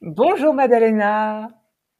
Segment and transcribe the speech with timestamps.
[0.00, 1.48] Bonjour Madalena.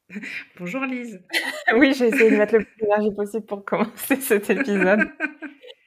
[0.57, 1.21] Bonjour Lise.
[1.75, 5.09] oui, j'ai essayé de mettre le plus d'énergie possible pour commencer cet épisode.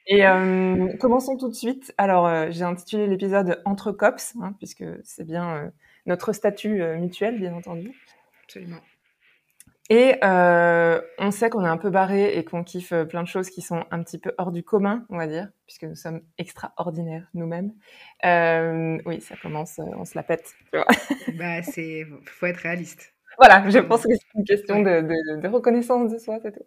[0.05, 1.93] Et euh, commençons tout de suite.
[1.97, 5.69] Alors, euh, j'ai intitulé l'épisode Entre cops, hein, puisque c'est bien euh,
[6.05, 7.91] notre statut mutuel, bien entendu.
[8.43, 8.81] Absolument.
[9.89, 13.49] Et euh, on sait qu'on est un peu barré et qu'on kiffe plein de choses
[13.49, 17.27] qui sont un petit peu hors du commun, on va dire, puisque nous sommes extraordinaires
[17.33, 17.73] nous-mêmes.
[18.25, 20.87] Euh, oui, ça commence, euh, on se la pète, tu vois.
[21.37, 23.13] Bah, c'est, faut être réaliste.
[23.37, 26.65] Voilà, je pense que c'est une question de, de, de, reconnaissance de soi, c'est tout.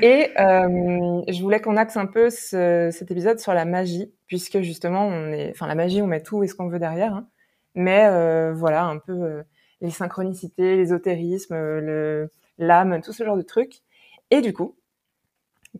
[0.00, 4.60] Et euh, je voulais qu'on axe un peu ce, cet épisode sur la magie, puisque
[4.60, 7.28] justement, on est, enfin, la magie, on met tout et ce qu'on veut derrière, hein,
[7.74, 9.42] mais euh, voilà, un peu euh,
[9.80, 13.80] les synchronicités, l'ésotérisme, le l'âme, tout ce genre de trucs.
[14.30, 14.78] Et du coup,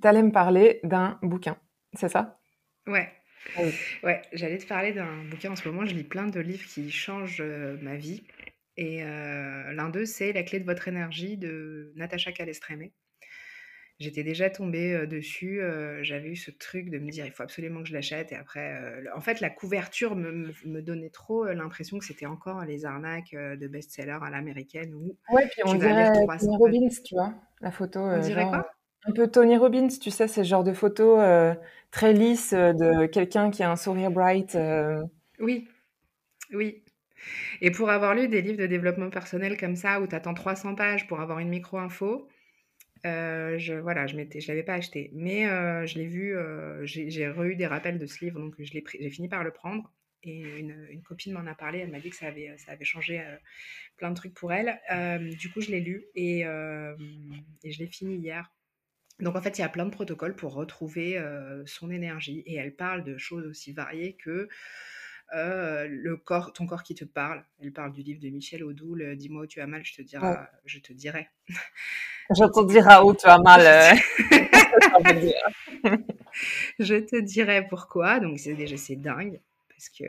[0.01, 1.57] tu allais me parler d'un bouquin,
[1.95, 2.39] c'est ça?
[2.87, 3.13] Ouais.
[3.57, 3.61] Ah
[4.03, 5.85] ouais, j'allais te parler d'un bouquin en ce moment.
[5.85, 8.25] Je lis plein de livres qui changent euh, ma vie.
[8.77, 12.93] Et euh, l'un d'eux, c'est La clé de votre énergie de Natacha Calestrémé.
[14.01, 15.61] J'étais déjà tombée dessus.
[16.03, 18.33] J'avais eu ce truc de me dire, il faut absolument que je l'achète.
[18.33, 18.77] Et après,
[19.15, 23.69] en fait, la couverture me, me, donnait trop l'impression que c'était encore les arnaques de
[23.69, 24.95] best-seller à l'américaine.
[24.95, 28.01] Où ouais, puis on dirait Tony Robbins, tu vois, la photo.
[28.01, 28.69] On dirait quoi?
[29.07, 31.19] un peu Tony Robbins, tu sais, c'est ce genre de photo
[31.91, 34.59] très lisse de quelqu'un qui a un sourire bright.
[35.39, 35.69] Oui,
[36.53, 36.83] oui.
[37.61, 40.75] Et pour avoir lu des livres de développement personnel comme ça, où tu attends 300
[40.75, 42.29] pages pour avoir une micro-info,
[43.05, 46.37] euh, je voilà, je l'avais pas acheté, mais euh, je l'ai vu.
[46.37, 49.93] Euh, j'ai, eu des rappels de ce livre, donc j'ai fini par le prendre.
[50.27, 51.81] Et une, copine m'en a parlé.
[51.81, 53.23] Elle m'a dit que ça avait, changé
[53.99, 54.81] plein de trucs pour elle.
[55.39, 58.51] du coup, je l'ai lu et je l'ai fini hier.
[59.21, 61.23] Donc en fait, il y a plein de protocoles pour retrouver
[61.67, 64.49] son énergie et elle parle de choses aussi variées que
[65.33, 67.45] le corps, ton corps qui te parle.
[67.61, 70.35] Elle parle du livre de Michel Audoul, Dis-moi où tu as mal, je te dirai.
[70.65, 71.29] Je te dirai.
[72.31, 73.61] Je te dirai où tu as mal.
[73.61, 73.95] Euh.
[76.79, 78.21] je te dirai pourquoi.
[78.21, 80.05] Donc c'est déjà c'est dingue parce que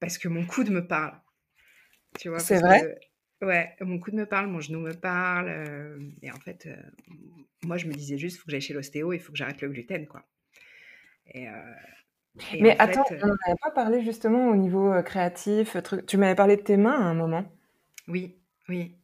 [0.00, 1.18] parce que mon coude me parle.
[2.18, 2.38] Tu vois.
[2.38, 2.98] C'est vrai?
[3.42, 5.48] ouais, mon coude me parle, mon genou me parle.
[5.48, 6.76] Euh, et en fait, euh,
[7.64, 9.60] moi je me disais juste, il faut que j'aille chez l'ostéo, il faut que j'arrête
[9.60, 10.24] le gluten, quoi.
[11.34, 11.48] Et,
[12.60, 15.76] Mais attends, on n'avait pas parlé justement au niveau créatif.
[16.06, 17.44] Tu m'avais parlé de tes mains à un moment.
[18.08, 18.36] Oui,
[18.68, 18.96] oui.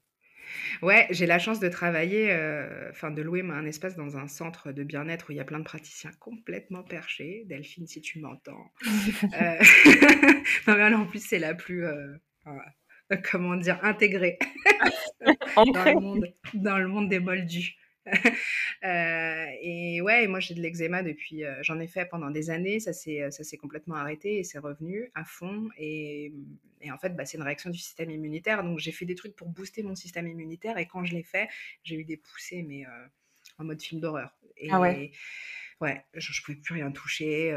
[0.82, 4.72] Ouais, j'ai la chance de travailler, euh, enfin de louer un espace dans un centre
[4.72, 7.44] de bien-être où il y a plein de praticiens complètement perchés.
[7.46, 8.72] Delphine, si tu m'entends.
[9.40, 9.58] euh...
[10.66, 12.16] non, mais en plus, c'est la plus, euh,
[13.30, 14.38] comment dire, intégrée
[15.56, 17.76] dans, le monde, dans le monde des moldus.
[18.84, 22.80] Euh, et ouais, moi j'ai de l'eczéma depuis, euh, j'en ai fait pendant des années,
[22.80, 25.68] ça s'est, ça s'est complètement arrêté et c'est revenu à fond.
[25.78, 26.32] Et,
[26.80, 28.64] et en fait, bah, c'est une réaction du système immunitaire.
[28.64, 31.48] Donc j'ai fait des trucs pour booster mon système immunitaire et quand je l'ai fait,
[31.84, 33.06] j'ai eu des poussées, mais euh,
[33.58, 34.36] en mode film d'horreur.
[34.56, 35.12] Et, ah ouais.
[35.80, 37.56] Ouais, je, ne pouvais plus rien toucher,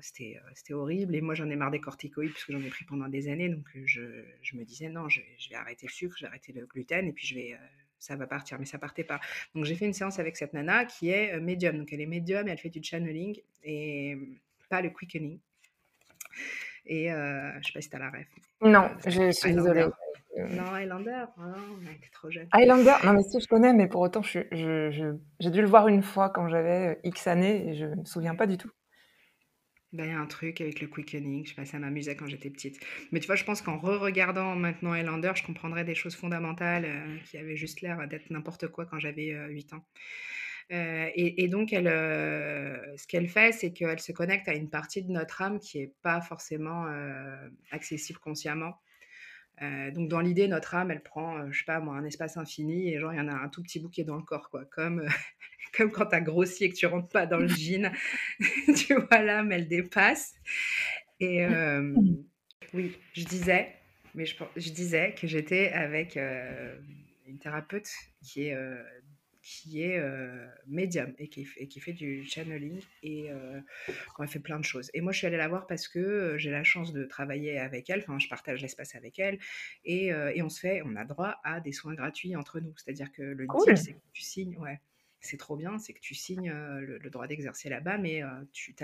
[0.00, 1.14] c'était, c'était horrible.
[1.14, 3.48] Et moi, j'en ai marre des corticoïdes parce que j'en ai pris pendant des années.
[3.48, 6.52] Donc, je, je me disais, non, je, je, vais arrêter le sucre, je vais arrêter
[6.52, 7.56] le gluten et puis je vais,
[8.02, 9.20] ça va partir, mais ça partait pas.
[9.54, 11.78] Donc j'ai fait une séance avec cette nana qui est euh, médium.
[11.78, 14.18] Donc elle est médium et elle fait du channeling et
[14.68, 15.38] pas le quickening.
[16.84, 18.26] Et euh, je sais pas si tu as la ref.
[18.60, 19.86] Non, je suis désolée.
[20.36, 21.42] Non, Highlander, oh,
[21.94, 22.48] été trop jeune.
[22.52, 24.90] Highlander, non mais si je connais, mais pour autant, j'ai je,
[25.38, 28.34] je, dû le voir une fois quand j'avais euh, X années et je me souviens
[28.34, 28.70] pas du tout.
[29.92, 32.48] Ben, y a un truc avec le quickening, je sais pas, ça m'amusait quand j'étais
[32.48, 32.80] petite.
[33.10, 37.18] Mais tu vois, je pense qu'en re-regardant maintenant Highlander, je comprendrais des choses fondamentales euh,
[37.26, 39.84] qui avaient juste l'air d'être n'importe quoi quand j'avais 8 euh, ans.
[40.72, 41.88] Euh, et, donc, elle,
[42.96, 45.92] ce qu'elle fait, c'est qu'elle se connecte à une partie de notre âme qui n'est
[46.02, 46.86] pas forcément
[47.70, 48.78] accessible consciemment.
[49.60, 52.98] Donc, dans l'idée, notre âme, elle prend, je sais pas moi, un espace infini et
[52.98, 54.64] genre, il y en a un tout petit bout qui est dans le corps, quoi.
[54.64, 55.06] Comme
[55.72, 57.92] comme quand tu as grossi et que tu rentres pas dans le jean.
[58.76, 60.34] tu vois, l'âme, elle dépasse.
[61.20, 61.94] Et euh,
[62.74, 63.74] oui, je disais,
[64.14, 66.76] mais je, je disais que j'étais avec euh,
[67.26, 67.90] une thérapeute
[68.22, 68.82] qui est, euh,
[69.42, 70.00] qui est
[70.66, 73.30] médium et qui, et qui, fait du channeling et
[74.18, 74.90] on a fait plein de choses.
[74.94, 77.90] Et moi, je suis allée la voir parce que j'ai la chance de travailler avec
[77.90, 79.38] elle, enfin, je partage l'espace avec elle
[79.84, 82.72] et, et, on se fait, on a droit à des soins gratuits entre nous.
[82.76, 84.80] C'est-à-dire que le deal, c'est que tu signes, ouais
[85.22, 88.22] c'est trop bien, c'est que tu signes le, droit d'exercer là-bas, mais
[88.52, 88.74] tu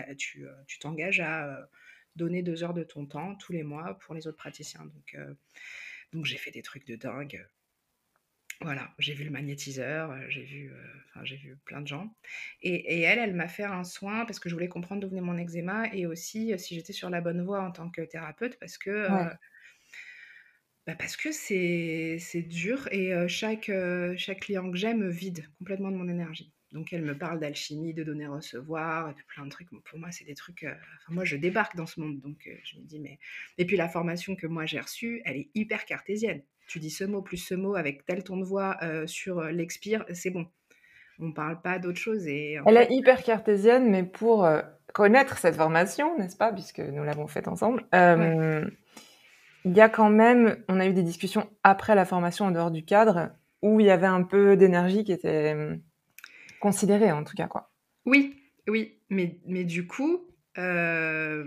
[0.80, 1.68] t'engages à
[2.16, 4.84] donner deux heures de ton temps tous les mois pour les autres praticiens.
[4.84, 5.16] Donc,
[6.12, 7.46] donc j'ai fait des trucs de dingue.
[8.60, 10.72] Voilà, j'ai vu le magnétiseur, j'ai vu,
[11.22, 12.12] j'ai vu plein de gens.
[12.60, 15.38] Et, elle, elle m'a fait un soin parce que je voulais comprendre d'où venait mon
[15.38, 19.08] eczéma et aussi si j'étais sur la bonne voie en tant que thérapeute parce que
[20.86, 23.70] bah, parce que c'est c'est dur et chaque,
[24.16, 26.52] chaque client que j'ai me vide complètement de mon énergie.
[26.72, 29.68] Donc elle me parle d'alchimie, de donner-recevoir et puis plein de trucs.
[29.70, 32.82] pour moi, c'est des trucs, enfin moi je débarque dans ce monde donc je me
[32.82, 33.20] dis mais
[33.56, 36.42] et puis la formation que moi j'ai reçue, elle est hyper cartésienne.
[36.68, 40.04] Tu dis ce mot plus ce mot avec tel ton de voix, heu, sur, l'expire,
[40.12, 40.46] c'est bon.
[41.18, 44.48] On parle pas d'autre chose et Elle est hyper cartésienne, mais pour,
[44.92, 46.52] connaître cette formation, n'est-ce pas?
[46.52, 51.48] Puisque nous l'avons faite ensemble, il y a quand même on a eu des discussions
[51.62, 53.30] après la formation en dehors du cadre,
[53.62, 55.56] où il y avait un peu d'énergie qui était,
[56.60, 57.70] considérée en tout cas, quoi.
[58.06, 58.36] Oui,
[58.68, 61.44] oui, mais mais du coup, c'est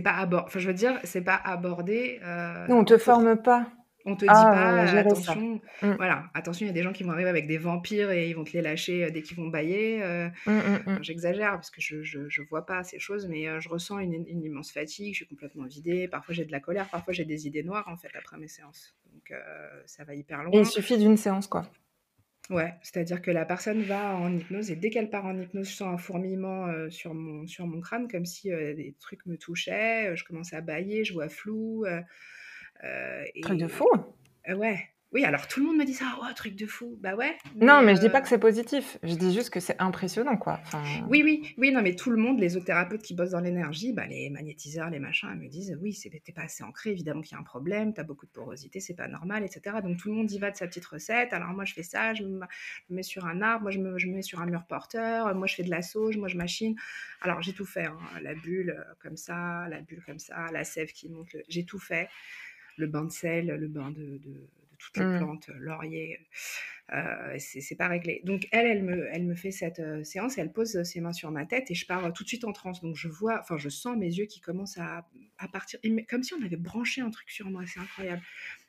[0.00, 2.20] pas abord enfin je veux dire, c'est pas abordé,
[2.68, 3.66] non, on te forme pas.
[4.06, 5.92] On te dit ah, pas, attention, mmh.
[5.96, 8.34] voilà, attention, il y a des gens qui vont arriver avec des vampires et ils
[8.34, 10.02] vont te les lâcher euh, dès qu'ils vont bailler.
[10.02, 13.68] Euh, mmh, mmh, j'exagère parce que je, je, vois pas ces choses, mais euh, je
[13.68, 16.08] ressens une, immense fatigue, je suis complètement vidée.
[16.08, 18.96] Parfois j'ai de la colère, parfois j'ai des idées noires en fait après mes séances.
[19.12, 19.32] Donc
[19.86, 20.52] ça va hyper loin.
[20.54, 21.70] il suffit d'une séance quoi.
[22.48, 25.74] Ouais, c'est-à-dire que la personne va en hypnose et dès qu'elle part en hypnose, je
[25.76, 30.16] sens un fourmillement sur, mon, sur mon crâne comme si des trucs me touchaient.
[30.16, 31.84] je commence à bailler, je vois flou.
[32.84, 33.88] Euh, truc de fou.
[34.48, 34.90] Euh, ouais.
[35.12, 36.96] Oui, alors tout le monde me dit ça, oh, truc de fou.
[37.00, 37.36] Bah ouais.
[37.56, 38.96] non, mais je dis pas euh, que c'est positif.
[39.02, 40.60] Je dis juste que c'est impressionnant, quoi.
[41.08, 43.92] Oui, oui, oui, non, mais tout le monde, les autres thérapeutes qui bossent dans l'énergie,
[43.92, 47.36] bah, les magnétiseurs, les machins, me disent, oui, t'es pas assez ancré, évidemment qu'il y
[47.36, 49.78] a un problème, tu as beaucoup de porosité, c'est pas normal, etc.
[49.82, 51.32] Donc tout le monde y va de sa petite recette.
[51.32, 52.40] Alors moi, je fais ça, je me
[52.88, 55.56] mets sur un arbre, moi, je me, je mets sur un mur porteur, moi, je
[55.56, 56.76] fais de la sauge, moi, je machine.
[57.20, 57.98] Alors j'ai tout fait, hein.
[58.22, 62.08] la bulle comme ça, la bulle comme ça, la sève qui monte, j'ai tout fait
[62.76, 64.20] le bain de sel, le bain de,
[64.78, 65.18] toutes les mmh.
[65.18, 66.18] plantes, laurier,
[66.92, 68.20] euh, c'est pas réglé.
[68.24, 71.30] Donc elle, elle me, elle me fait cette euh, séance, elle pose ses mains sur
[71.30, 72.80] ma tête et je pars tout de suite en transe.
[72.80, 75.06] Donc je vois, enfin je sens mes yeux qui commencent à,
[75.52, 75.78] partir,
[76.08, 78.22] comme si on avait branché un truc sur moi, c'est incroyable.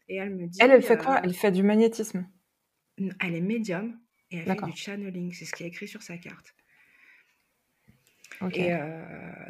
[0.08, 0.60] Et elle me dit.
[0.62, 1.18] Elle, elle fait quoi?
[1.18, 2.28] euh, Elle fait du magnétisme?
[3.20, 3.98] Elle est médium
[4.30, 6.54] et elle fait du channeling, c'est ce qui est écrit sur sa carte.
[8.50, 8.80] Et euh,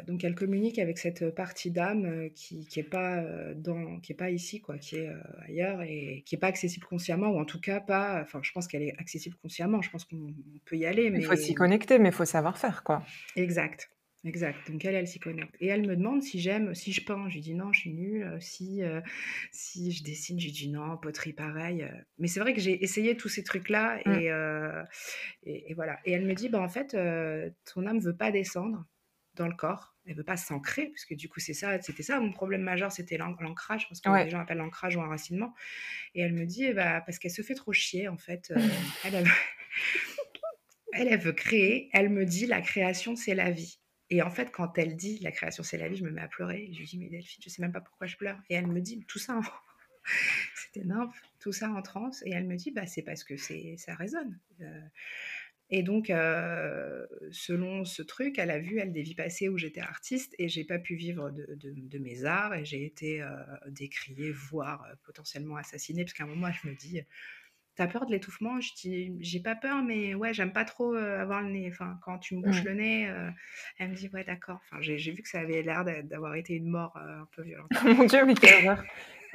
[0.06, 4.12] donc elle communique avec cette partie d'âme euh, qui qui est pas euh, dans qui
[4.12, 5.10] est pas ici quoi, qui est
[5.48, 8.20] ailleurs et qui est pas accessible consciemment ou en tout cas pas.
[8.22, 9.80] Enfin, je pense qu'elle est accessible consciemment.
[9.82, 10.34] Je pense qu'on
[10.64, 13.02] peut y aller, mais il faut s'y connecter, mais il faut savoir faire quoi.
[13.36, 13.90] Exact.
[14.24, 14.70] Exact.
[14.70, 15.54] Donc elle, elle s'y connecte.
[15.60, 17.28] Et elle me demande si j'aime, si je peins.
[17.28, 18.36] Je lui dis non, je suis nulle.
[18.40, 18.82] Si,
[19.50, 21.88] si je dessine, je lui dis non, poterie pareil.
[22.18, 24.12] Mais c'est vrai que j'ai essayé tous ces trucs-là mmh.
[25.44, 25.98] et, et, voilà.
[26.04, 26.96] Et elle me dit, bah en fait,
[27.64, 28.84] ton âme veut pas descendre
[29.34, 29.94] dans le corps.
[30.06, 32.90] Elle veut pas s'ancrer, parce que du coup, c'est ça, c'était ça mon problème majeur,
[32.90, 35.54] c'était l'ancrage, parce que les gens appellent l'ancrage ou enracinement.
[36.14, 38.52] Et elle me dit, bah, parce qu'elle se fait trop chier, en fait.
[39.04, 39.24] elle,
[40.92, 41.88] elle veut créer.
[41.92, 43.78] Elle me dit, la création, c'est la vie.
[44.12, 46.28] Et en fait, quand elle dit la création, c'est la vie, je me mets à
[46.28, 46.68] pleurer.
[46.70, 48.38] Je lui dis, mais Delphine, je sais même pas pourquoi je pleure.
[48.50, 49.40] Et elle me dit, tout ça,
[50.54, 51.10] c'était énorme,
[51.40, 52.22] tout ça en transe.
[52.26, 54.38] Et elle me dit, bah, c'est parce que c'est, ça résonne.
[54.60, 54.80] Euh,
[55.70, 59.80] et donc, euh, selon ce truc, elle a vu, elle, des vies passées où j'étais
[59.80, 63.30] artiste et j'ai pas pu vivre de, mes arts et j'ai été euh,
[63.68, 67.00] décriée, voire potentiellement assassinée, parce qu'à un moment, je me dis,
[67.76, 68.60] T'as peur de l'étouffement?
[68.60, 71.68] Je dis, j'ai pas peur, mais ouais, j'aime pas trop avoir le nez.
[71.70, 73.10] Enfin, quand tu me bouches le nez,
[73.78, 74.60] elle me dit, ouais, d'accord.
[74.64, 77.70] Enfin, j'ai vu que ça avait l'air d'avoir été une mort un peu violente.
[77.84, 78.84] Mon Dieu, mais quelle horreur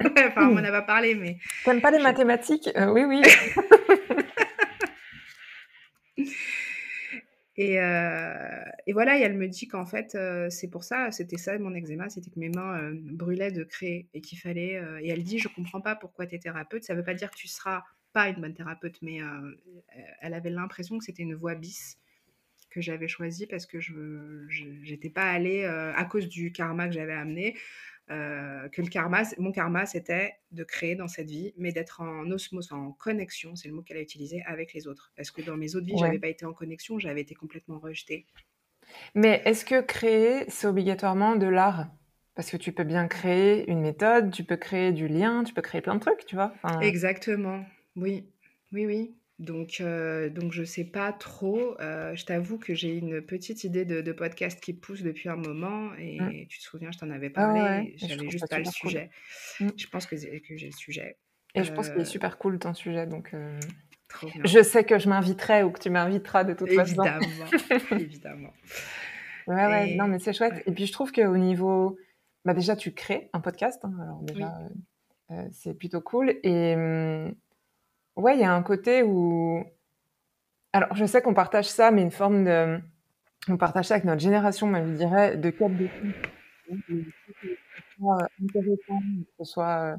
[0.00, 1.38] Enfin, on m'en a pas parlé, mais.
[1.64, 2.70] T'aimes pas les mathématiques?
[2.76, 3.22] Oui, oui.
[7.60, 10.16] Et, et, voilà, et elle me dit qu'en fait,
[10.48, 14.20] c'est pour ça, c'était ça mon eczéma, c'était que mes mains brûlaient de créer et
[14.20, 14.80] qu'il fallait.
[15.02, 17.36] et elle dit, je comprends pas pourquoi tu es thérapeute, ça veut pas dire que
[17.36, 19.54] tu seras pas une bonne thérapeute, mais euh,
[20.20, 21.98] elle avait l'impression que c'était une voie bis
[22.70, 26.94] que j'avais choisie parce que je n'étais pas allée euh, à cause du karma que
[26.94, 27.56] j'avais amené.
[28.10, 32.30] Euh, que le karma, mon karma, c'était de créer dans cette vie, mais d'être en
[32.30, 35.12] osmose, en connexion, c'est le mot qu'elle a utilisé, avec les autres.
[35.16, 37.78] Parce que dans mes autres vies, je j'avais pas été en connexion, j'avais été complètement
[37.78, 38.26] rejetée.
[39.14, 41.88] Mais est-ce que créer, c'est obligatoirement de l'art?
[42.34, 45.62] Parce que tu peux bien créer une méthode, tu peux créer du lien, tu peux
[45.62, 47.64] créer plein de trucs, tu vois Exactement.
[47.96, 48.30] Oui,
[48.72, 49.14] oui, oui.
[49.38, 51.80] Donc, euh, donc je sais pas trop.
[51.80, 55.94] Euh, je t'avoue que j'ai une petite idée de, podcast qui pousse depuis un moment
[55.96, 56.46] et mmh.
[56.48, 59.10] tu te souviens, je t'en avais ah parlé, j'avais juste pas le sujet.
[59.60, 59.68] Mmh.
[59.76, 61.16] Je pense que, que j'ai le sujet.
[61.54, 63.34] Et je pense qu'il est euh, super cool ton sujet, donc
[64.44, 67.04] je sais que je m'inviterai ou que tu m'inviteras de toute façon.
[67.04, 67.46] Évidemment,
[67.92, 68.52] évidemment.
[69.46, 70.62] Ouais, ouais, non, mais c'est chouette.
[70.66, 71.96] Et puis je trouve qu'au niveau,
[72.44, 74.52] bah déjà tu crées un podcast, hein, alors déjà
[75.52, 77.34] c'est plutôt cool et hum,
[78.18, 79.64] Ouais, il y a un côté où.
[80.72, 82.78] Alors, je sais qu'on partage ça, mais une forme de.
[83.48, 85.88] On partage ça avec notre génération, mais je dirais, de cap de
[88.42, 89.00] intéressant,
[89.38, 89.96] que ce soit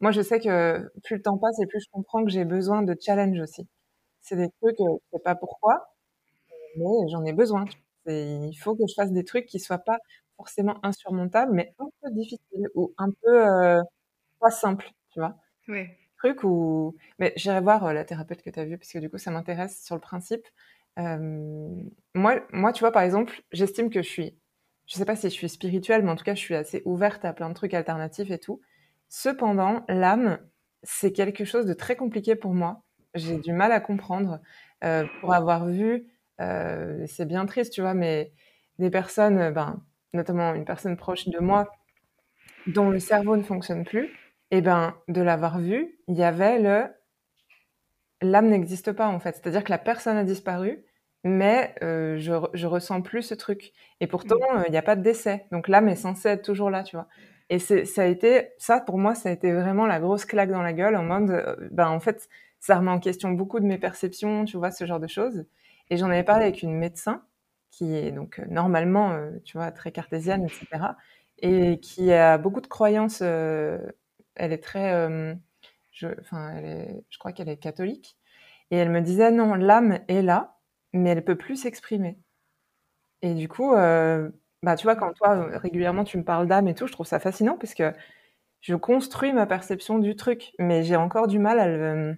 [0.00, 2.82] moi, je sais que plus le temps passe et plus je comprends que j'ai besoin
[2.82, 3.68] de challenge aussi.
[4.22, 5.94] C'est des trucs, je sais pas pourquoi,
[6.76, 7.64] mais j'en ai besoin.
[8.06, 9.98] il faut que je fasse des trucs qui soient pas
[10.36, 13.80] forcément insurmontables, mais un peu difficiles ou un peu
[14.40, 15.36] pas simples, tu vois.
[15.68, 15.99] Ouais.
[16.20, 16.40] Truc
[17.18, 19.82] mais j'irai voir la thérapeute que tu as vue parce que du coup, ça m'intéresse
[19.82, 20.46] sur le principe.
[20.96, 24.36] moi, moi, tu vois, par exemple, j'estime que je suis,
[24.86, 27.24] je sais pas si je suis spirituelle, mais en tout cas, je suis assez ouverte
[27.24, 28.60] à plein de trucs alternatifs et tout.
[29.08, 30.38] Cependant, l'âme,
[30.82, 32.82] c'est quelque chose de très compliqué pour moi.
[33.14, 34.40] J'ai du mal à comprendre.
[34.84, 36.06] Euh, pour avoir vu,
[36.40, 38.32] euh, c'est bien triste, tu vois, mais
[38.78, 39.82] des personnes, ben,
[40.14, 41.70] notamment une personne proche de moi,
[42.66, 44.10] dont le cerveau ne fonctionne plus,
[44.50, 46.88] eh ben, de l'avoir vu, il y avait le
[48.22, 49.36] l'âme n'existe pas en fait.
[49.36, 50.84] C'est-à-dire que la personne a disparu,
[51.24, 53.72] mais euh, je, je ressens plus ce truc.
[54.00, 54.64] Et pourtant, mmh.
[54.66, 55.46] il n'y a pas de décès.
[55.52, 57.08] Donc l'âme est censée être toujours là, tu vois.
[57.50, 60.62] Et ça a été, ça pour moi, ça a été vraiment la grosse claque dans
[60.62, 62.28] la gueule en mode, euh, ben en fait,
[62.60, 65.46] ça remet en question beaucoup de mes perceptions, tu vois, ce genre de choses.
[65.90, 67.24] Et j'en avais parlé avec une médecin
[67.72, 70.94] qui est donc euh, normalement, euh, tu vois, très cartésienne, etc.
[71.38, 73.22] Et qui a beaucoup de croyances.
[74.34, 74.92] Elle est très,
[75.92, 78.16] je, enfin, elle est, je crois qu'elle est catholique.
[78.70, 80.58] Et elle me disait non, l'âme est là,
[80.92, 82.18] mais elle peut plus s'exprimer.
[83.22, 86.86] Et du coup, bah, tu vois, quand toi, régulièrement, tu me parles d'âme et tout,
[86.86, 87.92] je trouve ça fascinant parce que
[88.60, 92.16] je construis ma perception du truc, mais j'ai encore du mal à le,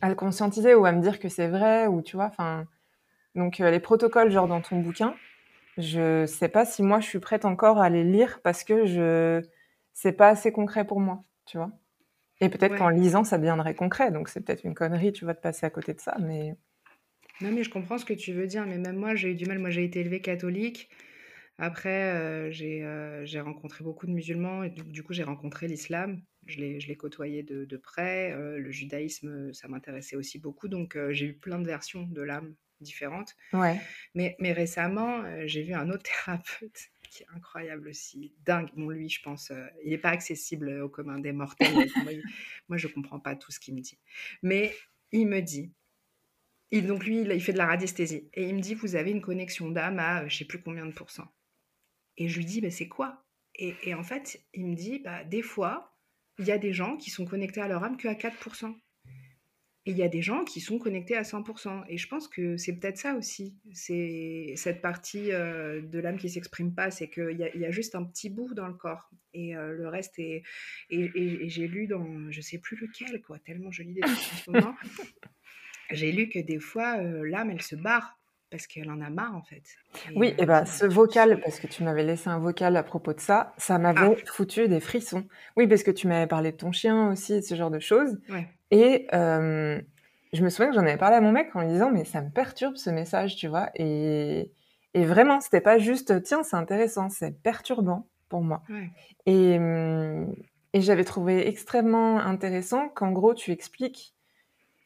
[0.00, 2.66] à le conscientiser ou à me dire que c'est vrai ou tu vois, enfin.
[3.34, 5.14] Donc, euh, les protocoles, genre dans ton bouquin,
[5.78, 9.42] je sais pas si moi je suis prête encore à les lire parce que je
[9.96, 11.72] c'est pas assez concret pour moi, tu vois.
[12.42, 14.12] Et peut-être qu'en lisant, ça deviendrait concret.
[14.12, 16.54] Donc, c'est peut-être une connerie, tu vas te passer à côté de ça, mais.
[17.40, 19.46] Non, mais je comprends ce que tu veux dire, mais même moi, j'ai eu du
[19.46, 19.58] mal.
[19.58, 20.90] Moi, j'ai été élevée catholique.
[21.56, 26.20] Après, j'ai, rencontré beaucoup de musulmans et du coup, j'ai rencontré l'islam.
[26.44, 31.34] Je l'ai côtoyé de de près, le judaïsme, ça m'intéressait aussi beaucoup donc j'ai eu
[31.34, 33.34] plein de versions de l'âme différentes.
[33.54, 33.80] Ouais.
[34.14, 36.90] Mais mais récemment, j'ai vu un autre thérapeute
[37.34, 38.70] incroyable aussi, dingue.
[38.76, 39.52] Bon lui, je pense,
[39.84, 41.88] il n'est pas accessible, au commun des mortels,
[42.68, 43.98] moi je comprends pas tout ce qu'il me dit.
[44.42, 44.74] Mais
[45.12, 45.72] il me dit
[46.72, 49.22] il donc lui, il fait de la radiesthésie et il me dit: «Vous avez une
[49.22, 51.32] connexion d'âme à, je sais plus combien de pourcents».
[52.16, 53.24] Et je lui dis, bah, c'est quoi?
[53.54, 55.96] Et, en fait, il me dit, bah, des fois,
[56.38, 58.74] il y a des gens qui sont connectés à leur âme qu'à 4%.
[59.86, 61.84] Et il y a des gens qui sont connectés à 100%.
[61.88, 63.54] Et je pense que c'est peut-être ça aussi.
[63.72, 67.94] C'est cette partie euh, de l'âme qui s'exprime pas, c'est qu'il y, y, a juste
[67.94, 69.08] un petit bout dans le corps.
[69.32, 70.42] Et euh, le reste est...
[70.90, 72.30] Et, j'ai lu dans...
[72.32, 74.74] Je sais plus lequel, quoi, tellement je lis des trucs en ce moment.
[75.92, 78.18] J'ai lu que des fois, euh, l'âme, elle se barre
[78.50, 79.62] parce qu'elle en a marre en fait.
[80.14, 83.20] oui, et bah ce vocal, parce que tu m'avais laissé un vocal à propos de
[83.20, 84.26] ça, ça m'avait ah.
[84.26, 85.26] foutu des frissons.
[85.56, 88.18] Oui, parce que tu m'avais parlé de ton chien aussi, ce genre de choses.
[88.70, 92.04] Et je me souviens que j'en avais parlé à mon mec en lui disant, mais
[92.04, 93.70] ça me perturbe ce message, tu vois.
[93.74, 94.52] Et,
[94.94, 98.62] et vraiment, c'était pas juste, tiens, c'est intéressant, c'est perturbant pour moi.
[99.26, 99.58] Et,
[100.72, 104.14] et j'avais trouvé extrêmement intéressant qu'en gros, tu expliques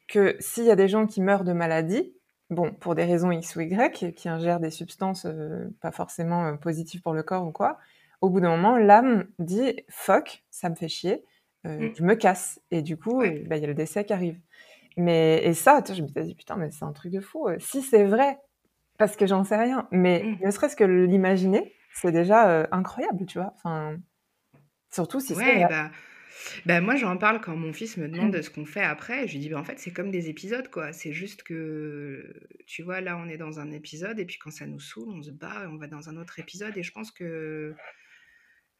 [0.08, 2.12] que s'il y a des gens qui meurent de maladie,
[2.50, 6.52] bon, pour des raisons X ou Y, qui ingèrent des substances euh, pas forcément euh,
[6.54, 7.78] positives pour le corps ou quoi,
[8.20, 11.24] au bout d'un moment, l'âme dit fuck, ça me fait chier,
[11.66, 11.94] euh, mm.
[11.96, 12.60] je me casse.
[12.70, 14.38] Et du coup, bah, il y a le décès qui arrive.
[14.96, 17.48] Mais, et ça, je me suis dit, putain, mais c'est un truc de fou.
[17.58, 18.38] Si c'est vrai,
[18.98, 20.46] parce que j'en sais rien, mais mm.
[20.46, 23.54] ne serait-ce que l'imaginer, c'est déjà incroyable, tu vois.
[23.56, 23.96] Enfin,
[24.90, 25.66] surtout si c'est.
[25.68, 25.90] Bah,
[26.66, 28.42] ben moi, j'en parle quand mon fils me demande mmh.
[28.42, 29.26] ce qu'on fait après.
[29.26, 30.92] Je lui dis, ben, en fait, c'est comme des épisodes, quoi.
[30.92, 32.32] C'est juste que,
[32.66, 35.22] tu vois, là, on est dans un épisode, et puis quand ça nous saoule, on
[35.22, 36.76] se bat, et on va dans un autre épisode.
[36.76, 37.76] Et je pense que euh,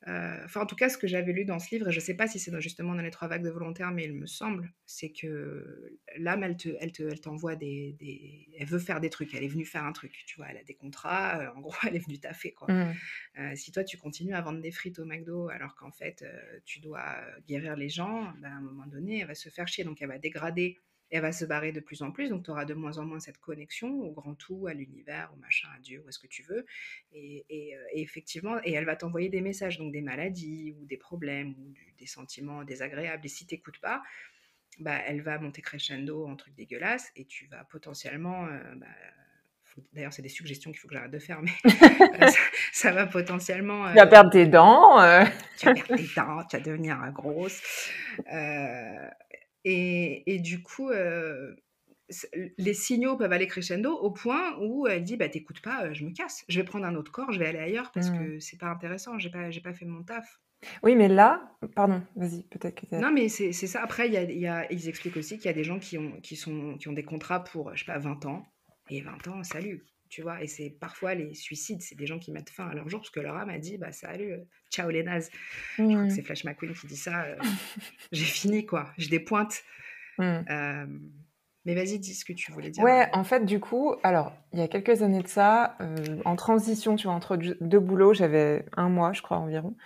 [0.06, 2.14] enfin, en tout cas, ce que j'avais lu dans ce livre, et je ne sais
[2.14, 5.10] pas si c'est justement dans les trois vagues de volontaires, mais il me semble, c'est
[5.10, 9.34] que l'âme, elle, te, elle, te, elle t'envoie des, des, Elle veut faire des trucs,
[9.34, 11.72] elle est venue faire un truc, tu vois, elle a des contrats, euh, en gros,
[11.88, 12.72] elle est venue taffer, quoi.
[12.72, 12.94] Mmh.
[13.38, 16.24] Euh, si toi, tu continues à vendre des frites au McDo, alors qu'en fait,
[16.64, 17.16] tu dois
[17.46, 20.08] guérir les gens, ben, à un moment donné, elle va se faire chier, donc elle
[20.08, 20.78] va dégrader
[21.10, 23.20] elle va se barrer de plus en plus, donc tu auras de moins en moins
[23.20, 26.28] cette connexion au grand tout, à l'univers, au machin, à Dieu, ou à ce que
[26.28, 26.64] tu veux.
[27.12, 31.54] Et, euh, effectivement, et elle va t'envoyer des messages, donc des maladies, ou des problèmes,
[31.58, 33.26] ou des sentiments désagréables.
[33.26, 34.02] Et si tu n'écoutes pas,
[34.78, 38.46] bah, elle va monter crescendo en truc dégueulasse, et tu vas potentiellement...
[38.46, 38.86] Euh, bah,
[39.92, 42.26] D'ailleurs, c'est des suggestions qu'il faut que j'arrête de faire, mais euh,
[42.72, 43.88] ça, va potentiellement.
[43.88, 44.98] tu vas perdre tes dents.
[45.56, 47.88] Tu vas perdre tes dents, tu vas devenir grosse.
[49.64, 50.90] Et, du coup,
[52.58, 56.10] les signaux peuvent aller crescendo au point où elle dit bah t'écoutes pas, je me
[56.10, 58.18] casse, je vais prendre un autre corps, je vais aller ailleurs parce mmh.
[58.18, 60.40] que c'est pas intéressant, j'ai pas j'ai pas fait mon taf.
[60.82, 63.82] Oui, mais là, pardon, vas-y, peut-être que Non, mais c'est ça.
[63.82, 66.20] Après, y a, y a- ils expliquent aussi qu'il y a des gens qui ont,
[66.20, 68.44] qui sont, qui ont des contrats pour, je sais pas, 20 ans.
[68.90, 70.42] Et 20 ans, salut, tu vois.
[70.42, 73.10] Et c'est parfois les suicides, c'est des gens qui mettent fin à leur jour parce
[73.10, 74.38] que leur âme a dit, bah salut, euh,
[74.70, 75.30] ciao les nazes.
[75.78, 76.10] Je crois que Mmh.
[76.10, 77.22] c'est Flash McQueen qui dit ça.
[77.22, 77.36] euh,
[78.12, 78.90] j'ai fini, quoi.
[78.98, 79.62] J'ai des pointes.
[80.18, 80.22] Mmh.
[80.50, 80.86] Euh,
[81.66, 82.82] mais vas-y, dis ce que tu voulais dire.
[82.82, 86.34] Ouais, en fait, du coup, alors, il y a quelques années de ça, euh, en
[86.34, 89.76] transition, tu vois, entre deux boulots, j'avais un mois, je crois, environ.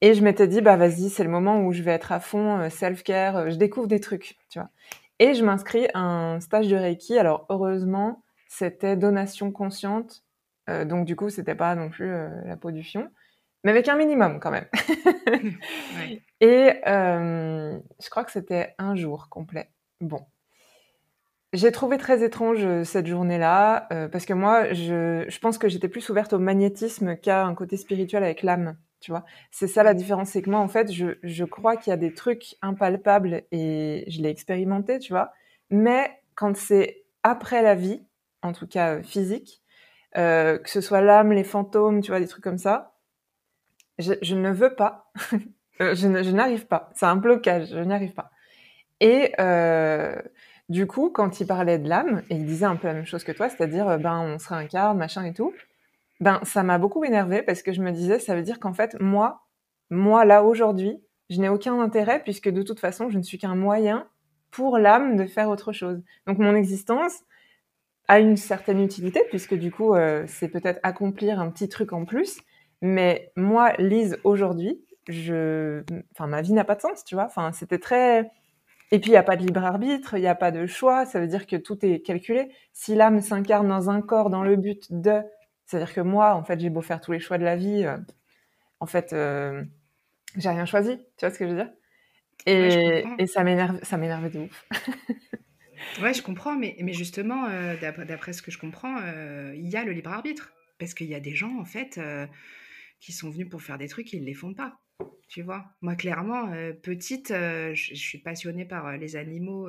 [0.00, 2.70] Et je m'étais dit, bah vas-y, c'est le moment où je vais être à fond,
[2.70, 4.70] self-care, je découvre des trucs, tu vois.
[5.18, 7.18] Et je m'inscris à un stage de Reiki.
[7.18, 10.24] Alors, heureusement, c'était donation consciente.
[10.68, 13.08] Euh, donc, du coup, c'était pas non plus euh, la peau du fion.
[13.62, 14.66] Mais avec un minimum, quand même.
[15.98, 16.22] Ouais.
[16.40, 19.70] Et euh, je crois que c'était un jour complet.
[20.00, 20.24] Bon.
[21.52, 26.08] J'ai trouvé très étrange cette journée-là, parce que moi, je, je pense que j'étais plus
[26.08, 29.24] ouverte au magnétisme qu'à un côté spirituel avec l'âme, tu vois.
[29.50, 31.98] C'est ça la différence, c'est que moi, en fait, je, je crois qu'il y a
[31.98, 35.32] des trucs impalpables et je l'ai expérimenté, tu vois.
[35.70, 38.02] Mais quand c'est après la vie,
[38.42, 39.62] en tout cas euh, physique,
[40.16, 42.94] euh, que ce soit l'âme, les fantômes, tu vois, des trucs comme ça,
[43.98, 45.12] je, ne veux pas.
[45.80, 46.90] Euh, je n'arrive pas.
[46.96, 48.32] C'est un blocage, je n'y arrive pas.
[48.98, 49.32] Et
[50.68, 53.22] du coup, quand il parlait de l'âme, et il disait un peu la même chose
[53.22, 55.54] que toi, c'est-à-dire, ben, on se réincarne, machin et tout,
[56.18, 58.96] ben, ça m'a beaucoup énervé parce que je me disais, ça veut dire qu'en fait,
[58.98, 59.46] moi,
[59.88, 63.54] moi, là, aujourd'hui, je n'ai aucun intérêt puisque de toute façon, je ne suis qu'un
[63.54, 64.08] moyen
[64.50, 66.02] pour l'âme de faire autre chose.
[66.26, 67.22] Donc, mon existence
[68.08, 72.04] a une certaine utilité puisque du coup, euh, c'est peut-être accomplir un petit truc en
[72.04, 72.40] plus.
[72.80, 77.24] Mais moi, Lise, aujourd'hui, je, enfin, ma vie n'a pas de sens, tu vois.
[77.24, 78.30] Enfin, c'était très,
[78.90, 81.04] et puis, il n'y a pas de libre arbitre, il n'y a pas de choix,
[81.04, 82.50] ça veut dire que tout est calculé.
[82.72, 85.20] Si l'âme s'incarne dans un corps dans le but de...
[85.66, 87.98] C'est-à-dire que moi, en fait, j'ai beau faire tous les choix de la vie, euh,
[88.80, 89.62] en fait, euh,
[90.36, 91.70] j'ai rien choisi, tu vois ce que je veux dire?
[92.46, 94.66] Et, Ouais, ça m'énerve, ça m'énervait de ouf.
[96.00, 99.76] Ouais, je comprends, mais, mais justement, euh, d'après, ce que je comprends, euh, il y
[99.76, 100.52] a le libre arbitre.
[100.78, 102.26] Parce qu'il y a des gens, en fait, euh,
[103.00, 104.78] qui sont venus pour faire des trucs, ils ne les font pas.
[105.28, 106.50] Tu vois, moi, clairement,
[106.82, 109.68] petite, je, suis passionnée par les animaux,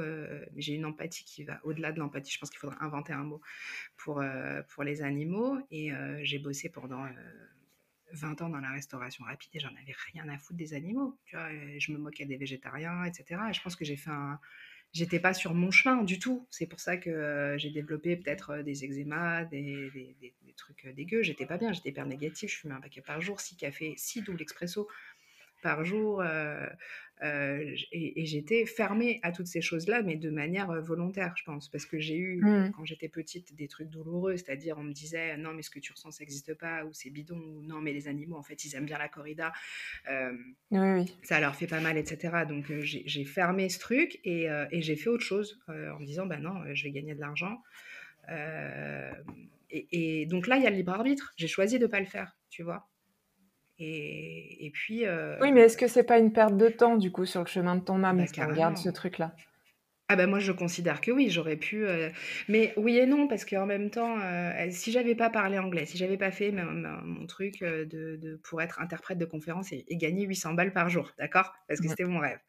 [0.55, 2.31] j'ai une empathie qui va au-delà de l'empathie.
[2.31, 3.41] Je pense qu'il faudrait inventer un mot
[3.97, 4.23] pour,
[4.69, 5.57] pour les animaux.
[5.69, 7.09] Et j'ai bossé pendant euh,
[8.13, 11.19] 20 ans dans la restauration rapide et j'en avais rien à foutre des animaux.
[11.25, 13.41] Tu vois, je me moquais des végétariens, etc.
[13.49, 14.39] Et je pense que j'ai fait un.
[14.91, 16.47] J'étais pas sur mon chemin du tout.
[16.49, 20.93] C'est pour ça que euh, j'ai développé peut-être euh, des eczémas, des, des, trucs euh,
[20.93, 21.21] dégueux.
[21.21, 22.49] J'étais pas bien, j'étais hyper négative.
[22.49, 24.87] Je fumais un paquet par jour, six cafés, six double expresso
[25.61, 26.21] par jour.
[26.21, 26.65] euh,
[27.21, 31.69] euh, et et j'étais fermée à toutes ces choses-là, mais de manière volontaire, je pense.
[31.69, 32.71] Parce que j'ai eu, Mm.
[32.75, 34.37] quand j'étais petite, des trucs douloureux.
[34.37, 37.09] C'est-à-dire, on me disait, non, mais ce que tu ressens, ça n'existe pas, ou c'est
[37.09, 39.51] bidon, ou non, mais les animaux, en fait, ils aiment bien la corrida.
[40.09, 40.31] Euh,
[40.71, 41.15] Oui, oui.
[41.23, 42.45] ça leur fait pas mal, etc.
[42.45, 46.25] Donc euh, j'ai fermé ce truc et, et j'ai fait autre chose en me disant,
[46.25, 47.61] bah non, je vais gagner de l'argent.
[49.71, 51.33] Et, et donc là, il y a le libre arbitre.
[51.37, 52.88] J'ai choisi de pas le faire, tu vois?
[53.79, 57.11] Et, et puis, euh, Oui, mais est-ce que c'est pas une perte de temps, du
[57.11, 58.71] coup, sur le chemin de ton âme, bah, si carrément.
[58.75, 59.35] ce truc-là?
[60.11, 61.85] Ah bah moi je considère que oui, j'aurais pu.
[61.85, 62.09] euh,
[62.47, 65.97] Mais oui et non, parce qu'en même temps, euh, si j'avais pas parlé anglais, si
[65.99, 69.71] j'avais pas fait ma- ma- mon truc euh, de, de- pour être interprète de conférence
[69.71, 71.53] et, et gagner 800 balles par jour, d'accord?
[71.67, 72.39] Parce que c'était mon rêve.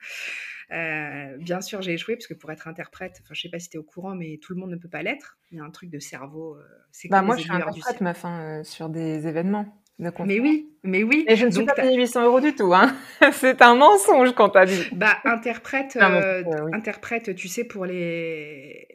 [0.72, 3.68] Euh, bien sûr, j'ai échoué parce que pour être interprète, enfin je sais pas si
[3.68, 5.38] tu es au courant, mais tout le monde ne peut pas l'être.
[5.52, 6.56] Il y a un truc de cerveau,
[6.92, 9.79] c'est Bah, moi, je suis interprète, meuf, hein, sur des événements
[10.24, 11.24] Mais oui, mais oui.
[11.28, 12.94] Et je ne suis Donc pas t'as- payée 800 euros du tout, hein.
[13.32, 14.82] C'est un mensonge qu'on t'a dit.
[14.92, 16.70] Bah, interprète, Ah, euh, euh, oui.
[16.74, 18.86] interprète, tu sais, pour les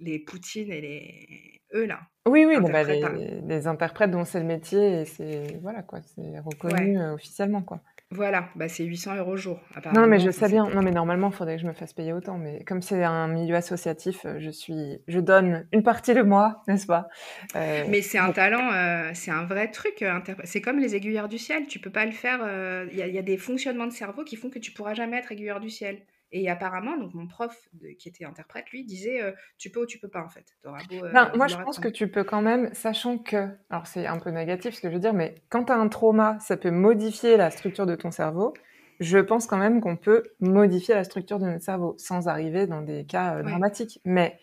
[0.00, 1.98] les Poutines et les eux là.
[2.28, 3.14] Oui, oui, bon, bah, hein.
[3.16, 7.02] les, les interprètes dont c'est le métier et c'est voilà quoi, c'est reconnu Ouais.
[7.02, 7.80] euh, officiellement quoi.
[8.10, 9.60] Voilà, bah c'est 800 euros jour,
[9.92, 10.64] Non, mais je sais bien.
[10.64, 10.76] c'était.
[10.76, 12.38] Non, mais normalement, il faudrait que je me fasse payer autant.
[12.38, 16.62] Mais comme c'est un milieu associatif, euh, je suis, je donne une partie de moi,
[16.68, 17.08] n'est-ce pas?
[17.54, 20.00] Euh, Mais c'est un talent, euh, c'est un vrai truc.
[20.00, 21.66] euh, C'est comme les aiguilleurs du ciel.
[21.66, 22.40] Tu peux pas le faire.
[22.90, 25.32] Il y, y a des fonctionnements de cerveau qui font que tu pourras jamais être
[25.32, 25.98] aiguilleur du ciel.
[26.30, 29.86] Et apparemment, donc mon prof de- qui était interprète, lui, disait euh, tu peux ou
[29.86, 30.56] tu peux pas en fait.
[30.62, 34.06] T'auras beau euh, moi, je pense que tu peux quand même, sachant que, alors c'est
[34.06, 36.56] un peu négatif ce que je veux dire, mais quand tu as un trauma, ça
[36.56, 38.54] peut modifier la structure de ton cerveau.
[39.00, 42.82] Je pense quand même qu'on peut modifier la structure de notre cerveau sans arriver dans
[42.82, 43.50] des cas euh, Ouais.
[43.50, 44.00] dramatiques.
[44.04, 44.38] Mais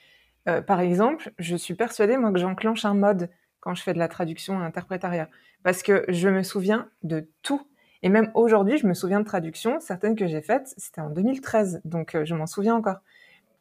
[0.67, 4.07] par exemple, je suis persuadée, moi, que j'enclenche un mode quand je fais de la
[4.07, 5.27] traduction et interprétariat.
[5.63, 7.67] Parce que je me souviens de tout.
[8.05, 11.81] Et même aujourd'hui, je me souviens de traductions, certaines que j'ai faites, c'était en 2013,
[11.85, 12.99] donc euh, je m'en souviens encore.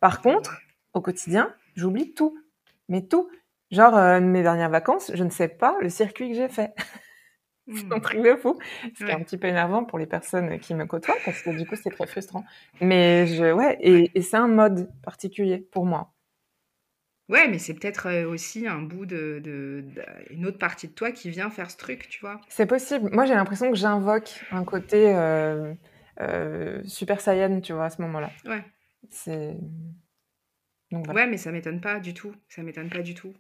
[0.01, 0.61] Par contre,
[0.93, 2.39] au quotidien, j'oublie tout.
[2.91, 3.31] Mais tout.
[3.71, 6.75] Genre, euh, mes dernières vacances, je ne sais pas le circuit que j'ai fait.
[7.75, 8.01] C'est un mmh.
[8.03, 8.59] truc de fou.
[8.95, 11.49] Ce qui est un petit peu énervant pour les personnes qui me côtoient parce que
[11.49, 12.45] du coup, c'est très frustrant.
[12.83, 16.13] Mais je, ouais, et, c'est un mode particulier pour moi.
[17.29, 19.85] Ouais, mais c'est peut-être euh, aussi un bout de, de,
[20.31, 22.41] une autre partie de toi qui vient faire ce truc, tu vois.
[22.49, 23.09] C'est possible.
[23.13, 25.73] Moi, j'ai l'impression que j'invoque un côté euh,
[26.21, 28.31] euh, super saiyan, tu vois, à ce moment-là.
[28.45, 28.63] Ouais.
[29.11, 29.57] C'est.
[30.93, 32.35] Ouais, mais ça m'étonne pas du tout.
[32.49, 33.33] Ça m'étonne pas du tout.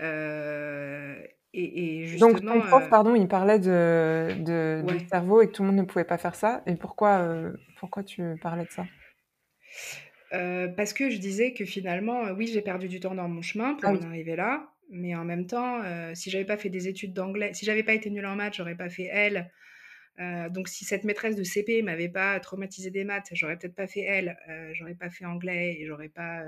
[0.00, 1.16] Euh,
[1.52, 5.52] et, justement, Donc ton prof, euh, pardon, il parlait de, de du cerveau et que
[5.52, 6.62] tout le monde ne pouvait pas faire ça.
[6.66, 8.84] Et pourquoi, euh, pourquoi tu parlais de ça?
[10.32, 13.74] Euh, Parce que je disais que finalement, oui, j'ai perdu du temps dans mon chemin
[13.74, 14.72] pour ah en arriver là.
[14.92, 15.82] Mais en même temps,
[16.14, 18.74] si j'avais pas fait des études d'anglais, si j'avais pas été nulle en maths, j'aurais
[18.74, 19.48] pas fait L.
[20.50, 24.00] donc si cette maîtresse de CP m'avait pas traumatisé des maths, j'aurais peut-être pas fait
[24.00, 24.36] L,
[24.72, 26.42] j'aurais pas fait anglais et j'aurais pas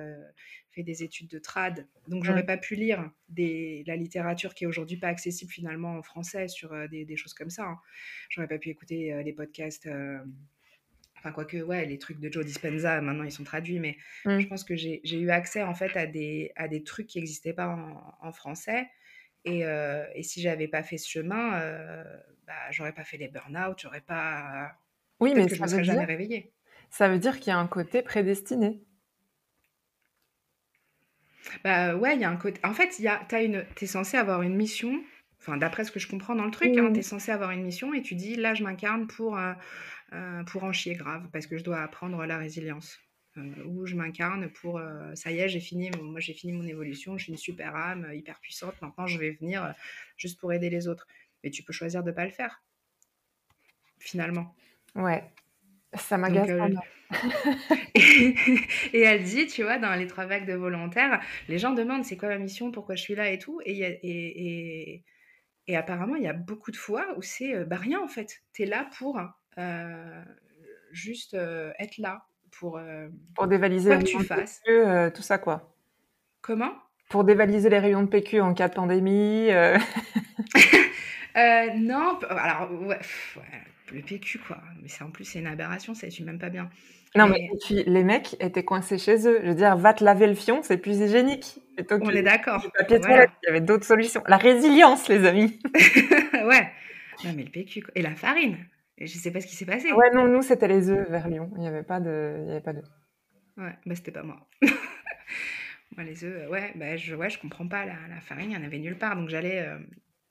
[0.73, 2.47] fait des études de trad, donc j'aurais mmh.
[2.47, 6.73] pas pu lire des, la littérature qui est aujourd'hui pas accessible finalement en français sur
[6.73, 7.65] euh, des, des, choses comme ça.
[7.65, 7.79] Hein.
[8.31, 10.19] J'aurais pas pu écouter euh, les podcasts, euh,
[11.23, 14.41] enfin quoique ouais, les trucs de Joe Dispenza maintenant ils sont traduits, mais mmh.
[14.41, 17.53] je pense que j'ai eu accès en fait à des, à des trucs qui n'existaient
[17.53, 18.89] pas en, en, français.
[19.45, 19.63] Et,
[20.15, 21.61] et si j'avais pas fait ce chemin,
[22.47, 24.73] bah, j'aurais pas fait les burn-out, j'aurais pas.
[25.21, 26.53] Oui, mais que je me serais jamais réveillée.
[26.91, 28.83] Ça veut dire qu'il y a un côté prédestiné.
[31.65, 32.61] Bah ouais, il y a un côté.
[32.65, 35.03] En fait, il y a, une, t'es censé avoir une mission.
[35.41, 36.93] Enfin, d'après ce que je comprends dans le truc, hein, mmh.
[36.93, 39.53] t'es censé avoir une mission et tu dis là, je m'incarne pour euh,
[40.13, 42.99] euh, pour en chier grave parce que je dois apprendre la résilience.
[43.39, 44.81] Euh, ou je m'incarne pour
[45.15, 45.91] ça y est, j'ai fini.
[46.03, 47.17] Moi, j'ai fini mon évolution.
[47.17, 48.81] Je suis une super âme, hyper puissante.
[48.83, 49.75] Maintenant, je vais venir
[50.17, 51.07] juste pour aider les autres.
[51.43, 52.63] Mais tu peux choisir de pas le faire.
[53.99, 54.55] Finalement.
[54.95, 55.25] Ouais.
[55.95, 56.51] Ça m'agace
[57.95, 62.17] et, elle dit, tu vois, dans les trois vagues de volontaires, les gens demandent c'est
[62.17, 63.61] quoi ma mission, pourquoi je suis là et tout.
[63.65, 65.05] Et, et,
[65.67, 68.43] et, apparemment, il y a beaucoup de fois où c'est euh, bah rien en fait.
[68.53, 69.25] Tu es là pour euh,
[70.93, 72.81] juste euh, être là, pour,
[73.35, 74.61] pour dévaliser quoi que tu fasses.
[74.65, 75.75] PQ, tout ça quoi.
[76.41, 76.73] Comment?
[77.09, 79.49] Pour dévaliser les rayons de PQ en cas de pandémie.
[81.77, 83.01] non, alors ouais,
[83.93, 84.59] le PQ quoi.
[84.81, 86.69] Mais c'est en plus c'est une aberration, ça ne même pas bien.
[87.15, 89.41] Non, mais puis, les mecs étaient coincés chez eux.
[89.43, 91.59] Je veux dire, va te laver le fion, c'est plus hygiénique.
[91.91, 92.67] on est d'accord.
[92.89, 94.23] il y avait d'autres solutions.
[94.27, 95.59] La résilience, les amis.
[95.75, 96.71] ouais.
[97.25, 97.85] Non, mais le PQ.
[97.95, 98.57] Et la farine.
[99.07, 99.93] Je sais pas ce qui s'est passé.
[99.93, 101.51] Ouais, non, nous, c'était les œufs vers Lyon.
[101.57, 102.37] Il n'y avait pas de.
[102.43, 102.89] Il y avait pas d'œufs.
[103.57, 104.49] Ouais, bah, c'était pas moi.
[105.97, 107.85] moi, les œufs, ouais, bah, je, ouais, je comprends pas.
[107.85, 109.17] La, la farine, il n'y en avait nulle part.
[109.17, 109.61] Donc, j'allais.
[109.61, 109.79] Euh,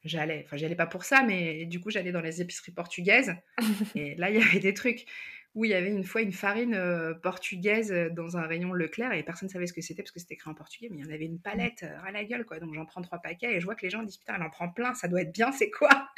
[0.03, 3.35] j'allais, enfin, j'allais pas pour ça, mais du coup, j'allais dans les épiceries portugaises.
[3.95, 5.05] et là, il y avait des trucs
[5.53, 9.11] où il y avait une fois une farine euh, portugaise euh, dans un rayon Leclerc
[9.13, 11.05] et personne ne savait ce que c'était parce que c'était écrit en portugais, mais il
[11.05, 12.59] y en avait une palette euh, à la gueule, quoi.
[12.59, 14.49] Donc j'en prends trois paquets et je vois que les gens disent Putain, elle en
[14.49, 16.09] prend plein, ça doit être bien, c'est quoi?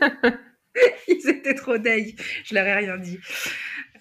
[1.08, 3.18] Ils étaient trop deg, je leur ai rien dit.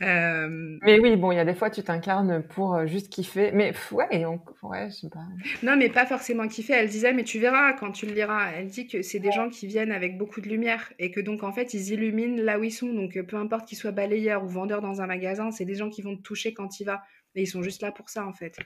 [0.01, 3.51] Euh, mais oui, bon, il y a des fois, tu t'incarnes pour euh, juste kiffer.
[3.53, 4.25] Mais ouais,
[4.63, 5.25] ouais, je sais pas.
[5.61, 6.73] Non, mais pas forcément kiffer.
[6.73, 8.51] Elle disait, mais tu verras quand tu le liras.
[8.55, 11.43] Elle dit que c'est des gens qui viennent avec beaucoup de lumière et que donc,
[11.43, 12.93] en fait, ils illuminent là où ils sont.
[12.93, 16.01] Donc, peu importe qu'ils soient balayeurs ou vendeurs dans un magasin, c'est des gens qui
[16.01, 17.01] vont te toucher quand ils va.
[17.35, 18.57] Et ils sont juste là pour ça, en fait.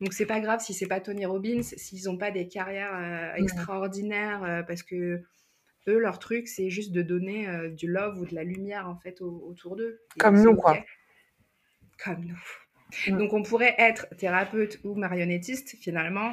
[0.00, 3.34] Donc, c'est pas grave si c'est pas Tony Robbins, s'ils ont pas des carrières euh,
[3.42, 5.22] extraordinaires, parce que
[5.88, 8.96] eux, leur truc, c'est juste de donner euh, du love ou de la lumière en
[8.96, 10.00] fait autour d'eux.
[10.18, 10.78] Comme nous, quoi.
[12.02, 13.16] Comme nous.
[13.18, 16.32] Donc, on pourrait être thérapeute ou marionnettiste, finalement.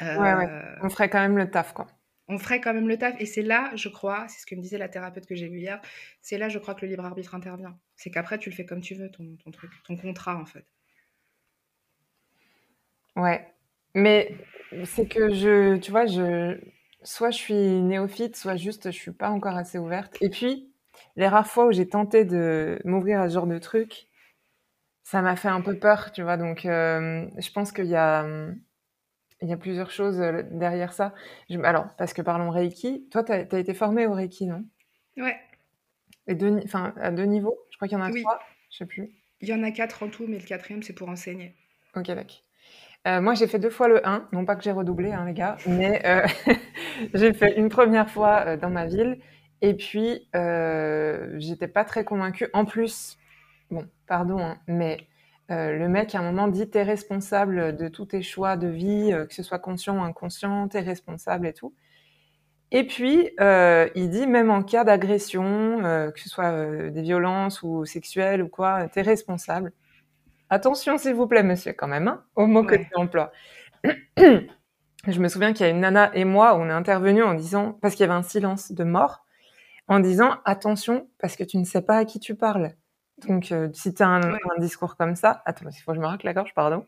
[0.00, 0.48] ouais, ouais.
[0.48, 1.86] Euh, on ferait quand même le taf, quoi.
[2.28, 3.14] On ferait quand même le taf.
[3.20, 5.58] Et c'est là, je crois, c'est ce que me disait la thérapeute que j'ai vue
[5.58, 5.80] hier,
[6.20, 7.78] c'est là, je crois, que le libre arbitre intervient.
[7.96, 10.66] C'est qu'après, tu le fais comme tu veux, ton, ton truc, ton contrat, en fait.
[13.16, 13.46] Ouais.
[13.94, 14.36] Mais
[14.84, 16.60] c'est que je, tu vois, je,
[17.06, 20.16] soit je suis néophyte, soit juste je suis pas encore assez ouverte.
[20.20, 20.70] Et puis,
[21.16, 24.08] les rares fois où j'ai tenté de m'ouvrir à ce genre de truc,
[25.02, 26.36] ça m'a fait un peu peur, tu vois.
[26.36, 28.26] Donc, euh, je pense qu'il y a,
[29.40, 31.14] il y a plusieurs choses euh, derrière ça.
[31.62, 34.64] alors, parce que parlons Reiki, toi, tu as, été formée au Reiki, non?
[35.16, 35.38] Ouais.
[36.26, 37.56] Et deux, enfin, à deux niveaux?
[37.70, 38.40] Je crois qu'il y en a trois,
[38.70, 39.12] je sais plus.
[39.40, 41.54] Il y en a quatre en tout, mais le quatrième, c'est pour enseigner.
[41.94, 42.45] Ok, d'accord.
[43.06, 45.32] Euh, moi, j'ai fait deux fois le 1, non pas que j'ai redoublé, hein, les
[45.32, 46.26] gars, mais euh,
[47.14, 49.20] j'ai fait une première fois euh, dans ma ville,
[49.62, 50.28] et puis
[51.38, 52.48] j'étais pas très convaincue.
[52.52, 53.16] En plus,
[53.70, 54.98] bon, pardon, hein, mais
[55.48, 59.34] le mec à un moment dit t'es responsable de tous tes choix de vie, que
[59.34, 61.72] ce soit conscient ou inconscient, t'es responsable et tout.
[62.72, 65.78] Et puis, il dit même en cas d'agression,
[66.14, 69.72] que ce soit des violences ou sexuelles ou quoi, t'es responsable.
[70.50, 73.32] Attention, s'il vous plaît, monsieur, quand même, hein, au mot que tu emploies.
[74.16, 77.78] je me souviens qu'il y a une nana et moi, on est intervenu en disant,
[77.82, 79.24] parce qu'il y avait un silence de mort,
[79.88, 82.72] en disant attention, parce que tu ne sais pas à qui tu parles.
[83.26, 86.02] Donc, euh, si tu as un, un, discours comme ça, attends, il faut que je
[86.02, 86.86] me racle la gorge, pardon.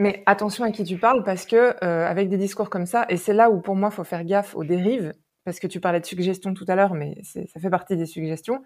[0.00, 3.18] Mais attention à qui tu parles parce que euh, avec des discours comme ça, et
[3.18, 5.12] c'est là où pour moi il faut faire gaffe aux dérives,
[5.44, 8.62] parce que tu parlais de suggestions tout à l'heure, mais ça fait partie des suggestions,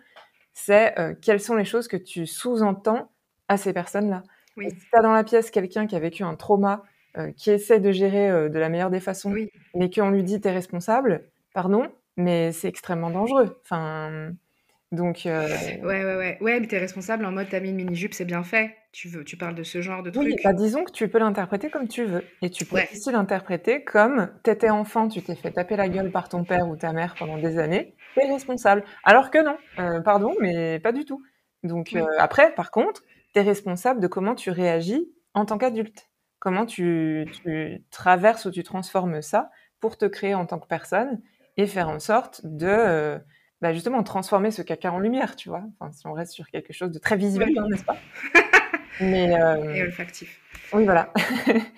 [0.54, 3.10] c'est euh, quelles sont les choses que tu sous-entends
[3.48, 4.22] à ces personnes-là.
[4.56, 6.82] Si tu as dans la pièce quelqu'un qui a vécu un trauma,
[7.18, 9.34] euh, qui essaie de gérer de la meilleure des façons,
[9.74, 13.58] mais qu'on lui dit t'es responsable, pardon, mais c'est extrêmement dangereux.
[13.62, 14.32] Enfin,
[14.94, 15.26] donc.
[15.26, 15.48] Euh,
[15.82, 16.38] ouais, ouais, ouais.
[16.40, 18.74] Ouais, mais t'es responsable en mode t'as mis une mini-jupe, c'est bien fait.
[18.92, 20.24] Tu, veux, tu parles de ce genre de truc.
[20.24, 22.22] Oui, bah, disons que tu peux l'interpréter comme tu veux.
[22.42, 26.28] Et tu peux aussi l'interpréter comme t'étais enfant, tu t'es fait taper la gueule par
[26.28, 28.84] ton père ou ta mère pendant des années, t'es responsable.
[29.02, 31.22] Alors que non, euh, pardon, mais pas du tout.
[31.62, 36.10] Donc euh, après, par contre, t'es responsable de comment tu réagis en tant qu'adulte.
[36.38, 39.50] Comment tu, tu traverses ou tu transformes ça
[39.80, 41.20] pour te créer en tant que personne
[41.56, 43.18] et faire en sorte de
[43.64, 45.62] bah, justement transformer ce caca en lumière, tu vois.
[45.78, 47.96] Enfin, si on reste sur quelque chose de très visuel, hein, n'est-ce pas?
[49.00, 49.72] Mais, euh...
[49.72, 50.40] Et olfactif.
[50.74, 51.12] Oui, voilà.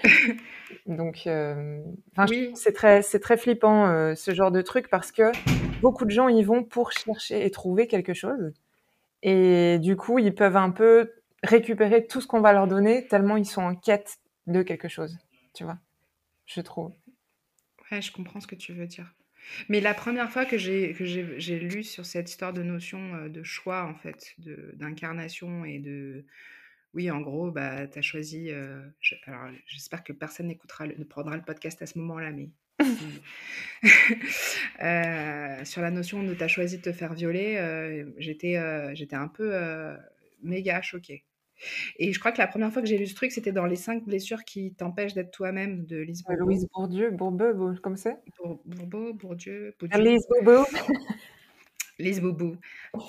[0.87, 1.83] Donc, euh...
[2.29, 2.51] oui.
[2.55, 5.33] c'est très, c'est très flippant euh, ce genre de truc parce que
[5.81, 8.53] beaucoup de gens y vont pour chercher et trouver quelque chose,
[9.23, 13.37] et du coup, ils peuvent un peu récupérer tout ce qu'on va leur donner tellement
[13.37, 15.19] ils sont en quête de quelque chose,
[15.55, 15.79] tu vois.
[16.47, 16.93] Je trouve.
[17.91, 19.13] Ouais, je comprends ce que tu veux dire.
[19.69, 23.29] Mais la première fois que j'ai que j'ai lu sur cette histoire de notion euh,
[23.29, 24.35] de choix, en fait,
[24.75, 26.25] d'incarnation et de...
[26.97, 28.51] Oui, en gros, bah, tu as choisi...
[28.51, 28.81] Euh,
[29.27, 32.49] alors, j'espère que personne n'écoutera, ne prendra le podcast à ce moment-là, mais...
[34.83, 38.59] euh, sur la notion de tu as choisi de te faire violer, euh, j'étais
[38.95, 39.55] j'étais un peu
[40.43, 41.25] méga choquée.
[41.99, 43.77] Et je crois que la première fois que j'ai lu ce truc, c'était dans Les
[43.77, 46.45] cinq blessures qui t'empêchent d'être toi-même de Lise Bourbeau.
[46.45, 48.17] Louise Bourdieu, Bourbeau, comme c'est?
[48.43, 50.03] Bourbeau, Bourdieu, Bourdieu.
[50.03, 50.65] Lise Bourbeau.
[51.99, 52.57] Lise Boubou.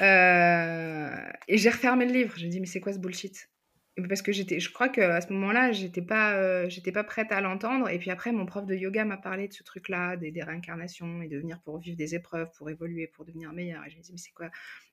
[0.01, 1.15] Euh,
[1.47, 2.33] et j'ai refermé le livre.
[2.37, 3.49] J'ai dit, mais c'est quoi ce bullshit?
[4.07, 7.41] Parce que j'étais, je crois qu'à ce moment-là, j'étais pas, euh, j'étais pas prête à
[7.41, 7.89] l'entendre.
[7.89, 11.27] Et puis après, mon prof de yoga m'a parlé de ce truc-là, des, réincarnations et
[11.27, 13.83] de venir pour vivre des épreuves, pour évoluer, pour devenir meilleur.
[13.85, 14.49] Et je me disais, mais c'est quoi?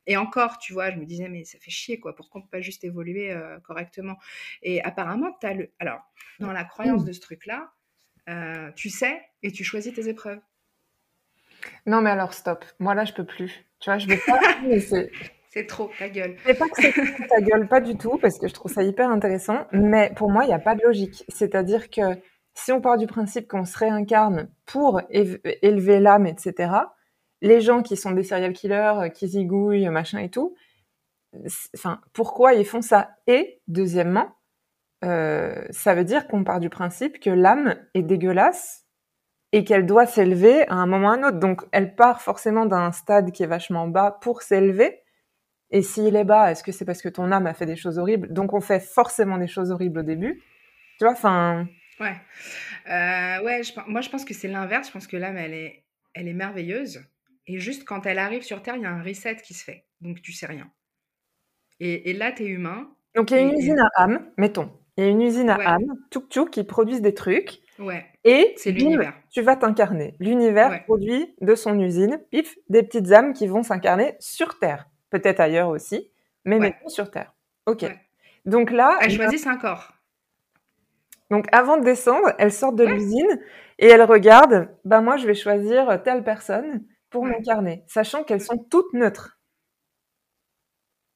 [0.07, 2.17] Et encore, tu vois, je me disais, mais ça fait chier, quoi.
[2.17, 4.17] Pourquoi on peut pas juste évoluer euh, correctement?
[4.63, 6.01] Et apparemment, as le, alors,
[6.41, 7.73] dans la croyance de ce truc-là,
[8.31, 10.41] euh, tu sais et tu choisis tes épreuves.
[11.87, 12.65] Non, mais alors stop.
[12.79, 13.65] Moi là, je peux plus.
[13.81, 14.41] Tu vois, je veux pas.
[14.63, 14.81] mais
[15.55, 16.35] c'est trop, ta gueule.
[16.45, 19.09] C'est pas que c'est ta gueule, pas du tout, parce que je trouve ça hyper
[19.09, 19.67] intéressant.
[19.71, 21.25] Mais pour moi, il n'y a pas de logique.
[21.29, 22.19] C'est-à-dire que
[22.55, 26.73] si on part du principe qu'on se réincarne pour élever l'âme, etc.,
[27.41, 30.57] les gens qui sont des serial killers, qui zigouillent, machin et tout,
[31.77, 33.11] enfin, pourquoi ils font ça?
[33.29, 34.35] Et deuxièmement,
[35.05, 38.87] euh, ça veut dire qu'on part du principe que l'âme est dégueulasse
[39.53, 41.39] et qu'elle doit s'élever à un moment ou à un autre.
[41.39, 45.04] Donc, elle part forcément d'un stade qui est vachement bas pour s'élever.
[45.75, 47.99] Et s'il est bas, est-ce que c'est parce que ton âme a fait des choses
[47.99, 48.33] horribles?
[48.33, 50.41] Donc on fait forcément des choses horribles au début.
[50.99, 51.67] Tu vois, enfin.
[51.99, 52.15] Ouais.
[52.89, 54.87] Euh, ouais, moi je pense que c'est l'inverse.
[54.87, 55.85] Je pense que l'âme, elle est,
[56.15, 57.03] elle est merveilleuse.
[57.49, 59.85] Et juste quand elle arrive sur Terre, il y a un reset qui se fait.
[60.01, 60.71] Donc tu sais rien.
[61.81, 62.89] Et, là, tu es humain.
[63.17, 64.71] Donc il y a une usine à âme, mettons.
[64.97, 67.59] Il y a une usine à âme, tuk tuk, qui produisent des trucs.
[67.81, 68.07] Ouais.
[68.23, 69.13] Et c'est l'univers.
[69.33, 70.15] Tu vas t'incarner.
[70.21, 75.41] L'univers produit de son usine, pif, des petites âmes qui vont s'incarner sur Terre peut-être
[75.41, 76.11] ailleurs aussi,
[76.45, 77.35] mais mettons sur Terre.
[77.67, 77.85] Ok.
[78.45, 78.99] Donc là.
[79.01, 79.93] Elle choisit un corps.
[81.31, 83.41] Donc avant de descendre, elle sort de l'usine
[83.79, 88.59] et elle regarde, bah moi je vais choisir telle personne pour m'incarner, sachant qu'elles sont
[88.59, 89.39] toutes neutres.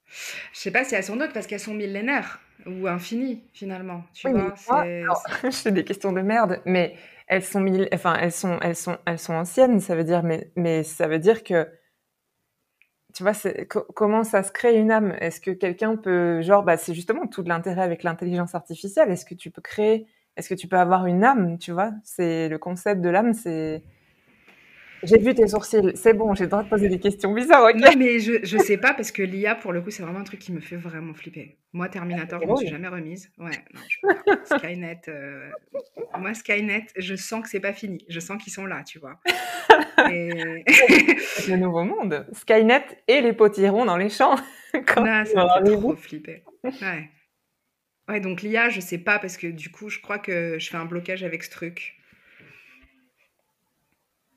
[0.05, 4.03] Je sais pas si elles sont neutres parce qu'elles sont millénaires ou infinies finalement.
[4.13, 4.55] Tu vois,
[5.51, 6.95] c'est des questions de merde, mais
[7.27, 7.87] elles sont mille...
[7.93, 11.19] enfin elles sont elles sont elles sont anciennes, ça veut dire mais mais ça veut
[11.19, 11.67] dire que
[13.13, 13.33] tu vois,
[13.95, 15.15] comment ça se crée une âme?
[15.19, 19.09] Est-ce que quelqu'un peut, genre, bah, c'est justement tout l'intérêt avec l'intelligence artificielle.
[19.09, 20.05] Est-ce que tu peux créer,
[20.37, 23.83] est-ce que tu peux avoir une âme Tu vois, c'est le concept de l'âme, c'est
[25.03, 27.75] j'ai vu tes sourcils, c'est bon, j'ai le droit de poser des questions bizarres, ok?
[27.75, 30.23] Non, mais je, je sais pas, parce que l'IA, pour le coup, c'est vraiment un
[30.25, 31.57] truc qui me fait vraiment flipper.
[31.71, 33.31] Moi, Terminator, je ne me suis jamais remise.
[33.37, 35.49] Ouais, non, je Skynet, euh,
[36.17, 38.03] moi, Skynet, je sens que c'est pas fini.
[38.09, 39.19] Je sens qu'ils sont là, tu vois.
[40.11, 40.29] Et...
[41.47, 42.25] le nouveau monde.
[42.33, 44.35] Skynet et les potirons dans les champs.
[44.73, 46.43] Quand ça me fait trop flipper.
[46.63, 47.09] Ouais.
[48.07, 50.77] Ouais, donc l'IA, je sais pas, parce que du coup, je crois que je fais
[50.77, 51.95] un blocage avec ce truc.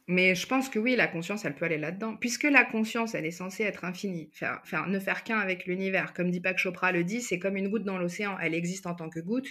[0.09, 2.17] Mais je pense que oui, la conscience, elle peut aller là-dedans.
[2.17, 6.13] Puisque la conscience, elle est censée être infinie, faire, faire ne faire qu'un avec l'univers.
[6.13, 8.37] Comme Deepak Chopra le dit, c'est comme une goutte dans l'océan.
[8.41, 9.49] Elle existe en tant que goutte,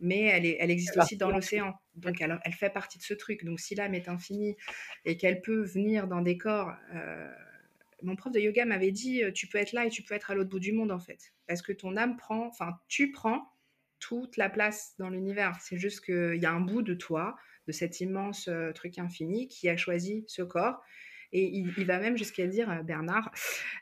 [0.00, 1.74] mais elle, est, elle existe aussi dans l'océan.
[1.94, 3.44] Donc, elle fait partie de ce truc.
[3.44, 4.56] Donc, si l'âme est infinie
[5.04, 6.72] et qu'elle peut venir dans des corps.
[6.94, 7.30] Euh,
[8.02, 10.34] mon prof de yoga m'avait dit tu peux être là et tu peux être à
[10.34, 11.34] l'autre bout du monde, en fait.
[11.46, 13.52] Parce que ton âme prend, enfin, tu prends
[13.98, 15.56] toute la place dans l'univers.
[15.60, 17.36] C'est juste qu'il y a un bout de toi,
[17.66, 20.82] de cet immense truc infini, qui a choisi ce corps.
[21.32, 23.30] Et il, va même jusqu'à dire, Bernard,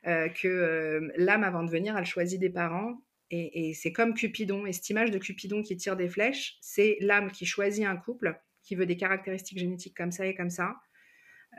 [0.05, 4.67] que l'âme, avant de venir, elle choisit des parents et, c'est comme Cupidon.
[4.67, 8.41] Et cette image de Cupidon qui tire des flèches, c'est l'âme qui choisit un couple,
[8.63, 10.77] qui veut des caractéristiques génétiques comme ça et comme ça.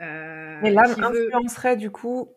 [0.01, 2.34] Euh, Mais l'âme influencerait du coup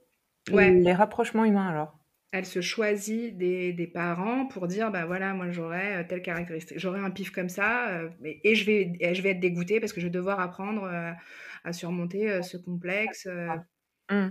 [0.51, 1.99] les rapprochements humains alors?
[2.33, 7.01] Elle se choisit des, parents pour dire bah voilà moi j'aurais euh, telle caractéristique j'aurais
[7.01, 10.07] un pif comme ça euh, et, je vais je vais être dégoûtée parce que je
[10.07, 10.91] vais devoir apprendre
[11.65, 13.29] à surmonter ce complexe
[14.11, 14.29] mmh.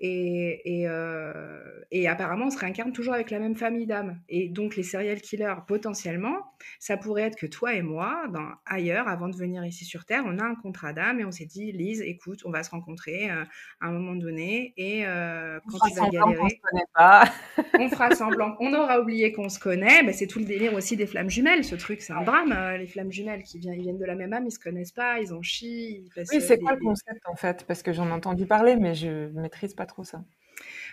[0.00, 4.20] Et, euh, et, apparemment, on se réincarne toujours avec la même famille d'âmes.
[4.28, 6.36] Et donc, les serial killers, potentiellement,
[6.78, 10.24] ça pourrait être que toi et moi, dans, ailleurs, avant de venir ici sur Terre,
[10.26, 13.30] on a un contrat d'âme et on s'est dit, Lise, écoute, on va se rencontrer
[13.30, 13.44] euh,
[13.80, 16.60] à un moment donné et euh, quand tu vas galérer,
[17.78, 20.02] on, fera semblant, on aura oublié qu'on se connaît.
[20.02, 22.54] Ben, c'est tout le délire aussi des flammes jumelles, ce truc, c'est un drame.
[22.78, 25.20] les flammes jumelles qui viennent, ils viennent de la même âme, ils se connaissent pas,
[25.20, 26.10] ils en chient.
[26.16, 27.64] oui, c'est quoi le concept en fait?
[27.66, 30.24] Parce que j'en ai entendu parler, mais je maîtrise pas trop ça.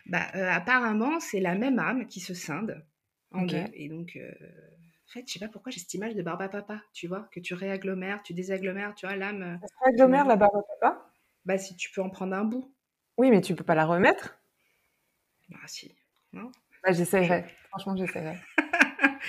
[0.06, 2.84] Bah, euh, apparemment, c'est la même âme qui se scinde
[3.32, 3.64] en deux.
[3.74, 6.50] Et donc, euh, en fait, je sais pas pourquoi j'ai cette image de barbe à
[6.50, 9.60] papa, tu vois, que tu réagglomères, tu désagglomères, tu vois, l'âme.
[9.62, 11.12] Ça se réagglomère la barbe à papa?
[11.46, 12.74] Bah, si tu peux en prendre un bout.
[13.18, 14.40] Oui, mais tu peux pas la remettre?
[15.50, 15.96] Bah, si.
[16.32, 16.52] Non
[16.84, 17.44] bah, j'essaierai.
[17.70, 18.38] Franchement, j'essaierai.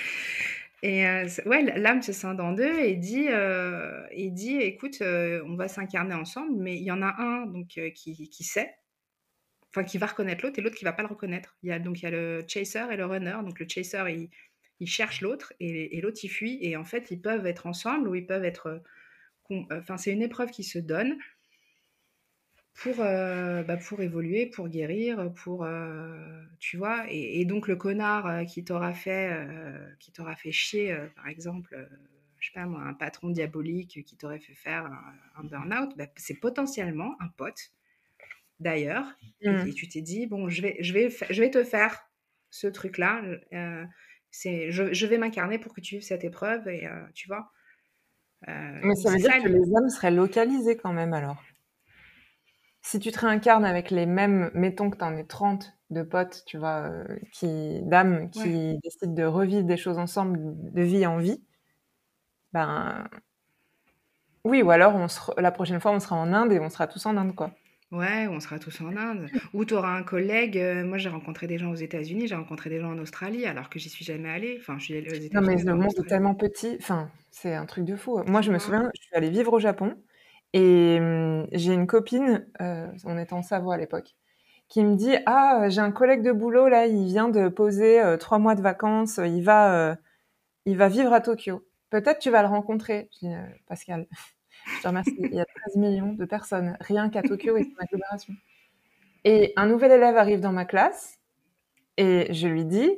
[0.83, 3.27] Et euh, ouais, l'âme se scinde en deux et dit,
[4.09, 8.29] et dit écoute, on va s'incarner ensemble, mais il y en a un donc qui,
[8.29, 8.73] qui, sait,
[9.71, 11.57] enfin qui va reconnaître l'autre et l'autre qui va pas le reconnaître.
[11.63, 13.37] Il y a donc il y a le chaser et le runner.
[13.43, 14.29] Donc le chaser
[14.79, 18.15] il, cherche l'autre et, l'autre il fuit et en fait ils peuvent être ensemble ou
[18.15, 18.81] ils peuvent être
[19.51, 21.17] euh, enfin c'est une épreuve qui se donne
[22.73, 28.45] pour euh, bah, pour évoluer, pour guérir, pour euh, tu vois et, donc le connard
[28.47, 29.47] qui t'aura fait
[29.99, 31.77] qui t'aura fait chier par exemple
[32.39, 34.89] je sais pas moi, un patron diabolique qui t'aurait fait faire
[35.35, 37.71] un, burn-out, bah, c'est potentiellement un pote
[38.61, 39.05] d'ailleurs,
[39.41, 39.73] et, mmh.
[39.73, 41.99] tu t'es dit, bon, je vais, je vais, je vais te faire
[42.49, 43.21] ce truc-là,
[43.53, 43.85] euh,
[44.29, 47.51] c'est, je, vais m'incarner pour que tu vives cette épreuve, et euh, tu vois.
[48.47, 51.41] Euh, Mais ça veut dire que les âmes seraient localisées quand même alors.
[52.83, 56.43] Si tu te réincarnes avec les mêmes, mettons que tu en aies 30 de potes,
[56.47, 56.91] tu vois,
[57.31, 60.39] qui, d'âmes qui décident de revivre des choses ensemble
[60.71, 61.43] de vie en vie,
[62.53, 63.07] ben
[64.43, 65.07] oui, ou alors on
[65.39, 67.53] la prochaine fois on sera en Inde et on sera tous en Inde, quoi.
[67.91, 69.27] Ouais, on sera tous en Inde.
[69.53, 70.57] Ou tu auras un collègue.
[70.57, 73.69] Euh, moi, j'ai rencontré des gens aux États-Unis, j'ai rencontré des gens en Australie, alors
[73.69, 74.57] que j'y suis jamais allée.
[74.61, 75.31] Enfin, je suis allée aux États-Unis.
[75.33, 76.77] Non, mais le monde est tellement petit.
[76.79, 78.23] Enfin, c'est un truc de fou.
[78.27, 79.97] Moi, je me souviens, je suis allée vivre au Japon
[80.53, 84.15] et hum, j'ai une copine, euh, on était en Savoie à l'époque,
[84.69, 88.15] qui me dit Ah, j'ai un collègue de boulot, là, il vient de poser euh,
[88.15, 89.97] trois mois de vacances, il va,
[90.65, 91.65] il va vivre à Tokyo.
[91.89, 93.09] Peut-être tu vas le rencontrer.
[93.21, 93.33] Je dis
[93.67, 94.07] Pascal.
[94.77, 95.15] Je te remercie.
[95.19, 98.33] Il y a 13 millions de personnes, rien qu'à Tokyo et son agglomération.
[99.23, 101.19] Et un nouvel élève arrive dans ma classe
[101.97, 102.89] et je lui dis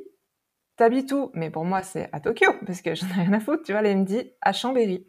[0.76, 1.30] T'habites où?
[1.34, 3.62] Mais pour moi, c'est à Tokyo parce que j'en ai rien à foutre.
[3.62, 5.06] Tu vois, là, il me dit À Chambéry.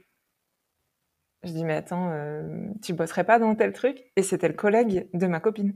[1.43, 4.03] Je dis Mais attends, euh, tu bosserais pas dans tel truc?
[4.15, 5.73] Et c'était le collègue de ma copine.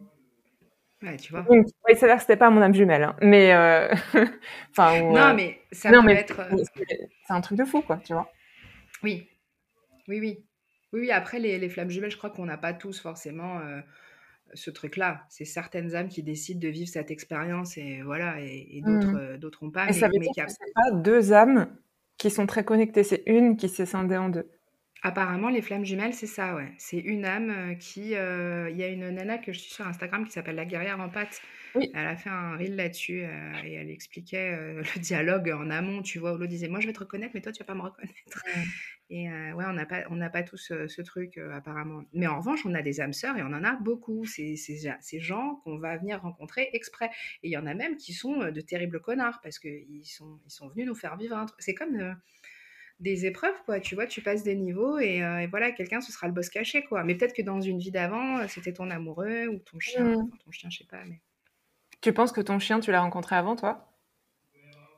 [1.01, 1.43] Ouais, tu vois.
[1.43, 3.15] Donc, oui, c'est que c'était pas mon âme jumelle, hein.
[3.21, 3.93] mais euh...
[4.71, 5.01] enfin.
[5.01, 6.41] non, euh, mais ça peut être.
[6.41, 6.63] Euh,
[7.25, 8.29] c'est un truc de fou, quoi, tu vois.
[9.01, 9.29] Oui,
[10.09, 10.45] oui, oui.
[10.93, 13.79] Oui, après, les, flammes jumelles, je crois qu'on n'a pas tous forcément euh,
[14.53, 15.25] ce truc-là.
[15.29, 19.17] C'est certaines âmes qui décident de vivre cette expérience et voilà, et, d'autres mmh.
[19.17, 19.89] euh, d'autres n'ont pas.
[19.89, 21.67] Et ça veut dire que c'est pas deux âmes
[22.17, 24.49] qui sont très connectées, c'est une qui s'est scindée en deux.
[25.01, 26.73] Apparemment, les flammes jumelles, c'est ça, ouais.
[26.77, 28.09] C'est une âme euh, qui.
[28.09, 31.09] Il y a une nana que je suis sur Instagram qui s'appelle La guerrière en
[31.09, 31.41] pâte.
[31.75, 33.21] Elle a fait un reel là-dessus
[33.63, 36.93] et elle expliquait le dialogue en amont, tu vois, où l'autre disait Moi, je vais
[36.93, 38.43] te reconnaître, mais toi, tu vas pas me reconnaître.
[39.11, 42.03] Et euh, ouais, on n'a pas, on n'a pas tous ce, truc euh, apparemment.
[42.13, 44.25] Mais en revanche, on a des âmes sœurs et on en a beaucoup.
[44.25, 47.09] C'est ces gens qu'on va venir rencontrer exprès.
[47.41, 50.39] Et il y en a même qui sont euh, de terribles connards parce qu'ils sont,
[50.45, 51.59] ils sont venus nous faire vivre un truc.
[51.59, 52.15] C'est comme
[52.99, 53.79] des épreuves, quoi.
[53.79, 57.03] Tu vois, tu passes des niveaux et, voilà, quelqu'un, ce sera le boss caché, quoi.
[57.03, 60.03] Mais peut-être que dans une vie d'avant, c'était ton amoureux ou ton chien.
[60.03, 60.29] Mmh.
[60.45, 61.03] ton chien, je sais pas.
[61.05, 61.19] Mais...
[62.01, 63.85] Tu penses que ton chien, tu l'as rencontré avant, toi?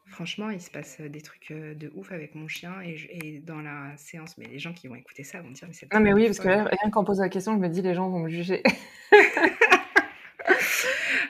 [0.05, 4.37] Franchement, il se passe des trucs de ouf avec mon chien et, dans la séance,
[4.37, 6.39] mais les gens qui vont écouter ça vont dire mais c'est Non mais oui, parce
[6.39, 8.61] que rien qu'en posant la question, je me dis les gens vont me juger.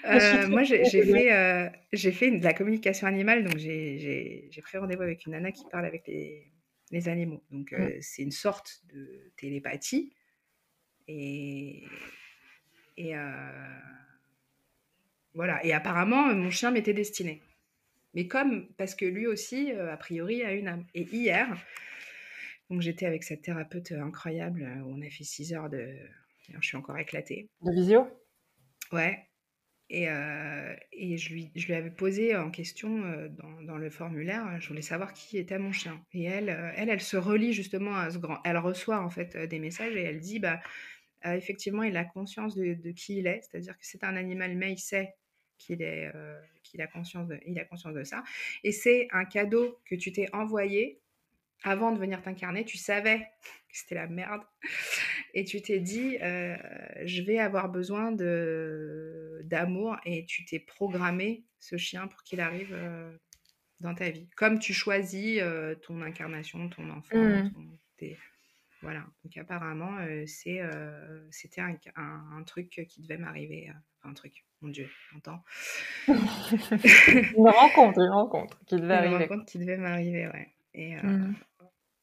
[0.04, 5.26] Euh, moi, j'ai fait, euh, fait de la communication animale, donc j'ai pris rendez-vous avec
[5.26, 6.52] une nana qui parle avec les,
[6.92, 7.44] les animaux.
[7.52, 8.02] Donc, Mmh.
[8.02, 10.14] c'est une sorte de télépathie.
[11.08, 11.84] Et,
[12.98, 13.14] et
[15.34, 15.64] voilà.
[15.66, 17.42] Et apparemment, mon chien m'était destiné.
[18.14, 20.86] Mais comme, parce que lui aussi, a priori, a une âme.
[20.94, 21.58] Et hier,
[22.70, 25.96] donc j'étais avec cette thérapeute incroyable où on a fait 6 heures de.
[26.60, 27.50] Je suis encore éclatée.
[27.62, 28.08] De visio?
[28.92, 29.32] Ouais.
[29.94, 30.08] Et,
[30.94, 34.82] et je, lui, je lui avais posé en question dans, dans, le formulaire, je voulais
[34.82, 36.02] savoir qui était mon chien.
[36.14, 38.40] Et elle, elle, elle se relie justement à ce grand.
[38.46, 40.62] Elle reçoit en fait des messages et elle dit bah,
[41.26, 44.72] effectivement, il a conscience de, de qui il est, c'est-à-dire que c'est un animal, mais
[44.72, 45.14] il sait
[45.62, 46.12] qu'il est,
[46.64, 48.24] qu'il a conscience de, il a conscience de ça.
[48.64, 51.00] Et c'est un cadeau que tu t'es envoyé
[51.64, 52.66] avant de venir t'incarner.
[52.66, 53.20] Tu savais
[53.70, 54.42] que c'était la merde
[55.34, 56.58] et tu t'es dit euh,
[57.06, 62.74] je vais avoir besoin de d'amour et tu t'es programmé ce chien pour qu'il arrive
[62.74, 63.16] euh,
[63.80, 67.52] dans ta vie comme tu choisis euh, ton incarnation ton enfant Mmh.
[67.54, 68.18] ton- tes-
[68.82, 70.60] voilà donc apparemment c'est
[71.30, 73.72] c'était un, un- un truc qui devait m'arriver
[74.04, 75.44] un truc mon dieu entends
[76.08, 79.16] Une rencontre, une rencontre qui devait une arriver.
[79.18, 81.34] rencontre qui devait m'arriver ouais et Mmh.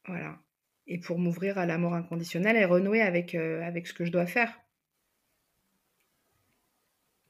[0.06, 0.38] voilà
[0.86, 4.58] et pour m'ouvrir à l'amour inconditionnel et renouer avec avec ce que je dois faire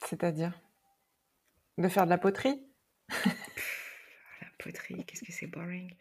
[0.05, 0.59] C'est-à-dire?
[1.77, 2.63] De faire de la poterie?
[4.41, 5.95] La poterie, qu'est-ce que c'est boring.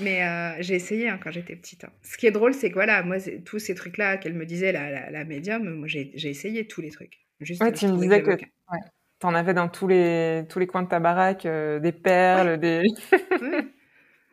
[0.00, 1.84] Mais euh, j'ai essayé hein, quand j'étais petite.
[1.84, 1.92] hein.
[2.02, 4.90] Ce qui est drôle, c'est que voilà, moi, tous ces trucs-là qu'elle me disait, la,
[4.90, 7.26] la, la médium, moi, j'ai essayé tous les trucs.
[7.40, 8.78] Juste, Ouais, je tu me disais que ouais,
[9.18, 12.82] t'en avais dans tous les, tous les coins de ta baraque, euh, des perles, des...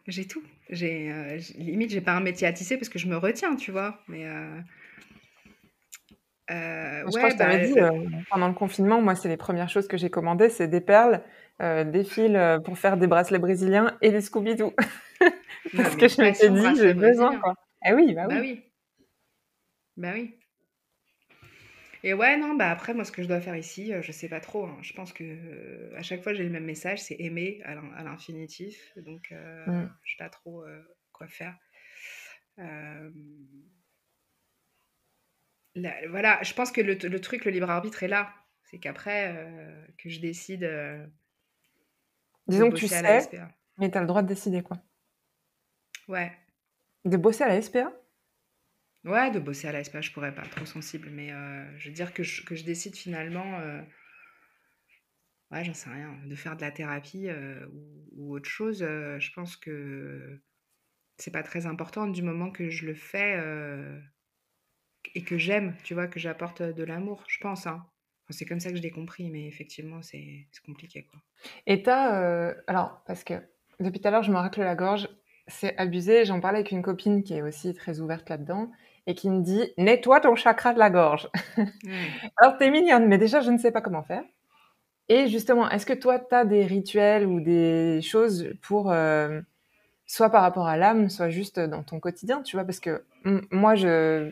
[0.08, 0.42] J'ai tout.
[0.70, 3.72] J'ai euh, limite, j'ai pas un métier à tisser parce que je me retiens, tu
[3.72, 4.00] vois.
[4.08, 4.60] Mais euh,
[6.50, 7.92] euh, Je crois que je t'avais bah, dit, euh,
[8.30, 11.22] pendant le confinement, moi, c'est les premières choses que j'ai commandées, c'est des perles,
[11.62, 14.74] euh, des fils pour faire des bracelets brésiliens et des Scooby-Doo.
[15.76, 17.54] Parce que je m'étais dit, j'ai besoin, quoi.
[17.86, 18.40] Eh oui, bah Bah oui.
[18.42, 18.64] oui,
[19.98, 20.36] bah oui.
[22.08, 24.30] Et ouais, non, bah après, moi, ce que je dois faire ici, euh, je sais
[24.30, 24.66] pas trop.
[24.66, 24.78] hein.
[24.82, 27.92] Je pense que euh, à chaque fois, j'ai le même message, c'est aimer à l'in-
[27.98, 28.94] à l'infinitif.
[28.98, 29.94] Donc, euh, Mm.
[30.04, 30.82] je sais pas trop euh,
[31.12, 31.58] quoi faire.
[32.60, 33.12] Euh,
[35.76, 38.34] là- voilà, je pense que le, le truc, le libre arbitre est là.
[38.64, 41.12] C'est qu'après, euh, que je décide euh, de
[42.48, 43.50] Disons que tu bosser à la sais, SPA.
[43.80, 44.78] mais t'as le droit de décider, quoi.
[46.08, 46.32] Ouais.
[47.04, 47.92] De bosser à la SPA
[49.08, 51.10] Ouais, de bosser à la SPA, je pourrais pas, trop sensible.
[51.10, 53.82] Mais euh, je veux dire que je, que je décide finalement, euh,
[55.52, 57.66] ouais, j'en sais rien, de faire de la thérapie euh,
[58.18, 58.80] ou, autre chose.
[58.80, 60.42] je pense que
[61.18, 63.42] c'est pas très important du moment que je le fais
[65.16, 67.66] et que j'aime, tu vois, que j'apporte de l'amour, je pense.
[67.66, 67.86] Hein.
[68.30, 71.22] C'est comme ça que je l'ai compris, mais effectivement, c'est compliqué, quoi.
[71.66, 72.54] Et t'as...
[72.68, 73.36] Alors, parce que
[73.80, 75.08] depuis tout à l'heure, je me racle la gorge,
[75.48, 76.26] c'est abusé.
[76.26, 78.70] J'en parlais avec une copine qui est aussi très ouverte là-dedans
[79.08, 81.30] et qui me dit «Nettoie ton chakra de la gorge».
[81.58, 81.66] Ouais.
[82.38, 84.24] Alors, t'es mignonne, mais déjà, je ne sais pas comment faire.
[85.10, 89.40] Et justement, est-ce que toi, tu as des rituels ou des choses pour, euh,
[90.06, 92.66] soit par rapport à l'âme, soit juste dans ton quotidien, tu vois?
[92.66, 93.04] Parce que
[93.52, 94.30] moi, je,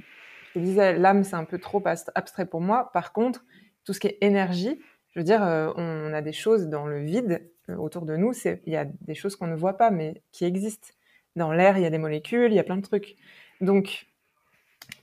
[0.56, 1.82] disais, l'âme, c'est un peu trop
[2.14, 2.92] abstrait pour moi.
[2.92, 3.46] Par contre,
[3.86, 4.80] tout ce qui est énergie,
[5.12, 8.34] je veux dire, euh, on a des choses dans le vide euh, autour de nous.
[8.44, 10.90] Il y a des choses qu'on ne voit pas, mais qui existent.
[11.38, 13.16] Dans l'air, il y a des molécules, il y a plein de trucs.
[13.62, 14.08] Donc,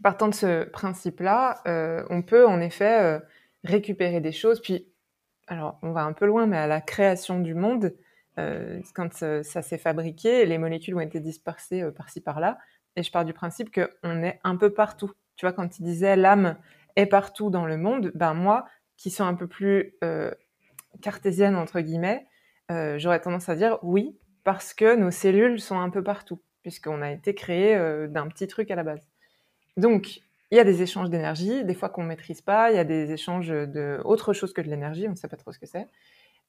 [0.03, 3.19] partant de ce principe-là, euh, on peut en effet euh,
[3.65, 4.61] récupérer des choses.
[4.61, 4.89] Puis,
[5.47, 7.95] alors, on va un peu loin, mais à la création du monde,
[8.39, 12.59] euh, quand ça s'est fabriqué, les molécules ont été dispersées par-ci par-là.
[12.97, 15.11] Et je pars du principe qu'on est un peu partout.
[15.37, 16.57] Tu vois, quand il disait l'âme
[16.97, 18.67] est partout dans le monde, ben moi,
[18.97, 19.95] qui suis un peu plus
[21.01, 22.27] cartésienne, entre guillemets,
[22.69, 27.11] j'aurais tendance à dire oui, parce que nos cellules sont un peu partout, puisqu'on a
[27.11, 27.77] été créé
[28.09, 29.12] d'un petit truc à la base.
[29.77, 30.21] Donc,
[30.51, 32.85] il y a des échanges d'énergie, des fois qu'on ne maîtrise pas, il y a
[32.85, 35.67] des échanges de autre chose que de l'énergie, on ne sait pas trop ce que
[35.67, 35.89] c'est.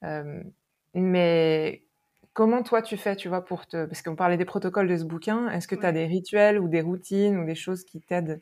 [0.03, 0.43] Euh,
[0.95, 1.85] mais
[2.33, 3.85] comment toi tu fais, tu vois, pour te...
[3.85, 5.93] Parce qu'on parlait des protocoles de ce bouquin, est-ce que tu as Ouais.
[5.93, 8.41] des rituels ou des routines ou des choses qui t'aident?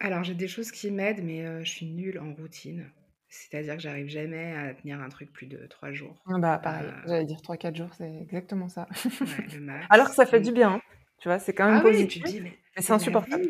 [0.00, 2.90] Alors, j'ai des choses qui m'aident, mais euh, je suis nulle en routine.
[3.28, 6.26] C'est-à-dire que j'arrive jamais à tenir un truc plus de trois jours.
[6.26, 8.88] Ah Bah pareil, Euh, j'allais dire 3-4 jours, c'est exactement ça.
[9.20, 9.88] ouais, le max.
[9.90, 10.40] Alors que ça fait Mm.
[10.40, 10.80] du bien, hein.
[11.18, 13.44] tu vois, c'est quand même Ah oui, positif, tu te dis, mais c'est c'est insupportable.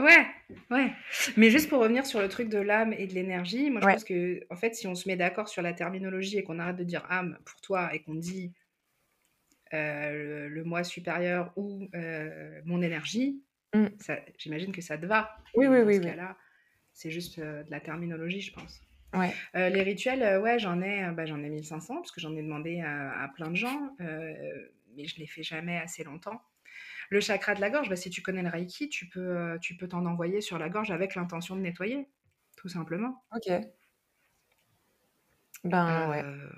[0.00, 0.26] Ouais,
[0.70, 0.92] ouais.
[1.36, 3.92] Mais juste pour revenir sur le truc de l'âme et de l'énergie, moi je Ouais.
[3.92, 6.76] pense que, en fait, si on se met d'accord sur la terminologie et qu'on arrête
[6.76, 8.52] de dire âme pour toi et qu'on dit
[9.72, 13.40] euh, le, le moi supérieur ou euh, mon énergie,
[13.74, 13.86] Mm.
[13.98, 15.36] ça, j'imagine que ça te va.
[15.56, 16.06] Oui, oui, dans oui, ce oui.
[16.06, 16.36] cas-là,
[16.92, 18.80] c'est juste euh, de la terminologie, je pense.
[19.12, 19.34] Ouais.
[19.56, 22.42] Euh, les rituels, euh, ouais, j'en ai, bah, j'en ai 1500 parce que j'en ai
[22.42, 26.40] demandé à, à plein de gens, euh, mais je les fais jamais assez longtemps.
[27.10, 29.76] Le chakra de la gorge, bah, si tu connais le Reiki, tu peux, euh, tu
[29.76, 32.08] peux t'en envoyer sur la gorge avec l'intention de nettoyer,
[32.56, 33.24] tout simplement.
[33.32, 33.74] Ok.
[35.64, 36.22] Ben ouais.
[36.22, 36.48] Euh,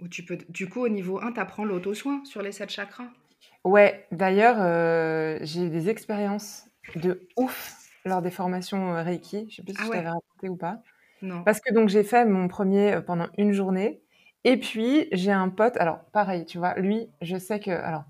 [0.00, 3.10] Ou tu peux, du coup, au niveau 1, tu apprends l'auto-soin sur les 7 chakras.
[3.64, 9.46] Ouais, d'ailleurs, euh, j'ai eu des expériences de ouf lors des formations Reiki.
[9.50, 9.96] Je sais plus si Ah je ouais.
[9.96, 10.82] t'avais raconté ou pas.
[11.22, 11.44] Non.
[11.44, 14.02] Parce que donc j'ai fait mon premier pendant une journée.
[14.44, 18.04] Et puis j'ai un pote, alors pareil, tu vois, lui, je sais que, alors,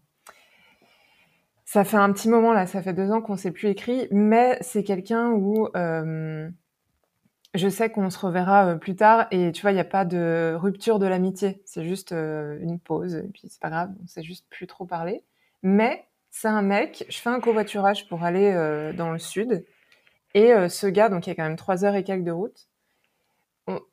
[1.64, 4.58] ça fait un petit moment là, ça fait deux ans qu'on s'est plus écrit, mais
[4.60, 6.48] c'est quelqu'un où euh,
[7.54, 10.04] je sais qu'on se reverra euh, plus tard et tu vois, il n'y a pas
[10.04, 14.06] de rupture de l'amitié, c'est juste euh, une pause et puis c'est pas grave, on
[14.06, 15.22] s'est juste plus trop parlé.
[15.62, 18.52] Mais c'est un mec, je fais un covoiturage pour aller
[18.96, 19.64] dans le sud
[20.34, 22.68] et ce gars, donc il y a quand même trois heures et quelques de route,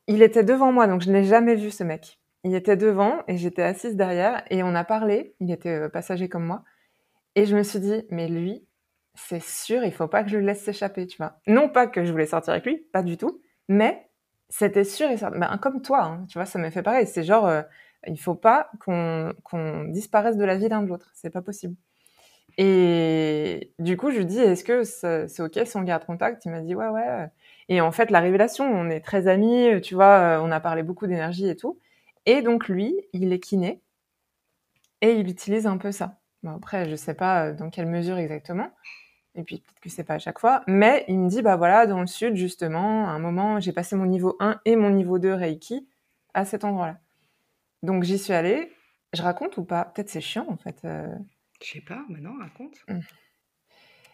[0.06, 2.18] il était devant moi, donc je n'ai jamais vu ce mec.
[2.44, 5.34] Il était devant et j'étais assise derrière et on a parlé.
[5.40, 6.64] Il était passager comme moi.
[7.34, 8.66] Et je me suis dit, mais lui,
[9.14, 11.38] c'est sûr, il faut pas que je le laisse s'échapper, tu vois.
[11.46, 14.08] Non pas que je voulais sortir avec lui, pas du tout, mais
[14.48, 15.38] c'était sûr et certain.
[15.38, 17.06] Ben, comme toi, hein, tu vois, ça m'a fait pareil.
[17.06, 17.62] C'est genre, euh,
[18.06, 21.10] il faut pas qu'on disparaisse de la vie l'un de l'autre.
[21.14, 21.76] C'est pas possible.
[22.58, 26.44] Et du coup, je lui dis, est-ce que c'est c'est ok si on garde contact?
[26.44, 27.28] Il m'a dit, ouais, ouais.
[27.68, 31.06] Et en fait, la révélation, on est très amis, tu vois, on a parlé beaucoup
[31.06, 31.78] d'énergie et tout.
[32.26, 33.82] Et donc lui, il est kiné
[35.02, 36.21] et il utilise un peu ça.
[36.46, 38.70] Après, je sais pas euh, dans quelle mesure exactement.
[39.34, 41.86] Et puis peut-être que c'est pas à chaque fois, mais il me dit bah voilà,
[41.86, 45.18] dans le sud justement, à un moment, j'ai passé mon niveau 1 et mon niveau
[45.18, 45.88] 2 Reiki
[46.34, 46.98] à cet endroit-là.
[47.82, 48.72] Donc j'y suis allée.
[49.14, 49.84] Je raconte ou pas?
[49.86, 50.84] Peut-être c'est chiant en fait.
[50.84, 51.06] euh.
[51.62, 52.76] Je sais pas, maintenant, raconte.
[52.88, 52.98] Mm.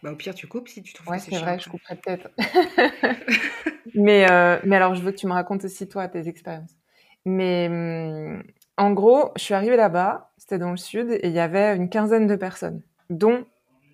[0.02, 1.46] Bah, au pire, tu coupes si tu trouves Ouais, que c'est c'est chiant.
[1.46, 2.30] vrai, je couperai peut-être.
[3.94, 6.76] mais, euh, mais alors, je veux que tu me racontes aussi, toi, tes expériences.
[7.24, 8.42] Mais hum,
[8.78, 11.90] en gros, je suis arrivée là-bas, c'était dans le sud, et il y avait une
[11.90, 13.44] quinzaine de personnes, dont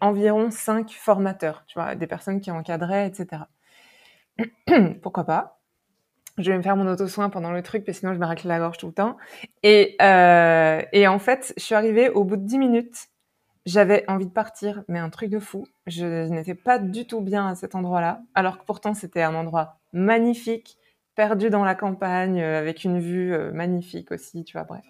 [0.00, 3.44] environ cinq formateurs, tu vois, des personnes qui encadraient, etc.
[5.02, 5.60] Pourquoi pas?
[6.36, 8.46] Je vais me faire mon auto-soin pendant le truc, parce que sinon je me racle
[8.46, 9.16] la gorge tout le temps.
[9.62, 13.06] Et, euh, et en fait, je suis arrivée au bout de 10 minutes.
[13.66, 15.66] J'avais envie de partir, mais un truc de fou.
[15.86, 19.78] Je n'étais pas du tout bien à cet endroit-là, alors que pourtant c'était un endroit
[19.92, 20.76] magnifique,
[21.14, 24.84] perdu dans la campagne, euh, avec une vue euh, magnifique aussi, tu vois, bref.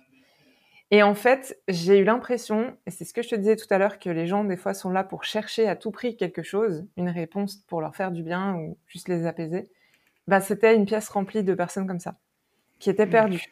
[0.90, 3.78] Et en fait, j'ai eu l'impression, et c'est ce que je te disais tout à
[3.78, 6.86] l'heure, que les gens des fois sont là pour chercher à tout prix quelque chose,
[6.96, 9.68] une réponse pour leur faire du bien ou juste les apaiser.
[10.28, 12.16] Bah, c'était une pièce remplie de personnes comme ça,
[12.78, 13.10] qui étaient Mm.
[13.10, 13.44] perdues.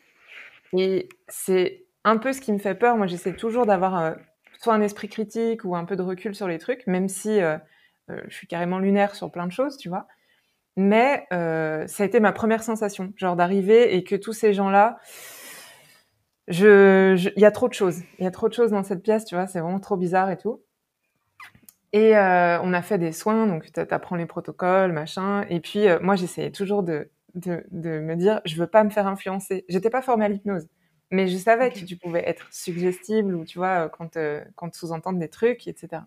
[0.74, 2.96] Et c'est un peu ce qui me fait peur.
[2.96, 4.12] Moi, j'essaie toujours d'avoir euh,
[4.58, 7.58] soit un esprit critique ou un peu de recul sur les trucs, même si euh,
[8.10, 10.06] euh, je suis carrément lunaire sur plein de choses, tu vois.
[10.76, 14.98] Mais euh, ça a été ma première sensation, genre d'arriver et que tous ces gens-là,
[16.48, 18.00] je, il y a trop de choses.
[18.18, 19.46] Il y a trop de choses dans cette pièce, tu vois.
[19.46, 20.62] C'est vraiment trop bizarre et tout.
[21.92, 25.44] Et euh, on a fait des soins, donc tu apprends les protocoles, machin.
[25.50, 28.90] Et puis euh, moi, j'essayais toujours de, de, de me dire, je veux pas me
[28.90, 29.64] faire influencer.
[29.68, 30.68] J'étais pas formée à l'hypnose,
[31.10, 34.16] mais je savais que tu pouvais être suggestible ou tu vois quand
[34.56, 36.02] quand sous-entendre des trucs, etc.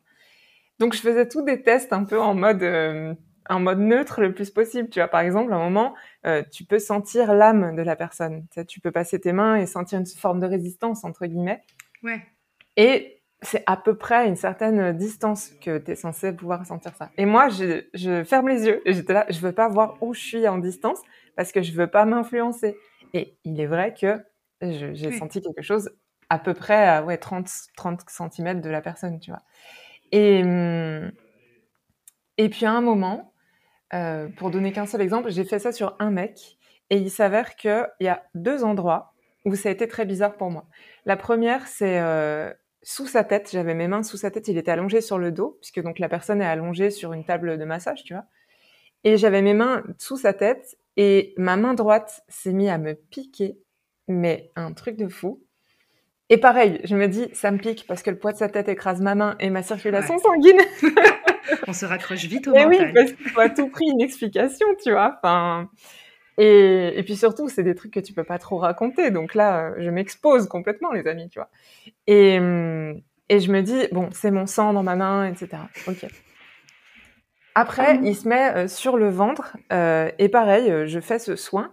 [0.79, 2.63] Donc je faisais tous des tests un peu en mode
[3.49, 4.89] en mode neutre le plus possible.
[4.89, 5.93] Tu vois, par exemple, à un moment,
[6.25, 8.47] euh, tu peux sentir l'âme de la personne.
[8.51, 11.63] Tu, sais, tu peux passer tes mains et sentir une forme de résistance entre guillemets.
[12.03, 12.21] Ouais.
[12.77, 16.95] Et c'est à peu près à une certaine distance que tu es censé pouvoir sentir
[16.95, 17.11] ça.
[17.17, 20.13] Et moi, je, je ferme les yeux et j'étais là, je veux pas voir où
[20.13, 20.99] je suis en distance
[21.35, 22.75] parce que je veux pas m'influencer.
[23.13, 24.23] Et il est vrai que
[24.61, 25.17] j'ai Oui.
[25.17, 25.91] senti quelque chose
[26.29, 29.43] à peu près à ouais, 30, 30 cm de la personne, tu vois.
[30.11, 31.11] Et, hum,
[32.37, 33.33] et puis à un moment,
[33.93, 36.57] euh, pour donner qu'un seul exemple, j'ai fait ça sur un mec
[36.89, 39.13] et il s'avère qu'il y a deux endroits
[39.45, 40.65] où ça a été très bizarre pour moi.
[41.05, 43.49] La première, c'est euh, sous sa tête.
[43.51, 44.47] J'avais mes mains sous sa tête.
[44.47, 47.57] Il était allongé sur le dos, puisque donc la personne est allongée sur une table
[47.57, 48.25] de massage, tu vois.
[49.03, 52.93] Et j'avais mes mains sous sa tête et ma main droite s'est mise à me
[52.95, 53.59] piquer,
[54.07, 55.43] mais un truc de fou.
[56.29, 58.67] Et pareil, je me dis, ça me pique parce que le poids de sa tête
[58.67, 60.21] écrase ma main et ma circulation Ouais.
[60.21, 60.57] sanguine.
[61.67, 62.93] On se raccroche vite au Et oui, mental.
[62.93, 65.19] parce qu'il faut à tout prix une explication, tu vois.
[65.21, 65.69] Enfin,
[66.37, 69.11] et, et puis surtout, c'est des trucs que tu peux pas trop raconter.
[69.11, 71.49] Donc là, je m'expose complètement, les amis, tu vois.
[72.07, 75.63] Et, hum, et je me dis, bon, c'est mon sang dans ma main, etc.
[75.87, 76.05] Ok.
[77.57, 81.37] Après, il se met euh, sur le ventre euh, et pareil, euh, je fais ce
[81.37, 81.71] soin.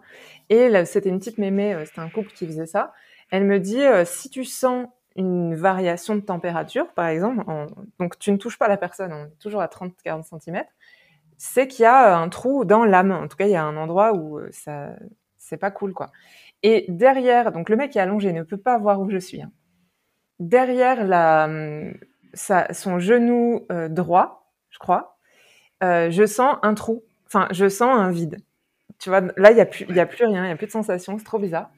[0.49, 2.93] Et c'était une petite mémé, c'était un couple qui faisait ça.
[3.31, 4.87] Elle me dit, si tu sens
[5.17, 7.67] une variation de température, par exemple, en-
[7.99, 10.69] donc tu ne touches pas la personne, on est toujours à 30-40 cm,
[11.39, 13.13] c'est qu'il y a un trou dans l'âme.
[13.13, 14.91] En tout cas, il y a un endroit où euh, ça,
[15.39, 16.11] c'est pas cool, quoi.
[16.63, 19.43] Et derrière, donc le mec est allongé ne peut pas voir où je suis.
[19.43, 19.51] hein.
[20.41, 21.95] Derrière la, hum,
[22.35, 25.19] sa, son genou euh, droit, je crois,
[25.85, 27.05] euh, je sens un trou.
[27.27, 28.39] Enfin, je sens un vide.
[28.99, 30.67] Tu vois, là, il n'y a, plus, y a plus rien, il n'y a plus
[30.69, 31.71] de sensation, c'est trop bizarre.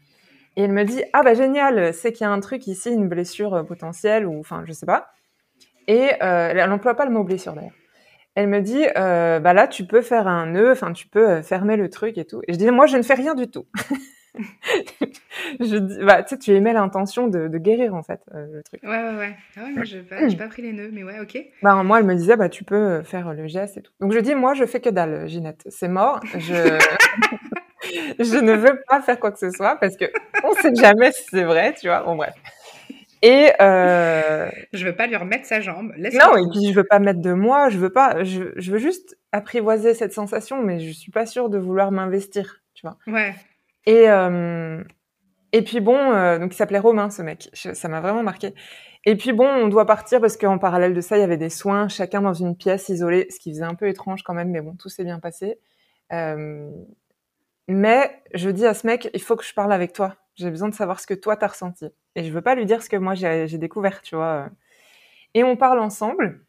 [0.57, 3.09] Et elle me dit, ah bah génial, c'est qu'il y a un truc ici, une
[3.09, 5.11] blessure euh, potentielle, ou enfin, je sais pas.
[5.89, 7.73] Et euh, elle n'emploie pas le mot blessure d'ailleurs.
[8.37, 11.77] Elle me dit, euh, bah là, tu peux faire un nœud, enfin, tu peux fermer
[11.77, 12.43] le truc et tout.
[12.49, 13.67] Et je dis, moi, je ne fais rien du tout.
[15.61, 18.63] je dis, bah, tu sais, tu émets l'intention de, de, guérir, en fait, euh, le
[18.65, 18.83] truc.
[18.83, 19.37] Ouais, ouais, ouais.
[19.57, 21.39] Ah ouais, moi, je n'ai pas, pas, pris les nœuds, mais ouais, ok.
[21.63, 23.93] Bah, moi, elle me disait, bah, tu peux faire le geste et tout.
[24.01, 25.63] Donc, je dis, moi, je fais que dalle, Ginette.
[25.69, 26.21] C'est mort.
[26.37, 26.79] Je...
[28.19, 30.07] je ne veux pas faire quoi que ce soit parce que
[30.43, 32.03] on sait jamais si c'est vrai, tu vois.
[32.03, 32.35] Bon, bref.
[33.23, 34.51] Et euh...
[34.75, 35.95] je veux pas lui remettre sa jambe.
[35.97, 37.71] Non, et puis je veux pas mettre de moi.
[37.71, 38.23] Je veux pas.
[38.23, 42.61] Je, je, veux juste apprivoiser cette sensation, mais je suis pas sûre de vouloir m'investir,
[42.75, 42.99] tu vois.
[43.07, 43.35] Ouais.
[43.87, 44.83] Et euh,
[45.53, 47.49] et puis bon, euh, donc il s'appelait Romain, ce mec.
[47.55, 48.55] Je, ça m'a vraiment marqué.
[49.07, 51.51] Et puis bon, on doit partir parce qu'en parallèle de ça, il y avait des
[51.51, 54.63] soins, chacun dans une pièce isolée, ce qui faisait un peu étrange quand même, mais
[54.63, 55.59] bon, tout s'est bien passé.
[56.13, 56.71] Euh,
[57.69, 60.17] mais je dis à ce mec, il faut que je parle avec toi.
[60.37, 61.87] J'ai besoin de savoir ce que toi t'as ressenti.
[62.17, 64.49] Et je veux pas lui dire ce que moi j'ai découvert, tu vois.
[65.35, 66.41] Et on parle ensemble.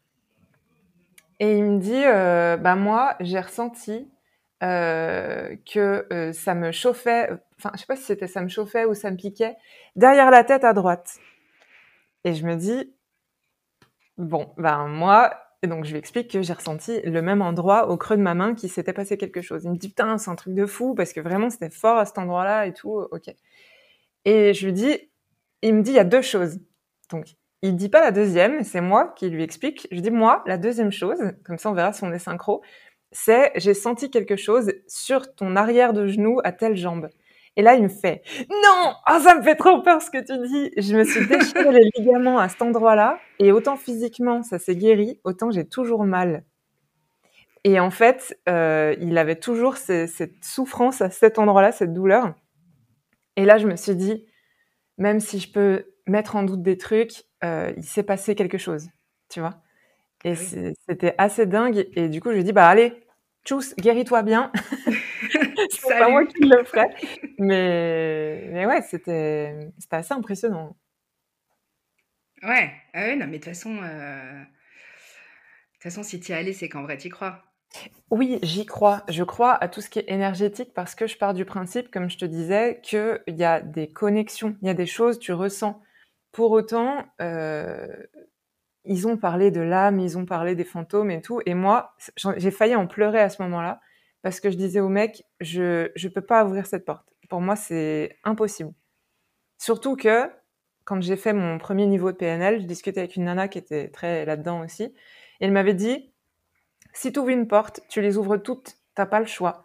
[1.40, 4.10] Et il me dit, euh, bah moi j'ai ressenti
[4.62, 7.30] euh, que euh, ça me chauffait.
[7.58, 9.56] Enfin, je sais pas si c'était ça me chauffait ou ça me piquait
[9.96, 11.18] derrière la tête à droite.
[12.24, 12.92] Et je me dis,
[14.18, 17.96] bon, ben moi, et donc, je lui explique que j'ai ressenti le même endroit au
[17.96, 19.64] creux de ma main qui s'était passé quelque chose.
[19.64, 22.04] Il me dit, putain, c'est un truc de fou parce que vraiment, c'était fort à
[22.04, 22.92] cet endroit-là et tout.
[23.10, 23.34] Ok.
[24.24, 25.10] Et je lui dis,
[25.62, 26.58] il me dit, il y a deux choses.
[27.10, 27.26] Donc,
[27.62, 29.88] il dit pas la deuxième, c'est moi qui lui explique.
[29.90, 32.62] Je dis, moi, la deuxième chose, comme ça on verra si on est synchro,
[33.12, 37.08] c'est j'ai senti quelque chose sur ton arrière de genou à telle jambe.
[37.56, 40.46] Et là, il me fait non, oh, ça me fait trop peur ce que tu
[40.46, 40.70] dis.
[40.76, 45.20] Je me suis déchiré les ligaments à cet endroit-là, et autant physiquement ça s'est guéri,
[45.24, 46.44] autant j'ai toujours mal.
[47.64, 52.34] Et en fait, euh, il avait toujours ces, cette souffrance à cet endroit-là, cette douleur.
[53.34, 54.24] Et là, je me suis dit,
[54.98, 58.88] même si je peux mettre en doute des trucs, euh, il s'est passé quelque chose,
[59.28, 59.62] tu vois.
[60.24, 60.74] Et oui.
[60.88, 61.88] c'était assez dingue.
[61.94, 63.04] Et du coup, je lui ai dit, bah allez,
[63.44, 64.52] tchuss, guéris-toi bien.
[65.86, 66.90] c'est pas moi qui le ferais.
[67.38, 70.76] Mais, mais ouais, c'était assez impressionnant.
[72.42, 74.42] Ouais, ah ouais, non, mais de toute façon, euh...
[75.80, 77.42] façon, si tu y es allé, c'est qu'en vrai, tu y crois.
[78.10, 79.02] Oui, j'y crois.
[79.08, 82.08] Je crois à tout ce qui est énergétique parce que je pars du principe, comme
[82.08, 85.82] je te disais, qu'il y a des connexions, il y a des choses, tu ressens.
[86.32, 87.86] Pour autant, euh,
[88.84, 91.40] ils ont parlé de l'âme, ils ont parlé des fantômes et tout.
[91.46, 91.94] Et moi,
[92.36, 93.80] j'ai failli en pleurer à ce moment-là
[94.26, 97.06] parce que je disais au mec, je je peux pas ouvrir cette porte.
[97.28, 98.72] Pour moi, c'est impossible.
[99.56, 100.28] Surtout que
[100.82, 103.86] quand j'ai fait mon premier niveau de PNL, je discutais avec une nana qui était
[103.88, 104.92] très là-dedans aussi, et
[105.38, 106.12] elle m'avait dit
[106.92, 109.64] si tu ouvres une porte, tu les ouvres toutes, t'as pas le choix.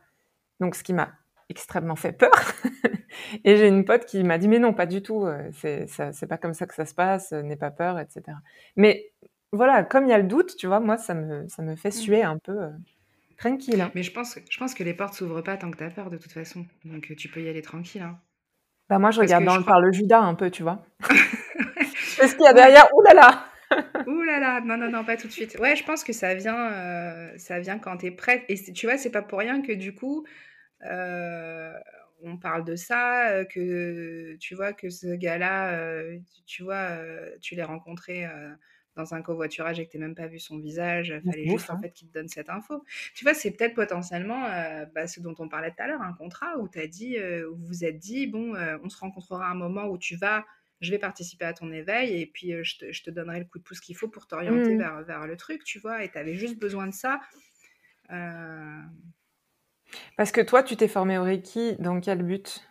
[0.59, 1.11] Donc, ce qui m'a
[1.49, 2.29] extrêmement fait peur.
[3.43, 6.37] et j'ai une pote qui m'a dit mais non, pas du tout, euh, c'est pas
[6.37, 8.37] comme ça que ça se passe, n'aie pas peur, etc.
[8.75, 9.11] Mais
[9.51, 11.89] voilà, comme il y a le doute, tu vois, moi ça me ça me fait
[11.89, 11.93] Mmh.
[11.93, 12.69] suer un peu.
[13.41, 13.81] Tranquille.
[13.81, 13.91] Hein.
[13.95, 16.11] Mais je pense, je pense que les portes s'ouvrent pas tant que tu as peur
[16.11, 16.63] de toute façon.
[16.85, 18.03] Donc euh, tu peux y aller tranquille.
[18.03, 18.19] Hein.
[18.87, 19.73] Bah moi je Parce regarde dans le, crois...
[19.73, 20.85] par le Judas un peu, tu vois.
[21.09, 23.45] Qu'est-ce qu'il y a derrière Ouh là là
[24.05, 25.57] Ouh là là, non, non, non, pas tout de suite.
[25.59, 28.43] Ouais, je pense que ça vient, euh, ça vient quand tu es prête.
[28.47, 30.23] Et tu vois, c'est pas pour rien que du coup,
[30.85, 31.73] euh,
[32.21, 36.97] on parle de ça, que tu vois, que ce gars-là, euh, tu vois,
[37.41, 38.27] tu l'as rencontré
[38.95, 41.75] dans un covoiturage et que tu même pas vu son visage, il fallait juste hein.
[41.75, 42.83] en fait qu'il te donne cette info.
[43.15, 46.13] Tu vois, c'est peut-être potentiellement euh, bah, ce dont on parlait tout à l'heure, un
[46.13, 48.97] contrat où tu as dit, euh, où vous vous êtes dit, bon, euh, on se
[48.97, 50.45] rencontrera à un moment où tu vas,
[50.81, 53.59] je vais participer à ton éveil et puis je te, je, te, donnerai le coup
[53.59, 54.79] de pouce qu'il faut pour t'orienter mmh.
[54.79, 57.21] vers, vers, le truc, tu vois, et tu avais juste besoin de ça.
[60.17, 62.67] Parce que toi, tu t'es formé au Reiki dans quel but?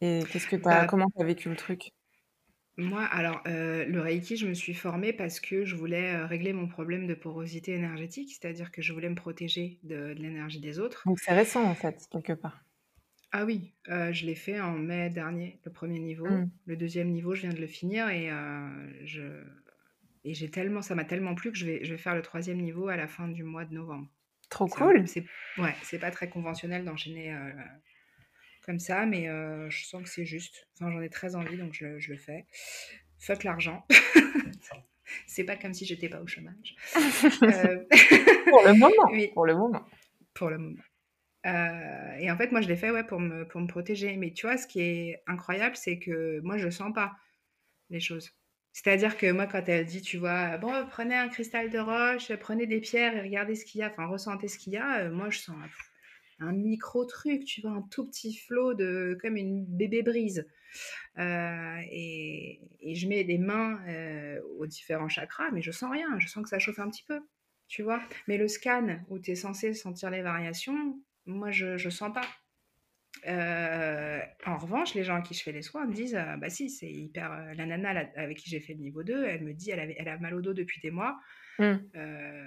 [0.00, 1.92] Et qu'est-ce que as, bah, comment tu as vécu le truc?
[2.76, 6.52] Moi, alors, euh, le Reiki, je me suis formée parce que je voulais euh, régler
[6.52, 10.78] mon problème de porosité énergétique, c'est-à-dire que je voulais me protéger de, de l'énergie des
[10.78, 11.02] autres.
[11.06, 12.64] Donc, c'est récent, en fait, quelque part.
[13.30, 16.26] Ah oui, euh, je l'ai fait en mai dernier, le premier niveau.
[16.26, 16.50] Mmh.
[16.66, 18.30] Le deuxième niveau, je viens de le finir et,
[19.04, 19.22] je...
[20.24, 22.58] et j'ai tellement, ça m'a tellement plu que je vais, je vais faire le troisième
[22.58, 24.08] niveau à la fin du mois de novembre.
[24.50, 25.08] Trop cool.
[25.08, 25.24] C'est
[25.58, 27.34] ouais, c'est pas très conventionnel d'enchaîner
[28.64, 30.68] comme ça, mais euh, je sens que c'est juste.
[30.74, 32.46] Enfin, j'en ai très envie, donc je, je le fais.
[33.18, 33.86] Fuck l'argent.
[35.26, 36.76] c'est pas comme si j'étais pas au chômage.
[37.42, 37.84] euh...
[38.50, 38.92] pour le moment.
[39.12, 39.30] Oui.
[39.32, 39.84] Pour le moment.
[40.34, 40.82] Pour le moment.
[41.46, 44.16] Euh, et en fait, moi, je l'ai fait ouais, pour, me, pour me protéger.
[44.16, 47.12] Mais tu vois, ce qui est incroyable, c'est que moi, je sens pas
[47.90, 48.32] les choses.
[48.72, 52.66] C'est-à-dire que moi, quand elle dit, tu vois, bon, prenez un cristal de roche, prenez
[52.66, 55.10] des pierres et regardez ce qu'il y a, enfin, ressentez ce qu'il y a, euh,
[55.12, 55.56] moi, je sens
[56.40, 60.46] un, micro truc, tu vois, un tout petit flot de, comme une bébé brise.
[61.18, 62.60] Euh, et,
[62.94, 66.48] je mets les mains euh, aux différents chakras, mais je sens rien, je sens que
[66.48, 67.20] ça chauffe un petit peu,
[67.68, 68.02] tu vois.
[68.28, 72.26] Mais le scan, où tu es censé sentir les variations, moi, je ne sens pas.
[73.26, 76.68] Euh, en revanche, les gens à qui je fais les soins me disent Bah, si,
[76.68, 77.54] c'est hyper.
[77.54, 80.08] La nana avec qui j'ai fait le niveau 2, elle me dit Elle, avait, elle
[80.08, 81.18] a mal au dos depuis des mois.
[81.58, 81.74] Mmh.
[81.94, 82.44] Euh,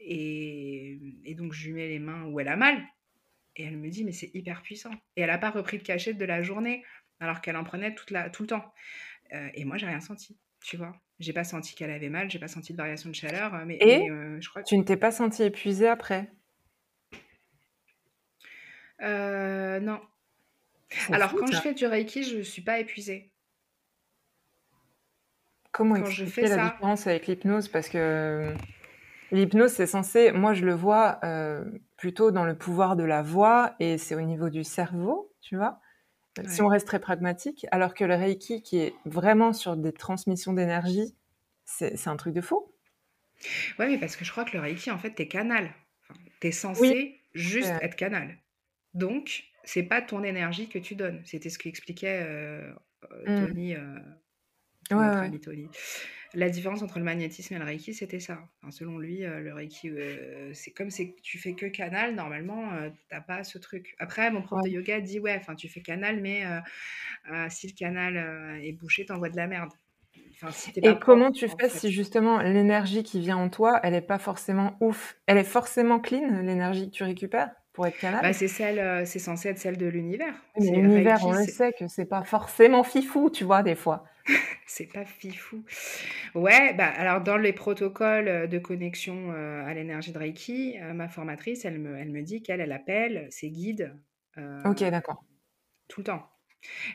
[0.00, 2.82] et, et, donc, je lui mets les mains où elle a mal.
[3.56, 4.92] Et elle me dit Mais c'est hyper puissant.
[5.16, 6.84] Et elle n'a pas repris de cachette de la journée,
[7.20, 8.72] alors qu'elle en prenait toute la, tout le temps.
[9.32, 10.94] et moi, j'ai rien senti, tu vois.
[11.18, 13.52] J'ai pas senti qu'elle avait mal, j'ai pas senti de variation de chaleur.
[13.66, 14.06] Mais, et
[14.40, 14.68] je crois que...
[14.68, 16.30] tu ne t'es pas senti épuisée après?
[19.02, 20.00] Euh, non.
[21.10, 23.30] Alors, quand je fais du Reiki, je ne suis pas épuisée.
[25.70, 27.68] Comment quand je fais la différence avec l'hypnose?
[27.68, 28.54] Parce que
[29.30, 31.64] l'hypnose, c'est censé, moi je le vois euh,
[31.96, 35.80] plutôt dans le pouvoir de la voix et c'est au niveau du cerveau, tu vois.
[36.46, 40.52] Si on reste très pragmatique, alors que le Reiki, qui est vraiment sur des transmissions
[40.52, 41.16] d'énergie,
[41.64, 42.72] c'est un truc de faux.
[43.78, 45.74] Oui, mais parce que je crois que le Reiki, en fait, t'es canal.
[46.02, 48.38] Enfin, t'es censé juste être canal.
[48.94, 51.20] Donc, c'est pas ton énergie que tu donnes.
[51.24, 52.72] C'était ce qu'expliquait euh,
[53.12, 53.46] euh, mmh.
[53.46, 55.68] Tony, euh, Tony.
[56.34, 58.38] La différence entre le magnétisme et le Reiki, c'était ça.
[58.70, 59.90] selon lui, le Reiki,
[60.52, 62.70] c'est comme si tu fais que canal, normalement,
[63.08, 63.94] t'as pas ce truc.
[63.98, 66.44] Après, mon prof de yoga dit ouais, enfin, tu fais canal, mais
[67.48, 69.72] si le canal est bouché, t'envoies de la merde.
[70.76, 74.76] et comment tu fais si justement l'énergie qui vient en toi, elle est pas forcément
[74.80, 75.16] ouf?
[75.26, 77.52] Elle est forcément clean, l'énergie que tu récupères
[77.86, 80.34] être bah, c'est celle, euh, c'est censé être celle de l'univers.
[80.56, 84.04] l'univers, on le sait que c'est pas forcément fifou, tu vois, des fois.
[84.66, 85.64] c'est pas fifou.
[86.34, 91.08] Ouais, bah alors dans les protocoles de connexion euh, à l'énergie de Reiki, euh, ma
[91.08, 93.94] formatrice, elle me, elle me dit qu'elle, elle appelle ses guides.
[94.36, 95.24] ok, d'accord.
[95.88, 96.30] Tout le temps.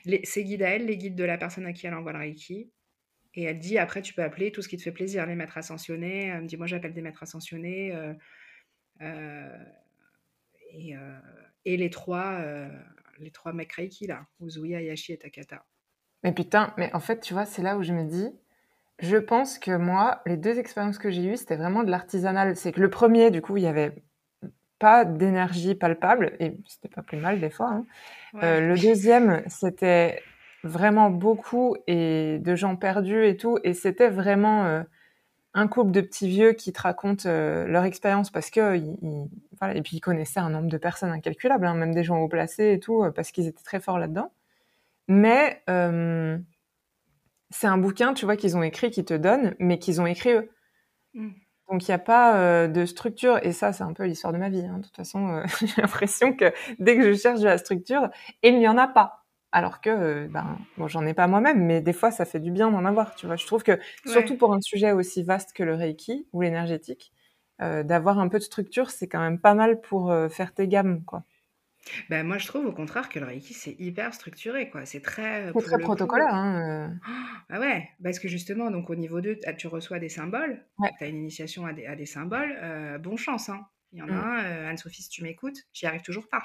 [0.05, 2.19] Les, ses guides à elle, les guides de la personne à qui elle envoie le
[2.19, 2.71] Reiki.
[3.35, 5.57] Et elle dit après, tu peux appeler tout ce qui te fait plaisir, les maîtres
[5.57, 6.27] ascensionnés.
[6.27, 7.91] Elle me dit, moi j'appelle des maîtres ascensionnés.
[10.73, 11.19] Et, euh,
[11.65, 12.69] et les trois, euh,
[13.19, 15.65] les trois mecs Reiki, là, Uzuya, Yashi et Takata.
[16.23, 18.29] Mais putain, mais en fait, tu vois, c'est là où je me dis,
[18.99, 22.55] je pense que moi, les deux expériences que j'ai eues, c'était vraiment de l'artisanal.
[22.55, 24.03] C'est que le premier, du coup, il y avait
[24.79, 27.69] pas d'énergie palpable, et c'était pas plus mal des fois.
[27.69, 27.85] Hein.
[28.43, 30.21] Euh, le deuxième, c'était
[30.63, 34.83] vraiment beaucoup et de gens perdus et tout, et c'était vraiment
[35.53, 38.79] un couple de petits vieux qui te racontent euh, leur expérience parce que
[39.59, 42.27] voilà, et puis ils connaissaient un nombre de personnes incalculable, hein, même des gens haut
[42.27, 44.31] placés et tout, euh, parce qu'ils étaient très forts là-dedans.
[45.07, 46.37] Mais euh,
[47.49, 50.33] c'est un bouquin, tu vois, qu'ils ont écrit, qui te donne, mais qu'ils ont écrit
[50.33, 50.49] eux.
[51.13, 51.29] Mm.
[51.69, 54.49] Donc il n'y a pas de structure, et ça c'est un peu l'histoire de ma
[54.49, 54.65] vie.
[54.65, 54.79] Hein.
[54.79, 58.09] De toute façon, j'ai l'impression que dès que je cherche de la structure,
[58.43, 59.23] il n'y en a pas.
[59.53, 62.49] Alors que, euh, ben, bon, j'en ai pas moi-même, mais des fois, ça fait du
[62.49, 63.35] bien d'en avoir, tu vois.
[63.35, 67.13] Je trouve que, surtout pour un sujet aussi vaste que le Reiki ou l'énergétique,
[67.61, 70.67] euh, d'avoir un peu de structure, c'est quand même pas mal pour euh, faire tes
[70.67, 71.23] gammes, quoi.
[72.09, 74.85] Ben, moi, je trouve au contraire que le Reiki, c'est hyper structuré, quoi.
[74.85, 75.51] C'est très...
[75.53, 76.93] C'est très protocolaire, hein,
[77.49, 80.65] Ah ouais, parce que justement, donc au niveau 2, tu reçois des symboles,
[80.97, 82.57] tu as une initiation à des, à des symboles,
[83.01, 83.65] bon chance, hein.
[83.93, 84.15] Il y en a mmh.
[84.15, 86.41] un, euh, Anne-Sophie, si tu m'écoutes, j'y arrive toujours pas.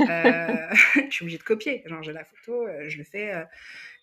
[0.00, 1.82] Euh, je suis obligée de copier.
[1.86, 3.32] Genre, j'ai la photo, euh, je le fais.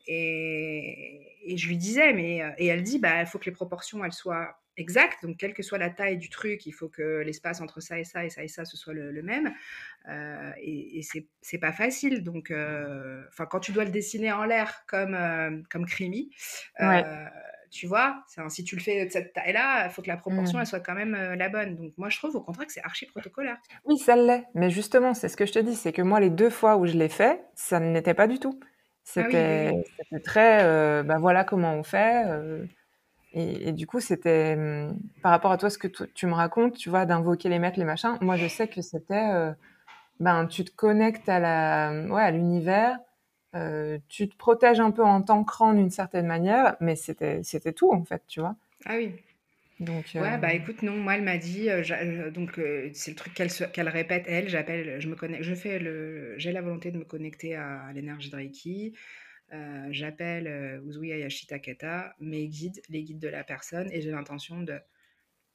[0.07, 2.41] et, et, je lui disais, mais.
[2.57, 5.23] Et elle dit, bah, il faut que les proportions, elles soient exactes.
[5.23, 8.03] Donc, quelle que soit la taille du truc, il faut que l'espace entre ça et
[8.03, 9.53] ça et ça et ça, ce soit le, même.
[10.57, 11.01] et, et
[11.41, 12.23] c'est pas facile.
[12.23, 16.31] Donc, enfin, quand tu dois le dessiner en l'air comme, comme Crimi,
[16.79, 17.03] ouais
[17.71, 20.61] tu vois, si tu le fais de cette taille-là, il faut que la proportion, mmh.
[20.61, 21.77] elle soit quand même euh, la bonne.
[21.77, 23.57] Donc moi, je trouve au contraire que c'est archi protocolaire.
[23.85, 24.43] Oui, ça l'est.
[24.53, 26.85] Mais justement, c'est ce que je te dis, c'est que moi, les deux fois où
[26.85, 28.59] je l'ai fait, ça ne l'était pas du tout.
[28.61, 28.67] Ah
[29.03, 29.73] c'était
[30.23, 30.63] très,
[31.03, 32.23] ben voilà comment on fait.
[33.35, 36.77] Euh, et, du coup, c'était hum, par rapport à toi, ce que tu me racontes,
[36.77, 38.17] tu vois, d'invoquer les maîtres, les machins.
[38.21, 39.53] Moi, je sais que c'était,
[40.19, 42.97] ben, tu te connectes à la, ouais, à l'univers
[43.53, 47.91] euh, tu te protèges un peu en t'ancrant d'une certaine manière, mais c'était c'était tout
[47.91, 48.55] en fait, tu vois.
[48.85, 49.11] Ah oui.
[49.81, 52.61] Donc, ouais, bah euh, écoute, non, moi elle m'a dit, euh, donc
[52.93, 56.51] c'est le truc qu'elle qu'elle répète, elle, j'appelle, je me connecte, je fais le, j'ai
[56.51, 58.93] la volonté de me connecter à, l'énergie de Reiki,
[59.89, 64.79] j'appelle Uzuya Yashitakata, mes guides, les guides de la personne, et j'ai l'intention de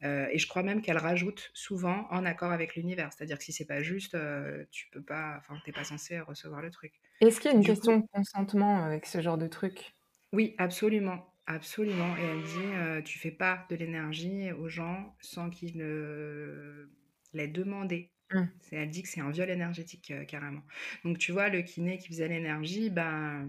[0.05, 3.12] euh, et je crois même qu'elle rajoute souvent en accord avec l'univers.
[3.12, 6.61] C'est-à-dire que si c'est pas juste, euh, tu peux pas, enfin, t'es pas censé recevoir
[6.61, 6.92] le truc.
[7.20, 9.94] Est-ce qu'il y a une question de consentement avec ce genre de truc?
[10.32, 15.78] Oui, absolument, absolument et elle dit, «Tu fais pas de l'énergie aux gens sans qu'ils
[15.78, 16.90] ne
[17.32, 18.11] l'aient demandé».
[18.32, 18.42] Mmh.
[18.72, 20.62] Elle dit que c'est un viol énergétique, carrément.
[21.05, 23.49] Donc tu vois, le kiné qui faisait l'énergie, ben,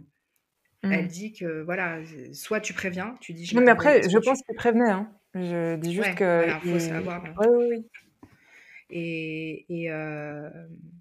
[0.89, 1.09] elle Mmh.
[1.09, 1.99] dit que voilà,
[2.34, 4.55] soit tu préviens, tu dis: «Je Non, mais t'envoyer», après, je soit tu pense qu'il
[4.55, 5.11] prévenait, hein.
[5.34, 7.86] Je dis juste ouais, qu'il voilà, faut savoir, heu ouais, oui, oui.
[8.89, 10.96] et et hem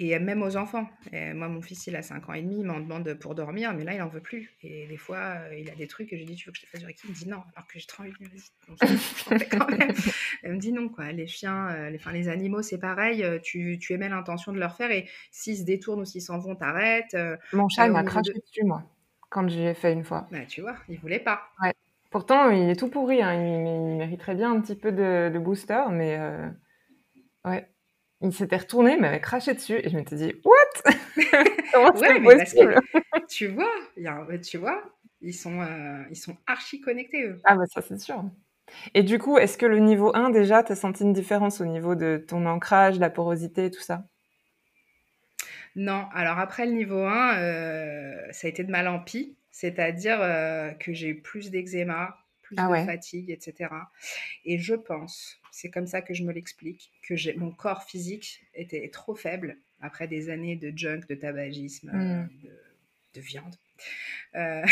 [0.00, 0.88] et même aux enfants.
[1.12, 3.74] Et moi, mon fils, il a 5 ans et demi, il m'en demande pour dormir,
[3.74, 6.16] mais là, il en veut plus et des fois, heu, il a des trucs et
[6.16, 7.42] je lui dis: «Tu veux que je te fasse du reiki?» il me dit: «Non»,
[7.54, 9.48] alors que j'ai trop envie de lui dire: «Vas-y, on s'en fout, je t'en fais
[9.48, 9.94] quand même».
[10.42, 13.40] Elle me dit: «Non, quoi, les chiens, heu, les enfin, les animaux, c'est pareil, heu,
[13.42, 16.56] tu tu émets l'intention de leur faire et s'ils se détournent ou s'ils s'en vont,
[16.56, 18.82] tu arrêtes, heu Mon chat, il m'a craché de» dessus, moi,
[19.28, 20.30] quand j'y ai fait une fois.
[20.30, 21.50] bah, tu vois, il voulait pas.
[21.62, 21.72] Ouais.
[22.10, 25.30] Pourtant, il est tout pourri, hein, il mé il mériterait bien un petit peu de
[25.32, 26.18] de booster, mais
[27.44, 27.70] ouais.
[28.22, 30.92] Il s'était retourné, il m'avait craché dessus et je m'étais dit: «What?
[31.72, 32.80] Comment Ouais, c'est mais parce que possible?»
[33.28, 34.82] tu vois, y a tu vois,
[35.22, 37.40] ils sont, heu, ils sont archi connectés, eux.
[37.44, 38.22] Ah bah, ça, c'est sûr.
[38.94, 41.66] Et du coup, est-ce que le niveau 1 déjà, tu as senti une différence au
[41.66, 44.04] niveau de ton ancrage, la porosité, tout ça?
[45.76, 50.18] Non, alors après le niveau 1, heu, ça a été de mal en pis, c'est-à-dire,
[50.20, 52.16] heu, que j'ai eu plus d'eczéma,
[52.50, 53.90] plus Ah de fatigue et cetera
[54.44, 58.44] et je pense, c'est comme ça que je me l'explique, que j'ai mon corps physique
[58.54, 62.30] était trop faible après des années de junk, de tabagisme, Mmh.
[62.32, 62.60] heu, de
[63.14, 63.56] de viande,
[64.36, 64.62] heu,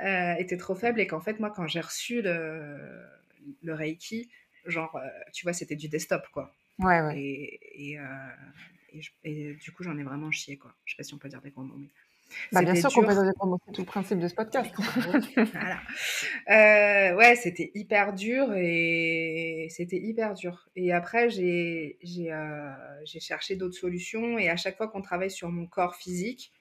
[0.00, 3.04] heu, était trop faible et qu'en fait, moi, quand j'ai reçu le
[3.62, 4.30] le reiki,
[4.66, 4.98] genre,
[5.32, 7.18] tu vois, c'était du desktop, quoi Ouais, ouais.
[7.18, 8.04] et et heu
[8.90, 10.76] et j et du coup, j'en ai vraiment chié, quoi.
[10.84, 11.90] Je sais pas si on peut dire des gros mots, mais
[12.52, 13.14] Bah, bien sûr qu'on peut
[13.66, 14.74] c'est tout le principe de ce podcast.
[15.52, 15.80] voilà.
[17.12, 23.76] Heu, ouais, c'était hyper dur et c'était hyper dur et après j'ai j'ai cherché d'autres
[23.78, 26.52] solutions et à chaque fois qu'on travaille sur mon corps physique,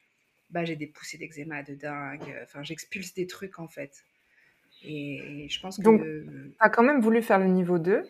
[0.49, 4.05] bah, j'ai des poussées d'eczéma de dingue, enfin, j'expulse des trucs, en fait
[4.83, 6.13] et je pense Donc, que
[6.49, 8.03] tu as quand même voulu faire le niveau 2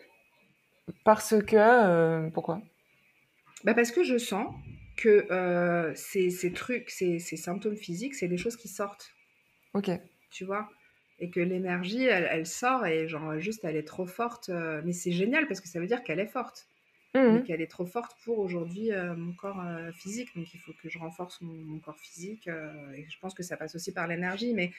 [1.04, 2.60] parce que, heu, pourquoi?
[3.64, 4.54] bah, parce que je sens
[4.98, 9.16] que, heu, ces ces trucs, ces ces symptômes physiques, c'est des choses qui sortent.
[9.74, 10.00] OK.
[10.30, 10.68] Tu vois?
[11.18, 14.92] Et que l'énergie, elle elle sort et genre, juste, elle est trop forte, heu, mais
[14.92, 16.68] c'est génial parce que ça veut dire qu'elle est forte,
[17.14, 19.62] Mmh mais qu'elle est trop forte pour aujourd'hui, heu, mon corps,
[19.94, 20.34] physique.
[20.36, 23.56] Donc il faut que je renforce mon mon corps physique, et je pense que ça
[23.58, 24.54] passe aussi par l'énergie.
[24.54, 24.72] Mais,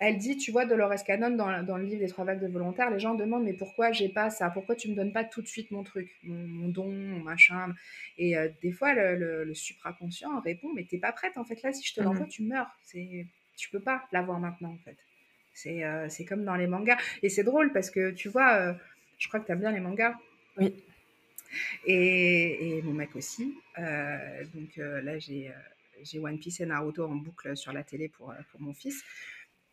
[0.00, 2.90] elle dit, tu vois, Dolores Cannon dans dans le livre Les 3 vagues de volontaires,
[2.90, 4.50] les gens demandent: «Mais pourquoi j'ai pas ça?
[4.50, 7.74] Pourquoi tu me donnes pas tout de suite mon truc, mon mon don, mon machin?»
[8.18, 11.44] et heu, des fois le le le supraconscient répond: «Mais tu es pas prête en
[11.44, 12.70] fait, là, si je te Mmh l'envoie, tu meurs.
[12.84, 13.26] C'est
[13.56, 14.96] tu peux pas l'avoir maintenant, en fait».
[15.54, 18.76] C'est, heu, c'est comme dans les mangas et c'est drôle parce que tu vois, heu,
[19.18, 20.14] je crois que tu aimes bien les mangas
[20.56, 20.84] Oui.
[21.84, 25.50] et et mon mec aussi, donc là j'ai,
[26.02, 29.02] j'ai One Piece et Naruto en boucle sur la télé pour, pour mon fils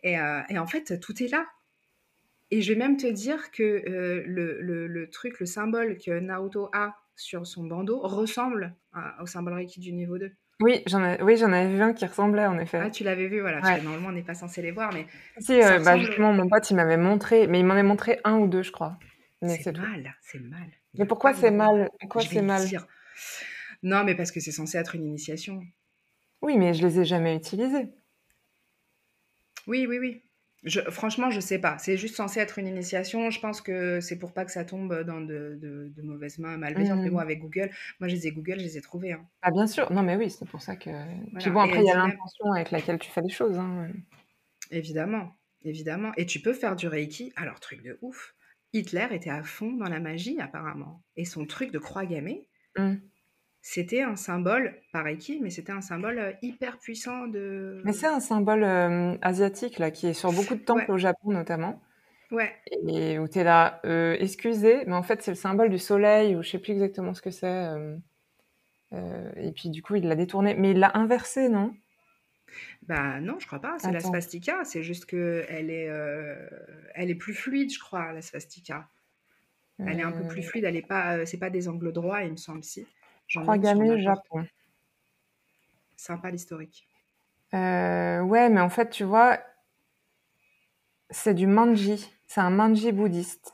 [0.03, 1.47] et heu et en fait, tout est là
[2.51, 6.19] et je vais même te dire que, heu, le le le truc, le symbole que
[6.19, 10.33] Naruto a sur son bandeau ressemble à au symbole Reiki du niveau 2.
[10.59, 12.91] Oui, j'en ai oui, j'en avais vu un qui ressemblait en Ah, effet.
[12.91, 13.71] tu l'avais vu, voilà, parce Ouais.
[13.71, 15.07] que normalement on n'est pas censé les voir, mais
[15.39, 18.37] Si, heu, bah, justement, mon pote, il m'avait montré, mais il m'en a montré 1
[18.39, 18.99] ou 2, je crois,
[19.41, 20.71] mais c'est mal, c'est mal.
[20.97, 21.89] Mais pourquoi le c'est mal?
[21.97, 22.73] Pourquoi c'est mal?
[22.73, 22.87] dire.
[23.83, 25.61] Non, mais parce que c'est censé être une initiation.
[26.41, 27.93] Oui, mais je les ai jamais utilisés.
[29.67, 30.23] Oui, oui, oui.
[30.63, 31.77] Je franchement, je sais pas.
[31.77, 33.29] C'est juste censé être une initiation.
[33.29, 36.57] Je pense que c'est pour pas que ça tombe dans de de de mauvaises mains
[36.57, 36.99] malveillantes.
[37.03, 37.19] Mais bon, Mmh.
[37.19, 39.27] avec Google, moi je les ai Google, je les ai trouvés, hein.
[39.41, 40.89] Ah bien sûr, non mais oui, c'est pour ça que
[41.37, 43.09] puis Voilà bon et après elle il y a dit même l'intention avec laquelle tu
[43.11, 43.87] fais les choses, hein,
[44.71, 47.31] évidemment, évidemment et tu peux faire du reiki.
[47.35, 48.35] Alors truc de ouf,
[48.73, 52.47] Hitler était à fond dans la magie apparemment et son truc de croix gammée,
[52.77, 53.09] Mmh.
[53.69, 57.27] C'était un symbole, pas reiki, mais c'était un symbole, heu, hyper puissant
[57.83, 60.91] Mais c'est de un symbole, hem, asiatique là, qui est sur beaucoup de temples ouais,
[60.91, 61.81] au Japon notamment
[62.31, 62.55] ouais.
[62.87, 66.35] et où tu es là: «Heu, excusez, mais en fait c'est le symbole du soleil»
[66.35, 67.47] ou je sais plus exactement ce que c'est,
[68.93, 71.73] heu et puis du coup il l'a détourné, mais il l'a inversé, non?
[72.83, 76.49] Bah, non, je crois pas, c'est la svastika, c'est juste qu'elle est, heu,
[76.95, 78.89] elle est plus fluide, je crois, la svastika.
[79.85, 82.31] Elle est un peu plus fluide, elle est pas, c'est pas des angles droits, il
[82.33, 82.87] me semble, si.
[83.33, 83.97] Porte.
[83.97, 84.47] Japon.
[85.95, 86.87] Sympa l'historique.
[87.53, 89.39] Heu, ouais, mais en fait, tu vois,
[91.09, 93.53] c'est du manji, c'est un manji bouddhiste.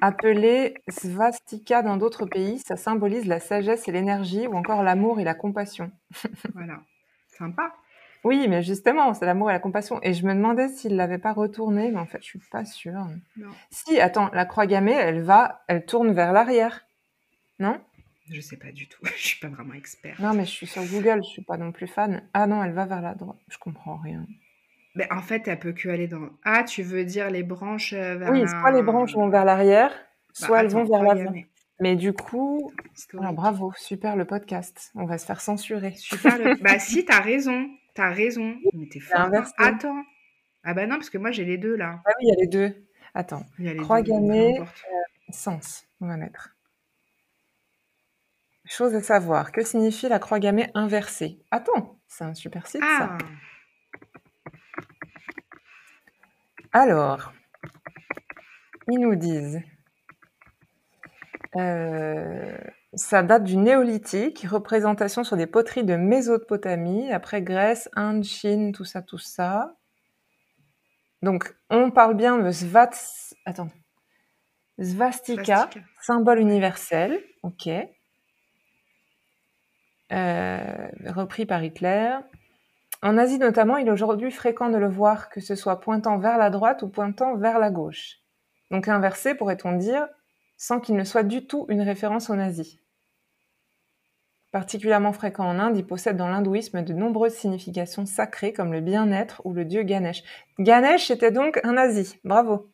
[0.00, 5.24] Appelé svastika dans d'autres pays, ça symbolise la sagesse et l'énergie ou encore l'amour et
[5.24, 5.90] la compassion.
[6.54, 6.80] Voilà.
[7.28, 7.72] Sympa.
[8.24, 11.32] Oui, mais justement, c'est l'amour et la compassion et je me demandais s'il l'avait pas
[11.32, 13.06] retourné, mais en fait, je suis pas sûre.
[13.36, 13.50] Non.
[13.70, 16.86] Si, attends, la croix gammée, elle va elle tourne vers l'arrière,
[17.58, 17.80] non?
[18.30, 19.00] Je sais pas du tout.
[19.16, 20.20] je suis pas vraiment expert.
[20.20, 22.22] Non, mais je suis sur Google, je suis pas non plus fan.
[22.32, 23.38] Ah non, elle va vers la droite.
[23.48, 24.26] Je comprends rien.
[24.94, 26.28] Mais en fait, elle peut que aller dans.
[26.44, 29.90] Ah, tu veux dire les branches euh, vers Oui, soit les branches vont vers l'arrière,
[29.90, 31.32] Bah, soit elles vont vers l'avant.
[31.80, 32.72] Mais du coup,
[33.22, 34.90] ah, bravo, super le podcast.
[34.94, 35.92] On va se faire censurer.
[35.96, 36.38] Super.
[36.38, 37.70] le- bah si, t'as raison.
[37.94, 38.56] T'as raison.
[38.74, 39.30] Mais t'es fort.
[39.56, 40.02] Attends.
[40.62, 42.02] Ah bah non, parce que moi j'ai les deux là.
[42.04, 42.74] Ah oui, il y a les deux.
[43.14, 44.58] Attends, Il y a les Croix gammée.
[44.58, 44.84] importe.
[45.30, 46.54] sens, on va mettre.
[48.70, 51.42] Chose à savoir, que signifie la croix gammée inversée?
[51.50, 53.18] Attends, c'est un super site ça.
[56.72, 57.32] Ah, Alors,
[58.86, 59.60] ils nous disent,
[61.56, 62.56] euh,
[62.94, 68.84] ça date du néolithique, représentation sur des poteries de Mésopotamie, après Grèce, Inde, Chine, tout
[68.84, 69.74] ça, tout ça.
[71.22, 73.34] Donc, on parle bien de Svats...
[73.44, 73.70] Attends.
[74.80, 75.68] Svastika,
[76.00, 77.68] symbole universel, ok.
[80.12, 82.16] Euh, repris par Hitler.
[83.02, 86.36] En Asie notamment, il est aujourd'hui fréquent de le voir que ce soit pointant vers
[86.36, 88.18] la droite ou pointant vers la gauche.
[88.70, 90.06] Donc inversé, pourrait-on dire,
[90.56, 92.78] sans qu'il ne soit du tout une référence aux nazis.
[94.50, 99.40] Particulièrement fréquent en Inde, il possède dans l'hindouisme de nombreuses significations sacrées comme le bien-être
[99.44, 100.24] ou le dieu Ganesh.
[100.58, 102.18] Ganesh était donc un nazi.
[102.24, 102.68] Bravo.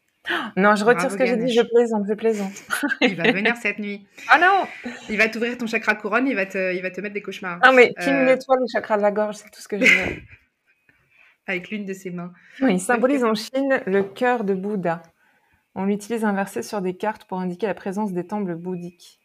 [0.57, 2.53] Non, je retire Bravo, ce que j'ai dit, je plaisante, je plaisante.
[3.01, 4.07] il va venir cette nuit.
[4.29, 4.67] Ah non
[5.09, 7.61] Il va t'ouvrir ton chakra couronne, il va te, il va te mettre des cauchemars.
[7.65, 9.79] Non mais qui me Euh, nettoie le chakra de la gorge, c'est tout ce que
[9.79, 10.17] je veux.
[11.47, 12.33] Avec l'une de ses mains.
[12.61, 15.03] Oui, il symbolise en Chine le cœur de Bouddha.
[15.77, 19.21] On l'utilise inversé sur des cartes pour indiquer la présence des temples bouddhiques.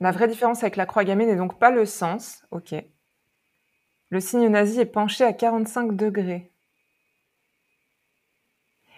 [0.00, 2.74] La vraie différence avec la croix gammée n'est donc pas le sens, ok.
[4.10, 6.51] Le signe nazi est penché à 45 degrés.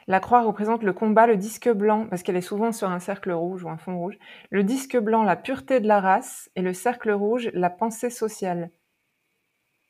[0.06, 3.32] La croix représente le combat, le disque blanc, parce qu'elle est souvent sur un cercle
[3.32, 4.18] rouge ou un fond rouge.
[4.50, 8.70] Le disque blanc, la pureté de la race, et le cercle rouge, la pensée sociale.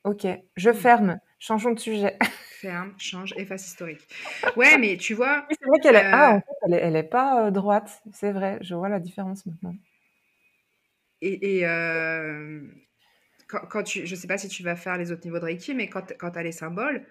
[0.05, 1.19] Ok, je ferme.
[1.39, 2.17] Changeons de sujet.
[2.61, 4.09] Ferme, change, efface historique.
[4.57, 6.05] Ouais, mais tu vois, c'est vrai qu'elle est...
[6.05, 8.03] Euh, Ah, en fait, elle est, elle est pas euh, droite.
[8.13, 9.75] C'est vrai, je vois la différence maintenant.
[11.21, 12.61] et, et, euh,
[13.49, 15.75] quand, quand tu, je sais pas si tu vas faire les autres niveaux de Reiki,
[15.75, 17.07] mais quand, quand tu as les symboles,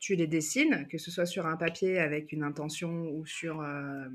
[0.00, 3.60] tu les dessines, que ce soit sur un papier avec une intention ou sur.
[3.60, 4.06] euh,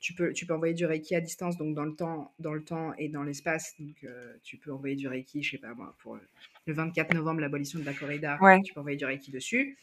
[0.00, 2.64] tu, peux, tu peux envoyer du Reiki à distance, donc dans le temps, dans le
[2.64, 3.74] temps et dans l'espace.
[3.78, 6.20] Donc euh, tu peux envoyer du Reiki, je sais pas moi, pour euh,
[6.66, 8.38] le 24 novembre, l'abolition de la corrida.
[8.40, 8.62] Ouais.
[8.62, 9.76] Tu peux envoyer du Reiki dessus.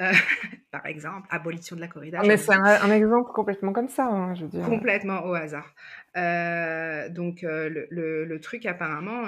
[0.00, 0.10] Euh,
[0.70, 2.22] par exemple, abolition de la corrida.
[2.26, 4.64] Mais c'est un, un exemple complètement comme ça, hein, je veux dire.
[4.64, 5.74] Complètement au hasard.
[7.10, 9.24] Donc, le, le- le truc, apparemment,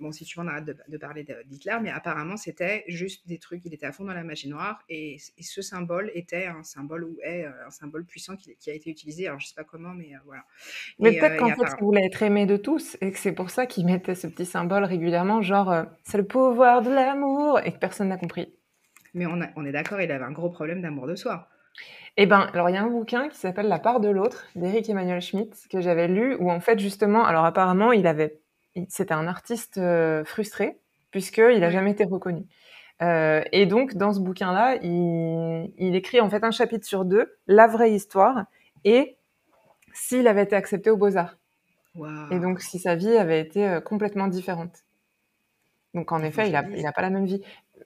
[0.00, 3.38] bon, si tu veux, on arrête de, de parler d'Hitler, mais apparemment, c'était juste des
[3.38, 6.62] trucs, il était à fond dans la magie noire, et, et ce symbole était un
[6.62, 9.54] symbole ou est euh, un symbole puissant qui, qui a été utilisé, alors je sais
[9.54, 10.42] pas comment, mais euh, voilà.
[10.98, 13.32] Mais peut-être euh, qu'en fait, apparemment- il voulait être aimé de tous et que c'est
[13.32, 17.60] pour ça qu'il mettait ce petit symbole régulièrement, genre euh, c'est le pouvoir de l'amour
[17.64, 18.52] et que personne n'a compris.
[19.14, 21.48] mais on, a- on est d'accord, il avait un gros problème d'amour de soi.
[22.16, 24.88] Eh ben, alors il y a un bouquin qui s'appelle La part de l'autre d'Éric
[24.90, 28.40] Emmanuel Schmitt que j'avais lu où en fait justement, alors apparemment il avait,
[28.88, 30.78] c'était un artiste euh, frustré
[31.10, 32.44] puisqu'il n'a jamais été reconnu.
[33.02, 37.36] Euh, et donc dans ce bouquin-là, il, il écrit en fait un chapitre sur deux,
[37.46, 38.44] la vraie histoire
[38.84, 39.16] et
[39.92, 41.36] s'il avait été accepté aux Beaux Arts.
[41.96, 42.32] Waouh.
[42.32, 44.84] Et donc, si sa vie avait été euh, complètement différente.
[45.94, 46.80] Donc, en faut effet, il je a, le lise.
[46.80, 47.42] il a pas la même vie.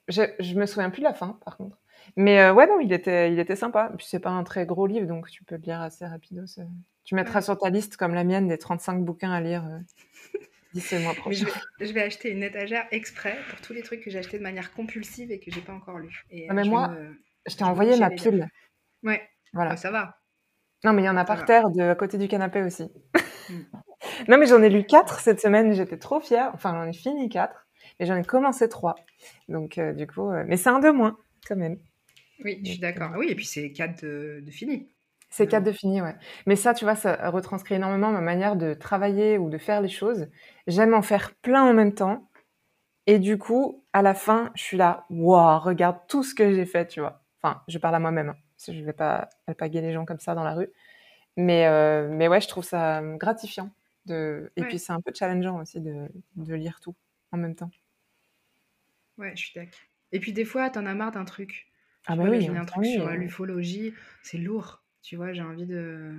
[0.08, 1.78] Je, je me souviens plus de la fin, par contre.
[2.16, 3.90] Mais euh, ouais, non, il était, il était sympa.
[3.96, 6.58] Puis c'est pas un très gros livre, donc tu peux le lire assez rapidos.
[6.58, 6.64] euh.
[7.04, 7.42] Tu mettras Ouais.
[7.42, 9.64] sur ta liste, comme la mienne, des 35 bouquins à lire
[10.74, 11.14] Mais je
[11.44, 11.44] prochain.
[11.78, 14.42] vais, je vais acheter une étagère exprès pour tous les trucs que j'ai achetés de
[14.42, 16.24] manière compulsive et que j'ai pas encore lus.
[16.30, 17.16] Et, Ah, euh, mais je moi, me-
[17.46, 18.22] Je t'ai envoyé ma lire.
[18.22, 18.48] pile.
[19.02, 19.22] Ouais,
[19.52, 19.76] Voilà.
[19.76, 20.16] ça va.
[20.84, 21.44] Non, mais il y en a Ça par va.
[21.44, 22.84] terre, de, à côté du canapé aussi.
[23.48, 23.54] Mm.
[24.28, 25.72] non, mais j'en ai lu quatre cette semaine.
[25.74, 26.50] J'étais trop fière.
[26.54, 27.66] Enfin, j'en ai fini quatre.
[28.00, 28.94] Mais j'en ai commencé trois.
[29.48, 31.16] Donc, euh, du coup, euh, mais c'est un de moins,
[31.46, 31.78] quand même.
[32.44, 33.12] Oui, je suis d'accord.
[33.16, 34.93] Oui, et puis c'est 4 de, de fini.
[35.36, 36.14] C'est quatre de fini, ouais.
[36.46, 39.88] Mais ça, tu vois, ça retranscrit énormément ma manière de travailler ou de faire les
[39.88, 40.28] choses.
[40.68, 42.30] J'aime en faire plein en même temps.
[43.06, 46.66] Et du coup, à la fin, je suis là, waouh, regarde tout ce que j'ai
[46.66, 47.22] fait, tu vois.
[47.42, 50.20] Enfin, je parle à moi-même, hein, parce que je vais pas alpaguer les gens comme
[50.20, 50.70] ça dans la rue.
[51.36, 53.70] Mais, euh, mais ouais, je trouve ça gratifiant.
[54.06, 54.52] De...
[54.56, 54.68] Et Ouais.
[54.68, 56.96] puis, c'est un peu challengeant aussi de, de lire tout
[57.32, 57.70] en même temps.
[59.18, 59.80] Ouais, je suis d'accord.
[60.12, 61.66] Et puis des fois, t'en as marre d'un truc.
[62.06, 63.14] Ah bah oui, j'ai un truc sur euh.
[63.14, 64.83] l'ufologie, c'est lourd.
[65.04, 66.14] Tu vois, j'ai envie de...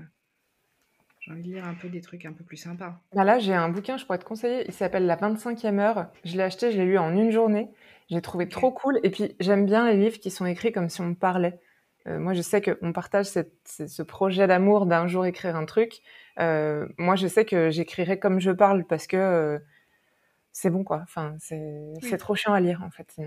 [1.20, 3.02] J'ai envie de lire un peu des trucs un peu plus sympas.
[3.16, 4.64] Bah là, j'ai un bouquin, je pourrais te conseiller.
[4.68, 6.06] Il s'appelle La 25e heure.
[6.24, 7.72] Je l'ai acheté, je l'ai lu en une journée.
[8.12, 9.00] J'ai trouvé trop cool.
[9.02, 11.60] Et puis, j'aime bien les livres qui sont écrits comme si on me parlait.
[12.06, 16.04] moi, je sais qu'on partage ce projet d'amour d'un jour écrire un truc.
[16.38, 19.60] moi, je sais que j'écrirai comme je parle parce que
[20.52, 21.00] c'est bon, quoi.
[21.02, 23.20] Enfin, c'est trop chiant à lire, en fait,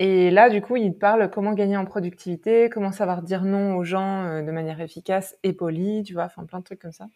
[0.00, 3.84] Et là, du coup, il parle comment gagner en productivité, comment savoir dire non aux
[3.84, 7.08] gens de manière efficace et polie, tu vois, enfin plein de trucs comme ça.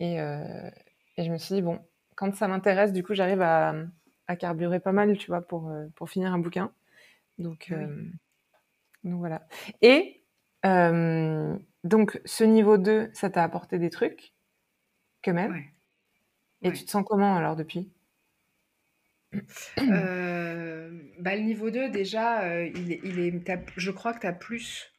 [0.00, 1.80] Et, et je me suis dit, bon,
[2.20, 3.74] quand ça m'intéresse, du coup, j'arrive à,
[4.26, 6.70] à, carburer pas mal, tu vois, pour, euh, pour finir un bouquin.
[7.38, 8.04] Donc, euh,
[9.04, 9.46] donc voilà.
[9.80, 10.22] Et
[10.66, 14.34] euh, donc, ce niveau 2, ça t'a apporté des trucs,
[15.24, 15.64] quand même.
[16.60, 17.90] Et tu te sens comment alors depuis?
[19.76, 24.92] Bah, Le niveau 2, déjà, il est, il est, je crois que tu as plus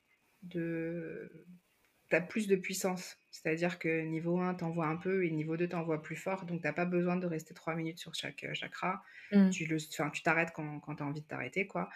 [0.44, 1.32] de,
[2.28, 3.18] plus de puissance.
[3.32, 6.46] C'est-à-dire que niveau 1, t'envoies un peu et niveau 2, t'envoies plus fort.
[6.46, 9.02] Donc, t'as pas besoin de rester 3 minutes sur chaque euh, chakra.
[9.32, 9.50] Mmh.
[9.50, 11.68] Tu, le, tu t'arrêtes quand, quand tu as envie de t'arrêter.
[11.68, 11.90] quoi.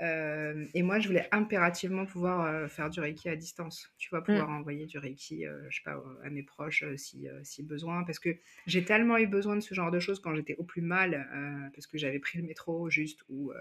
[0.00, 3.90] Euh, et moi, je voulais impérativement pouvoir euh, faire du Reiki à distance.
[3.98, 4.56] Tu vois, pouvoir mmh.
[4.56, 8.04] envoyer du Reiki, je sais pas, à mes proches si, si besoin.
[8.04, 8.36] Parce que
[8.66, 11.26] j'ai tellement eu besoin de ce genre de choses quand j'étais au plus mal,
[11.74, 13.52] parce que j'avais pris le métro juste ou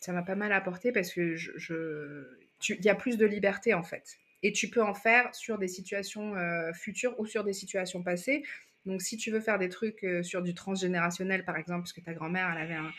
[0.00, 2.24] ça m'a pas mal apporté parce que je,
[2.68, 6.34] y a plus de liberté en fait et tu peux en faire sur des situations
[6.34, 8.42] euh, futures ou sur des situations passées.
[8.86, 12.00] Donc, si tu veux faire des trucs euh, sur du transgénérationnel, par exemple, parce que
[12.00, 12.90] ta grand-mère, elle avait un.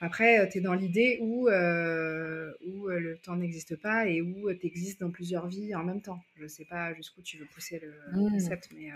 [0.00, 4.66] Après, euh, tu es dans l'idée où, où le temps n'existe pas et où tu
[4.66, 6.22] existes dans plusieurs vies en même temps.
[6.36, 8.30] Je ne sais pas jusqu'où tu veux pousser le, mmh.
[8.32, 8.90] concept, mais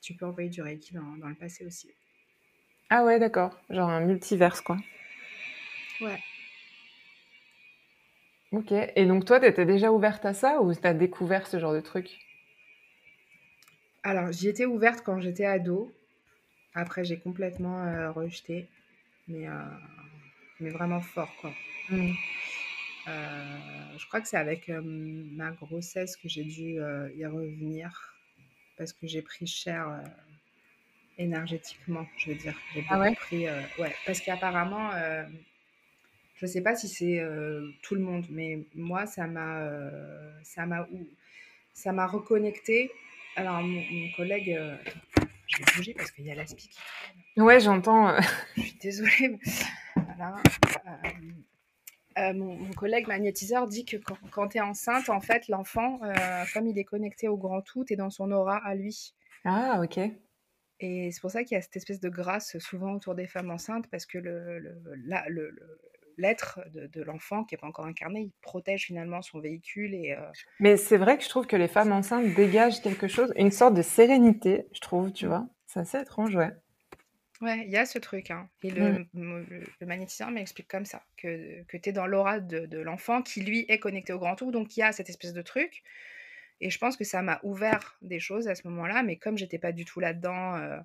[0.00, 1.88] tu peux envoyer du Reiki dans, dans le passé aussi.
[2.90, 3.58] Ah ouais, d'accord.
[3.70, 4.76] Genre un multiverse, quoi.
[6.00, 6.18] Ouais.
[8.52, 8.72] Ok.
[8.72, 11.72] Et donc, toi, tu étais déjà ouverte à ça ou tu as découvert ce genre
[11.72, 12.20] de truc?
[14.02, 15.90] Alors, j'y étais ouverte quand j'étais ado.
[16.74, 18.68] Après, j'ai complètement euh, rejeté.
[19.26, 19.52] Mais, euh,
[20.62, 21.52] mais vraiment fort, quoi.
[21.90, 22.12] Mmh.
[23.08, 26.78] Euh, je crois que c'est avec ma grossesse que j'ai dû
[27.16, 28.14] y revenir.
[28.78, 30.02] Parce que j'ai pris cher
[31.18, 32.56] énergétiquement, je veux dire.
[32.74, 33.14] J'ai ah ouais?
[33.14, 33.46] pris.
[33.78, 34.90] ouais, parce qu'apparemment
[36.42, 40.32] je ne sais pas si c'est euh, tout le monde, mais moi, ça m'a, euh,
[40.42, 40.88] ça m'a,
[41.72, 42.90] ça m'a reconnecté.
[43.36, 44.74] Alors, mon, collègue, euh,
[45.52, 48.14] je vais bouger parce qu'il y a l'aspi qui Ouais, j'entends.
[48.56, 49.38] Je suis désolée.
[52.16, 53.96] mon, collègue magnétiseur dit que
[54.30, 56.00] quand, tu es enceinte, en fait, l'enfant,
[56.52, 59.14] comme il est connecté au grand tout, tu es dans son aura à lui.
[59.44, 59.98] Ah, ok.
[60.80, 63.50] Et c'est pour ça qu'il y a cette espèce de grâce souvent autour des femmes
[63.50, 64.74] enceintes, parce que le, le,
[65.28, 65.56] le,
[66.16, 69.94] l'être de, l'enfant qui n'est pas encore incarné, il protège finalement son véhicule.
[69.94, 73.32] Et, euh Mais c'est vrai que je trouve que les femmes enceintes dégagent quelque chose,
[73.36, 75.46] une sorte de sérénité, je trouve, tu vois.
[75.66, 76.50] C'est assez étrange, ouais.
[77.42, 78.30] Ouais, il y a ce truc.
[78.30, 78.48] Hein.
[78.62, 79.46] Et le, mmh.
[79.80, 83.80] le, m'explique comme ça, que, que tu es dans l'aura de, l'enfant qui, lui, est
[83.80, 84.52] connecté au grand tout.
[84.52, 85.82] Donc, il y a cette espèce de truc.
[86.60, 89.02] Et je pense que ça m'a ouvert des choses à ce moment-là.
[89.02, 90.78] Mais comme j'étais pas du tout là-dedans, euh,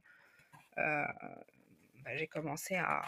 [0.80, 1.06] euh,
[2.04, 3.04] bah, j'ai commencé à,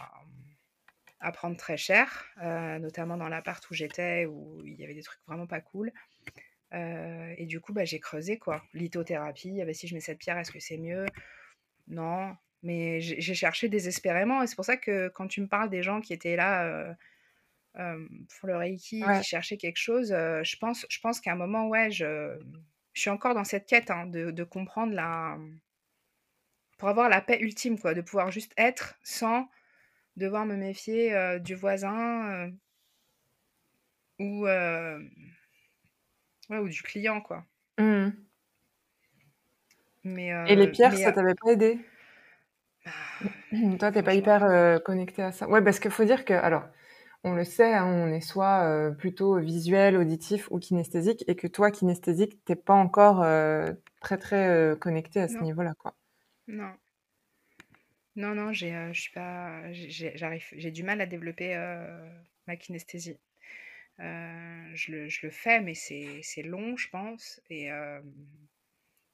[1.20, 5.03] à prendre très cher, euh, notamment dans l'appart où j'étais, où il y avait des
[5.03, 5.91] trucs vraiment pas cool.
[6.74, 8.63] Euh, et du coup, bah, j'ai creusé, quoi.
[8.74, 11.05] Lithothérapie, ah bah, si je mets cette pierre, est-ce que c'est mieux?
[11.88, 12.36] Non.
[12.61, 14.43] Mais j'ai cherché désespérément.
[14.43, 16.95] Et c'est pour ça que quand tu me parles des gens qui étaient là
[17.78, 18.07] euh,
[18.39, 21.89] pour le Reiki, qui cherchaient quelque chose, je pense, je pense qu'à un moment, ouais,
[21.89, 22.38] je,
[22.93, 25.38] je, suis encore dans cette quête hein, de, de, comprendre la...
[26.78, 29.47] pour avoir la paix ultime, quoi, de pouvoir juste être sans
[30.19, 32.51] devoir me méfier euh, du voisin euh,
[34.19, 34.99] ou, euh,
[36.49, 37.45] ou du client, quoi.
[37.79, 38.09] Mmh.
[40.03, 41.79] Mais, Et les pierres, ça t'avait pas aidé?
[42.85, 42.91] Bah,
[43.79, 45.47] Toi, t'es pas hyper connecté à ça.
[45.49, 46.63] Ouais, parce qu'il faut dire que, alors,
[47.23, 51.69] on le sait, hein, on est soit plutôt visuel, auditif ou kinesthésique, et que toi,
[51.69, 53.25] kinesthésique, t'es pas encore
[54.01, 55.95] très très connecté à ce niveau-là, quoi.
[56.47, 56.71] Non.
[58.19, 62.05] Non, non, j'ai, euh, je suis pas, j'arrive, j'ai du mal à développer euh,
[62.47, 63.17] ma kinesthésie.
[64.01, 67.39] Euh, je, le, je le fais, mais c'est, c'est long, je pense.
[67.49, 67.69] Et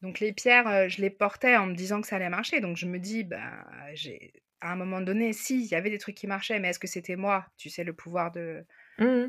[0.01, 2.61] donc les pierres, je les portais en me disant que ça allait marcher.
[2.61, 5.99] Donc je me dis, bah, j'ai, à un moment donné, si, il y avait des
[5.99, 8.65] trucs qui marchaient, mais est-ce que c'était moi Tu sais, le pouvoir de,
[8.97, 9.27] mmh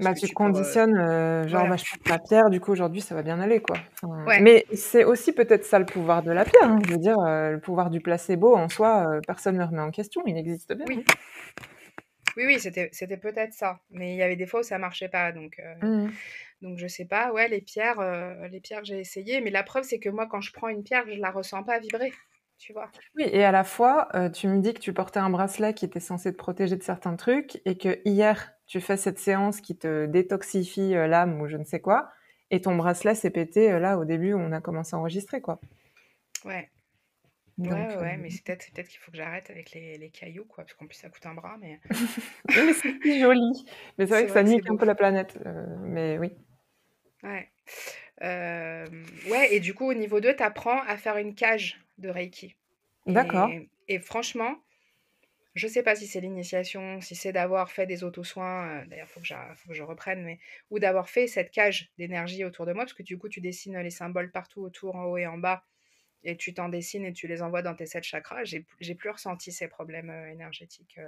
[0.00, 3.22] bah, tu, conditionnes, euh, genre, bah, je prends la pierre, du coup, aujourd'hui, ça va
[3.22, 3.76] bien aller, quoi.
[4.40, 6.64] Mais c'est aussi peut-être ça le pouvoir de la pierre.
[6.64, 6.78] Hein.
[6.86, 9.80] Je veux dire, euh, le pouvoir du placebo, en soi, euh, personne ne le remet
[9.80, 10.84] en question, il existe bien.
[10.88, 12.44] Oui, hein.
[12.46, 13.80] oui, c'était peut-être ça.
[13.90, 16.08] Mais il y avait des fois où ça marchait pas, donc, mmh.
[16.62, 17.32] donc je sais pas.
[17.32, 18.00] Ouais, les pierres,
[18.50, 19.40] les pierres, j'ai essayé.
[19.40, 21.78] Mais la preuve, c'est que moi, quand je prends une pierre, je la ressens pas
[21.78, 22.12] vibrer.
[22.58, 22.90] Tu vois.
[23.14, 25.84] Oui, et à la fois, euh, tu me dis que tu portais un bracelet qui
[25.84, 29.76] était censé te protéger de certains trucs et que hier, tu fais cette séance qui
[29.76, 32.10] te détoxifie euh, l'âme ou je ne sais quoi,
[32.50, 35.40] et ton bracelet s'est pété euh, là au début où on a commencé à enregistrer,
[35.40, 35.60] quoi.
[36.44, 36.68] Ouais.
[37.58, 40.64] ouais, ouais, mais c'est peut-être peut qu'il faut que j'arrête avec les, les cailloux, quoi,
[40.64, 41.80] parce qu'en plus ça coûte un bras, mais...
[42.48, 43.66] mais c'est joli.
[43.98, 45.38] Mais c'est vrai que ça nique un peu la planète,
[45.82, 46.32] mais oui.
[47.22, 47.48] Ouais.
[48.20, 52.56] ouais, et du coup, au niveau 2, tu apprends à faire une cage de Reiki.
[53.06, 53.50] D'accord.
[53.88, 54.62] Et, franchement,
[55.54, 59.34] je sais pas si c'est l'initiation, si c'est d'avoir fait des auto-soins, d'ailleurs, il faut,
[59.56, 60.38] faut, que je reprenne, mais,
[60.70, 63.78] ou d'avoir fait cette cage d'énergie autour de moi, parce que du coup, tu dessines
[63.78, 65.64] les symboles partout autour, en haut et en bas,
[66.24, 68.44] et tu t'en dessines et tu les envoies dans tes sept chakras.
[68.44, 71.00] J'ai plus ressenti ces problèmes énergétiques.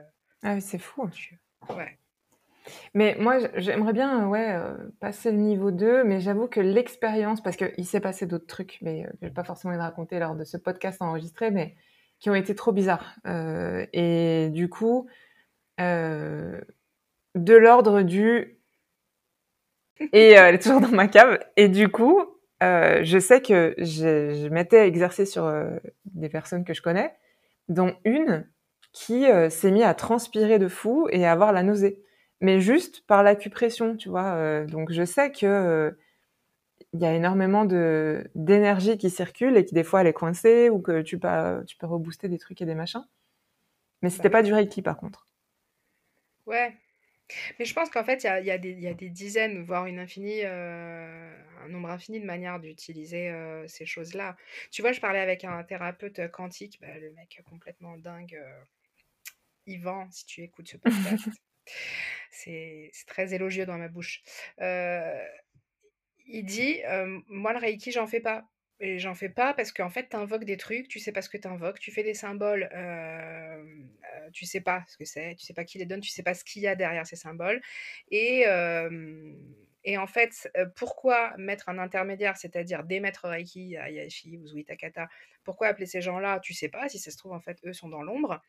[0.42, 1.10] ah oui, c'est fou.
[1.68, 1.98] Ouais.
[2.94, 7.56] Mais moi, j'aimerais bien ouais, euh, passer le niveau 2, mais j'avoue que l'expérience, parce
[7.56, 10.44] qu'il s'est passé d'autres trucs, mais euh, je vais pas forcément les raconter lors de
[10.44, 11.76] ce podcast enregistré, mais
[12.18, 13.14] qui ont été trop bizarres.
[13.26, 15.08] Euh, et du coup,
[15.78, 16.62] de
[17.34, 18.58] l'ordre du...
[20.12, 21.38] Et elle est toujours dans ma cave.
[21.56, 22.22] Et du coup,
[22.60, 25.50] je sais que je, je m'étais exercée sur
[26.04, 27.14] des personnes que je connais,
[27.68, 28.46] dont une
[28.92, 32.02] qui s'est mise à transpirer de fou et à avoir la nausée
[32.40, 34.34] mais juste par l'acupression, tu vois.
[34.34, 35.90] Euh, donc je sais que euh,
[36.92, 40.70] il y a énormément de d'énergie qui circule et qui des fois elle est coincée
[40.70, 43.04] ou que tu peux tu peux rebooster des trucs et des machins.
[44.02, 45.26] Mais c'était bah pas du reiki par contre.
[46.46, 46.74] Ouais.
[47.58, 49.86] Mais je pense qu'en fait, il y a, y, a y a, des dizaines, voire
[49.86, 51.32] une infinie, euh,
[51.64, 53.32] un nombre infini de manières d'utiliser
[53.68, 54.36] ces choses-là.
[54.72, 58.36] Tu vois, je parlais avec un thérapeute quantique, bah, le mec complètement dingue,
[59.66, 61.28] Yvan, si tu écoutes ce podcast.
[62.30, 64.22] C'est très élogieux dans ma bouche.
[64.58, 66.80] Il dit
[67.28, 68.44] Moi, le Reiki, j'en fais pas.
[68.82, 71.28] Et j'en fais pas parce qu'en fait, tu invoques des trucs, tu sais pas ce
[71.28, 73.62] que tu invoques, tu fais des symboles, euh,
[74.32, 76.32] tu sais pas ce que c'est, tu sais pas qui les donne, tu sais pas
[76.32, 77.60] ce qu'il y a derrière ces symboles.
[78.10, 78.46] Et,
[79.84, 85.08] et en fait, pourquoi mettre un intermédiaire, c'est-à-dire des maîtres Reiki, Ayashi ou Zuitakata,
[85.44, 86.40] pourquoi appeler ces gens-là?
[86.40, 88.42] Tu sais pas, si ça se trouve, en fait, eux sont dans l'ombre.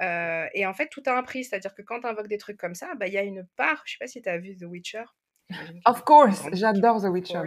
[0.00, 2.74] et en fait, tout a un prix, c'est-à-dire que quand tu invoques des trucs comme
[2.74, 4.64] ça, bah, il y a une part, je sais pas si tu as vu The
[4.64, 5.04] Witcher.
[5.84, 7.42] Of course, j'adore The Witcher.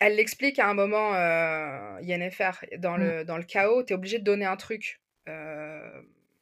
[0.00, 3.02] Elle l'explique à un moment, euh, Yennefer, dans, mmh.
[3.02, 5.00] le, dans le chaos, tu es obligé de donner un truc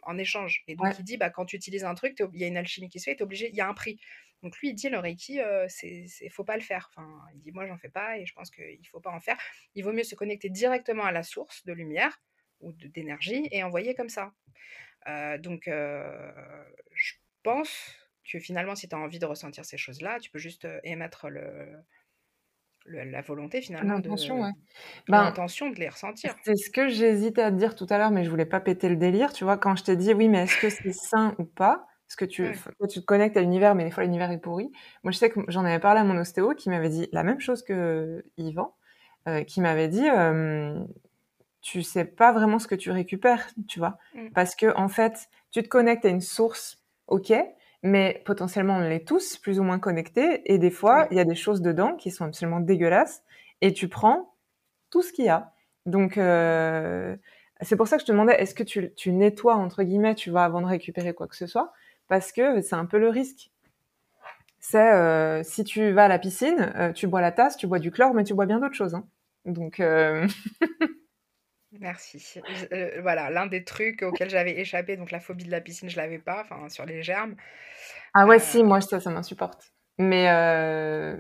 [0.07, 0.63] en échange.
[0.69, 2.89] Et donc, il dit, bah, quand tu utilises un truc, il y a une alchimie
[2.89, 3.99] qui se fait, obligé, il y a un prix.
[4.43, 6.91] Donc lui, il dit le Reiki, euh, c'est, faut pas le faire.
[6.95, 9.39] Enfin, il dit moi j'en fais pas et je pense qu'il faut pas en faire.
[9.75, 12.21] Il vaut mieux se connecter directement à la source de lumière
[12.61, 14.33] ou d'énergie et envoyer comme ça.
[15.09, 16.33] Euh, donc euh,
[16.93, 17.95] je pense
[18.31, 21.85] que finalement, si tu as envie de ressentir ces choses-là, tu peux juste émettre le,
[22.89, 24.53] la volonté finalement l'intention, de, ouais.
[25.09, 26.35] Ben, l'intention de les ressentir.
[26.45, 28.89] C'est ce que j'hésitais à te dire tout à l'heure, mais je voulais pas péter
[28.89, 29.33] le délire.
[29.33, 31.87] Tu vois, quand je t'ai dit oui, mais est-ce que c'est sain ou pas?
[32.07, 32.53] Parce que tu,
[32.89, 34.71] tu te connectes à l'univers, mais des fois l'univers est pourri.
[35.03, 37.41] Moi, je sais que j'en avais parlé à mon ostéo qui m'avait dit la même
[37.41, 38.75] chose que Yvan,
[39.27, 40.79] euh, qui m'avait dit euh,
[41.63, 44.31] tu sais pas vraiment ce que tu récupères, tu vois, mm.
[44.35, 47.33] parce que en fait, tu te connectes à une source, ok,
[47.83, 51.25] mais potentiellement on l'est tous plus ou moins connectés, et des fois il y a
[51.25, 53.25] des choses dedans qui sont absolument dégueulasses,
[53.63, 54.33] et tu prends
[54.91, 55.53] tout ce qu'il y a.
[55.87, 57.17] Donc euh,
[57.63, 60.31] c'est pour ça que je te demandais, est-ce que tu, tu nettoies entre guillemets, tu
[60.31, 61.73] vois, avant de récupérer quoi que ce soit?
[62.09, 63.51] Parce que c'est un peu le risque.
[64.69, 67.79] C'est euh, si tu vas à la piscine, euh, tu bois la tasse, tu bois
[67.79, 68.95] du chlore, mais tu bois bien d'autres choses.
[68.97, 69.07] Hein.
[69.45, 69.79] Donc.
[69.79, 70.27] Euh,
[71.79, 72.41] Merci.
[73.03, 76.19] voilà, l'un des trucs auxquels j'avais échappé, donc la phobie de la piscine, je l'avais
[76.19, 77.37] pas, enfin sur les germes.
[78.15, 79.73] Ah ouais, si, moi ça, ça m'insupporte.
[79.99, 80.25] Mais,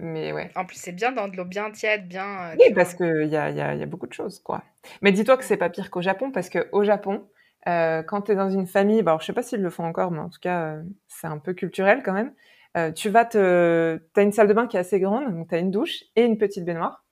[0.00, 0.50] mais ouais.
[0.56, 2.52] En plus, c'est bien dans de l'eau bien tiède, bien.
[2.58, 4.64] oui, parce qu'il y a, y, a, y a beaucoup de choses, quoi.
[5.02, 7.28] Mais dis-toi que c'est pas pire qu'au Japon, parce qu'au Japon,
[7.68, 9.84] euh, quand tu es dans une famille, bah, alors je sais pas s'ils le font
[9.84, 12.32] encore, mais en tout cas, euh, c'est un peu culturel quand même.
[12.76, 15.54] Euh, tu vas te, as une salle de bain qui est assez grande, donc tu
[15.54, 17.04] as une douche et une petite baignoire.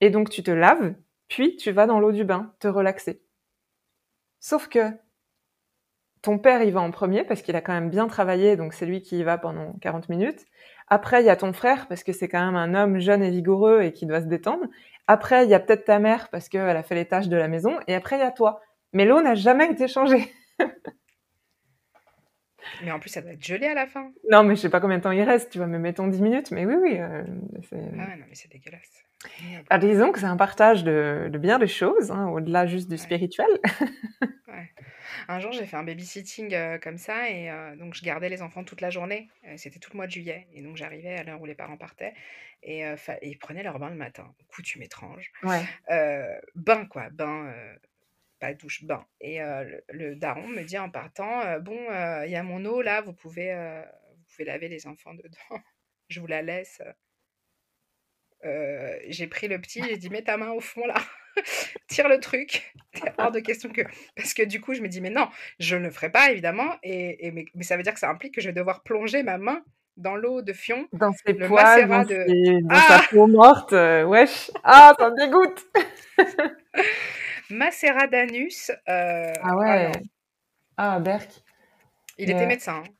[0.00, 0.94] Et donc tu te laves,
[1.28, 3.22] puis tu vas dans l'eau du bain te relaxer.
[4.40, 4.90] Sauf que
[6.22, 8.86] ton père y va en premier parce qu'il a quand même bien travaillé, donc c'est
[8.86, 10.46] lui qui y va pendant 40 minutes.
[10.88, 13.30] Après, il y a ton frère parce que c'est quand même un homme jeune et
[13.30, 14.64] vigoureux et qui doit se détendre.
[15.06, 17.48] Après, il y a peut-être ta mère parce qu'elle a fait les tâches de la
[17.48, 17.78] maison.
[17.88, 18.62] Et après, il y a toi.
[18.94, 20.32] Mais l'eau n'a jamais été changée.
[22.82, 24.12] mais en plus, ça doit être gelé à la fin.
[24.30, 26.22] Non, mais je sais pas combien de temps il reste, tu vois, mais mettons 10
[26.22, 26.52] minutes.
[26.52, 26.96] Mais oui, oui.
[26.98, 27.24] Euh,
[27.72, 29.04] ah ouais, non, mais c'est dégueulasse.
[29.68, 33.48] Ah, disons que c'est un partage de, bien des choses, hein, au-delà juste du spirituel.
[34.48, 34.70] ouais.
[35.26, 38.42] Un jour, j'ai fait un babysitting, heu, comme ça et heu, donc je gardais les
[38.42, 41.24] enfants toute la journée, heu, c'était tout le mois de juillet et donc j'arrivais à
[41.24, 42.12] l'heure où les parents partaient
[42.62, 42.84] et
[43.22, 44.34] ils prenaient leur bain le matin.
[44.48, 45.32] Coutume étrange.
[45.42, 45.64] Ouais.
[45.90, 47.50] Heu, bain quoi, bain,
[48.40, 51.78] pas douche, bain et le le daron me dit en partant, «Bon,
[52.24, 53.54] il y a mon eau là, vous pouvez,
[54.16, 55.38] vous pouvez laver les enfants dedans.
[56.08, 56.92] Je vous la laisse, heu».
[58.44, 60.96] Heu, j'ai pris le petit, j'ai dit: «Mets ta main au fond là,
[61.88, 62.74] tire le truc».
[62.94, 63.82] C'est hors de question que
[64.14, 65.28] parce que du coup, je me dis: «Mais non,
[65.58, 68.10] je ne le ferai pas évidemment et et mais mais ça veut dire que ça
[68.10, 69.64] implique que je vais devoir plonger ma main
[69.96, 73.06] dans l'eau de fion, Dans ses le poils, dans de ses dans sa ah!
[73.10, 74.50] peau morte, wesh!
[74.62, 75.64] Ah, ça me dégoûte!
[77.50, 79.92] Macérat d'anus, heu, Ah ah ouais.
[80.76, 81.44] Ah berk.
[82.18, 82.94] Il était médecin, hein,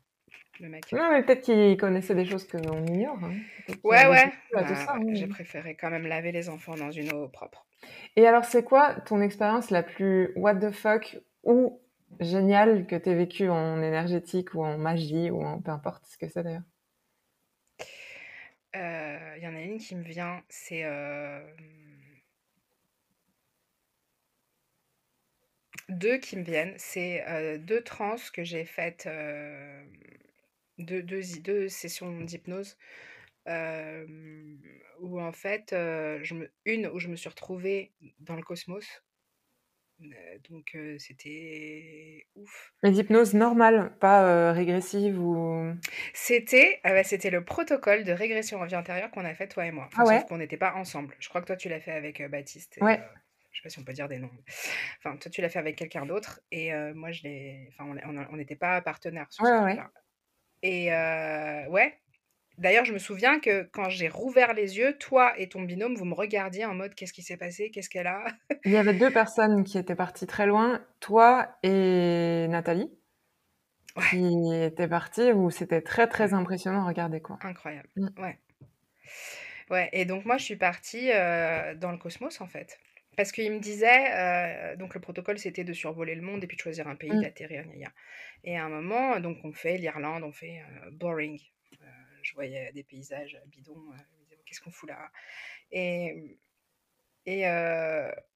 [0.61, 0.93] le mec.
[0.93, 3.37] non, mais peut-être qu'il connaissait des choses qu'on ignore, hein.
[3.85, 7.67] Ouais, ouais, bah, ouais, j'ai préféré quand même laver les enfants dans une eau propre.
[8.17, 11.81] Et alors, c'est quoi ton expérience la plus what the fuck ou
[12.21, 16.17] géniale que tu aies vécue en énergétique ou en magie ou en peu importe ce
[16.19, 16.63] que c'est d'ailleurs?
[18.75, 21.55] Heu, il y en a une qui me vient, c'est, hem
[25.89, 29.91] 2 qui me viennent, c'est, heu, 2 trans que j'ai faites, hem,
[30.79, 32.77] 2- 2 zi 2 sessions d'hypnose,
[35.01, 38.87] où en fait, heu, je me une où je me suis retrouvée dans le cosmos.
[40.51, 42.73] Donc c'était ouf.
[42.83, 45.75] Mais d'hypnose normale, pas, régressive ou
[46.13, 49.67] C'était, ah bah, c'était le protocole de régression en vie antérieure qu'on a fait toi
[49.67, 49.91] et moi.
[49.97, 51.17] Ah sauf qu'on n'était pas ensemble.
[51.21, 53.05] Je crois que toi, tu l'as fait avec, Baptiste et Ouais.
[53.55, 54.33] Je sais pas si on peut dire des noms.
[55.01, 57.87] Enfin, toi, tu l'as fait avec quelqu'un d'autre et heu, moi, je l'ai enfin,
[58.31, 59.89] on n'était pas partenaires sur Ouais, ce ouais,
[60.63, 61.99] et heu, ouais.
[62.59, 66.05] D'ailleurs, je me souviens que quand j'ai rouvert les yeux, toi et ton binôme, vous
[66.07, 67.71] me regardiez en mode: «Qu'est-ce qui s'est passé?
[67.73, 68.27] Qu'est-ce qu'elle a?»
[68.67, 72.91] Il y avait 2 personnes qui étaient parties très loin, toi et Nathalie
[73.97, 74.05] Ouais.
[74.07, 77.41] qui étaient parties où c'était très, très impressionnant à regarder, quoi.
[77.41, 78.09] Incroyable, Mmh.
[78.19, 78.41] ouais.
[79.71, 82.79] Ouais et donc moi, je suis partie, heu, dans le cosmos, en fait.
[83.17, 86.57] Parce qu'il me disait, heu, donc le protocole, c'était de survoler le monde et puis
[86.57, 87.25] de choisir un pays, Mmh.
[87.25, 87.67] d'atterrir,
[88.45, 91.41] et à un moment, donc on fait l'Irlande, on fait, heu, boring.
[91.83, 91.87] Heu,
[92.23, 93.91] je voyais des paysages bidons,
[94.47, 95.11] «Qu'est-ce qu'on fout là?»
[95.73, 96.39] et
[97.27, 97.43] et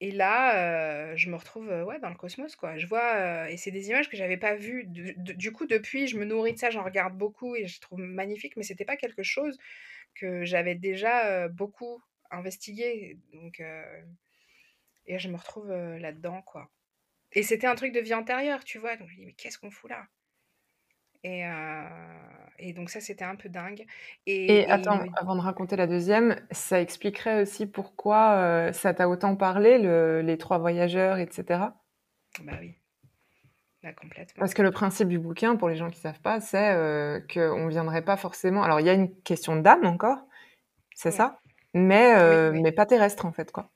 [0.01, 2.79] et là, je me retrouve, ouais, dans le cosmos, quoi.
[2.79, 4.85] Je vois, et c'est des images que j'avais pas vues.
[4.87, 8.01] Du du coup, depuis, je me nourris de ça, j'en regarde beaucoup et je trouve
[8.01, 9.59] magnifique, mais c'était pas quelque chose
[10.15, 13.63] que j'avais déjà, beaucoup investigué donc
[15.09, 16.71] et je me retrouve, heu, là-dedans, quoi
[17.33, 18.97] et c'était un truc de vie antérieure, tu vois?
[18.97, 20.09] Donc je me dis: «Mais qu'est-ce qu'on fout là?»
[21.25, 21.89] et heu
[22.59, 23.85] et donc ça, c'était un peu dingue
[24.51, 29.37] et attends, avant de raconter la 2e, ça expliquerait aussi pourquoi, heu, ça t'a autant
[29.37, 31.83] parlé le les 3 voyageurs et cetera?
[32.41, 32.79] Bah oui.
[33.83, 34.41] Bah complètement.
[34.41, 38.03] Parce que le principe du bouquin, pour les gens qui savent pas, c'est, qu'on viendrait
[38.05, 40.19] pas forcément alors il y a une question d'âme encore,
[40.95, 41.13] c'est Ouais.
[41.13, 41.41] ça,
[41.75, 42.61] mais Oui, heu, oui.
[42.63, 43.71] mais pas terrestre, en fait, quoi.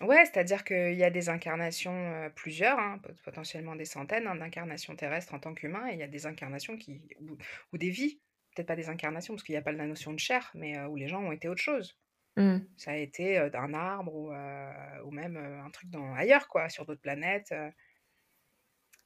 [0.00, 1.92] Ouais, c'est-à-dire qu'il y a des incarnations,
[2.26, 6.00] heu, plusieurs, hein, pot potentiellement des centaines, hein, d'incarnations terrestres en tant qu'humain et il
[6.00, 7.36] y a des incarnations qui ou
[7.72, 8.20] ou des vies,
[8.56, 10.86] peut-être pas des incarnations parce qu'il y a pas la notion de chair, mais heu,
[10.88, 11.96] où les gens ont été autre chose.
[12.36, 12.74] Mmh.
[12.76, 16.48] Ça a été, heu, d'un arbre ou heu, ou même, heu, un truc dans ailleurs
[16.48, 17.72] quoi, sur d'autres planètes, heu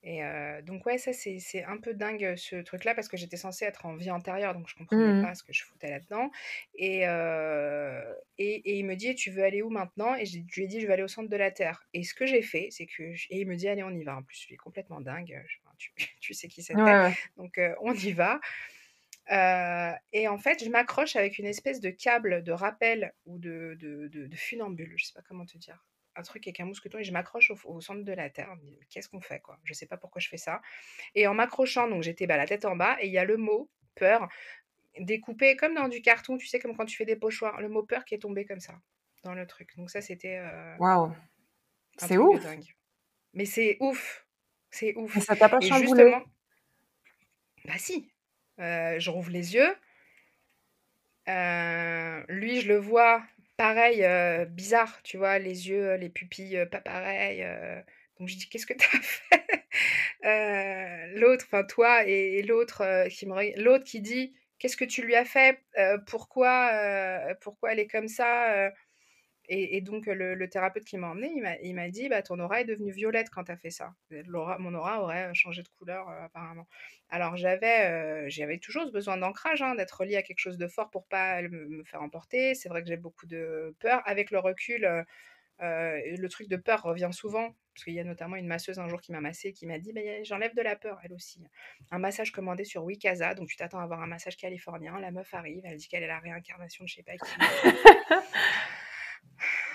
[0.03, 0.20] et
[0.62, 3.97] donc ouais, ça c'est un peu dingue, ce truc-là, parce que j'étais censée être en
[3.97, 6.31] vie antérieure, donc je comprenais Mmh pas ce que je foutais là-dedans
[6.75, 7.05] et
[8.39, 10.81] et et il me dit: «Tu veux aller où maintenant?» et je lui ai dit:
[10.81, 13.03] «Je veux aller au centre de la Terre» et ce que j'ai fait, c'est que
[13.03, 14.16] et il me dit: «Allez, on y va».
[14.16, 17.15] En plus, il est complètement dingue, enfin, tu tu sais qui c'était, ouais.
[17.37, 18.41] donc on y va,
[20.12, 24.09] et en fait, je m'accroche avec une espèce de câble de rappel ou de de
[24.09, 25.87] de de funambule, je sais pas comment te dire.
[26.19, 28.55] Un truc avec un mousqueton et je m'accroche au centre de la Terre.
[28.65, 30.61] «Mais qu'est-ce qu'on fait, quoi?» Je sais pas pourquoi je fais ça
[31.16, 33.36] et en m'accrochant, donc j'étais, bah, la tête en bas et il y a le
[33.39, 34.28] mot «peur»
[35.01, 37.85] découpé comme dans du carton, tu sais, comme quand tu fais des pochoirs, le mot
[37.85, 38.74] «peur» qui est tombé comme ça,
[39.24, 41.12] dans le truc, donc ça, c'était, heu Waouh!
[41.99, 42.57] C'est ouf!
[43.35, 44.27] Mais c'est ouf!
[44.70, 45.73] C'est ouf ça t'a pas et chamboulé?
[45.73, 46.23] justement
[47.65, 48.11] bah si!
[48.59, 49.74] Heu, je rouvre les yeux
[51.27, 53.23] heu, lui, je le vois,
[53.59, 55.39] pareil, heu, bizarre, tu vois?
[55.40, 57.82] Les yeux, les pupilles, heu, pas pareilles, heu,
[58.20, 59.66] donc je dis: «Qu'est-ce que tu as fait?»
[61.16, 65.14] l'autre, enfin toi et l'autre, qui me reg l'autre qui dit: «Qu'est-ce que tu lui
[65.16, 65.60] as fait?
[66.06, 68.72] Pourquoi, pourquoi elle est comme ça, heu?»
[69.49, 72.93] Et donc le thérapeute qui m'a emmenée, il m'a dit: «Bah, ton aura est devenue
[72.93, 73.95] violette quand tu as fait ça».
[74.11, 76.66] Mon aura aurait changé de couleur, heu, apparemment.
[77.09, 80.91] Alors j'avais, j'avais toujours ce besoin d'ancrage, hein, d'être reliée à quelque chose de fort
[80.91, 82.55] pour pas me faire emporter.
[82.55, 84.03] C'est vrai que j'ai beaucoup de peur.
[84.07, 85.05] Avec le recul, heu
[85.61, 87.55] le truc de peur revient souvent.
[87.75, 89.93] Parce qu'il y a notamment une masseuse un jour qui m'a massé, qui m'a dit
[89.93, 91.41] bah, J'enlève de la peur, elle aussi.
[91.93, 94.99] Un massage commandé sur Wikaza, donc tu t'attends à avoir un massage californien.
[94.99, 97.33] La meuf arrive, elle dit qu'elle est la réincarnation de je sais pas qui.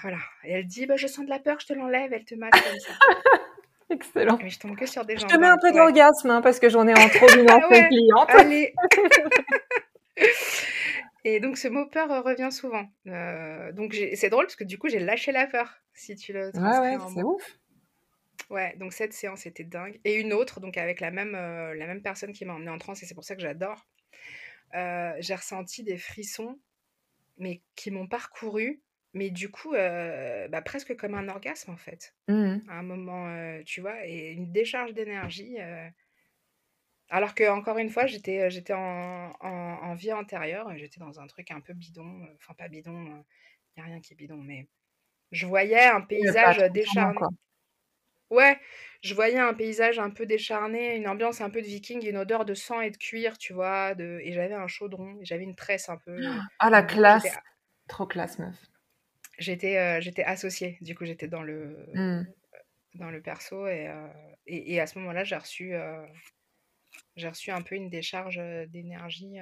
[0.04, 0.20] voilà.
[0.44, 2.52] Et elle dit bah, Je sens de la peur, je te l'enlève, elle te masse
[2.52, 2.94] comme ça.
[3.90, 4.38] Excellent.
[4.42, 5.28] Mais je tombe que sur des gens.
[5.28, 7.88] Je te mets un peu d'orgasme hein, parce que j'en ai en trop d'une ancienne
[7.88, 8.30] cliente.
[8.30, 8.74] Allez.
[11.26, 12.86] Et donc ce mot peur revient souvent.
[13.08, 16.52] Euh, donc c'est drôle parce que du coup j'ai lâché la peur, si tu le
[16.54, 17.60] Ouais, ouais, c'est ouf.
[18.50, 20.02] Ouais, donc cette séance était dingue.
[20.04, 22.78] Et une autre, donc avec la même, euh, la même personne qui m'a emmenée en
[22.78, 23.88] transe, et c'est pour ça que j'adore.
[24.76, 26.60] Euh, j'ai ressenti des frissons,
[27.38, 28.83] mais qui m'ont parcouru,
[29.14, 32.16] mais du coup, bah, presque comme un orgasme en fait.
[32.28, 35.58] Mmh à un moment, tu vois, et une décharge d'énergie.
[37.10, 41.52] Alors que encore une fois, j'étais j'étais en, en, vie antérieure, j'étais dans un truc
[41.52, 43.24] un peu bidon, enfin pas bidon,
[43.76, 44.68] il n'y a rien qui est bidon, mais
[45.32, 47.20] je voyais un paysage décharné.
[48.30, 48.60] Ouais,
[49.04, 52.46] je voyais un paysage un peu décharné, une ambiance un peu de viking, une odeur
[52.46, 54.20] de sang et de cuir, tu vois, de...
[54.24, 56.18] et j'avais un chaudron, et j'avais une tresse un peu.
[56.58, 57.38] Ah la classe,
[57.88, 58.56] trop classe meuf.
[59.40, 62.28] J'étais j'étais associée, du coup j'étais dans le mmh.
[62.96, 63.90] dans le perso et,
[64.46, 65.74] et, et, à ce moment-là j'ai reçu
[67.16, 68.38] j'ai reçu un peu une décharge
[68.70, 69.38] d'énergie.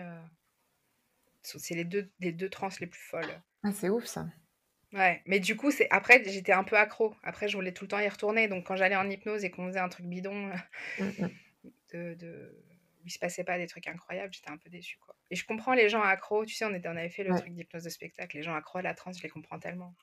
[1.43, 3.41] C'est les deux, les deux trans les plus folles.
[3.63, 4.27] Ah, c'est ouf ça.
[4.93, 7.15] Ouais, mais du coup, c'est après, j'étais un peu accro.
[7.23, 8.47] Après, je voulais tout le temps y retourner.
[8.47, 10.51] Donc, quand j'allais en hypnose et qu'on faisait un truc bidon,
[10.99, 11.29] mmh, mmh.
[11.93, 12.65] de, de...
[13.01, 14.97] où il se passait pas des trucs incroyables, j'étais un peu déçue.
[14.99, 15.15] Quoi.
[15.29, 16.45] Et je comprends les gens accros.
[16.45, 18.37] Tu sais, on, était, on avait fait le truc d'hypnose de spectacle.
[18.37, 19.93] Les gens accros à la trans, je les comprends tellement.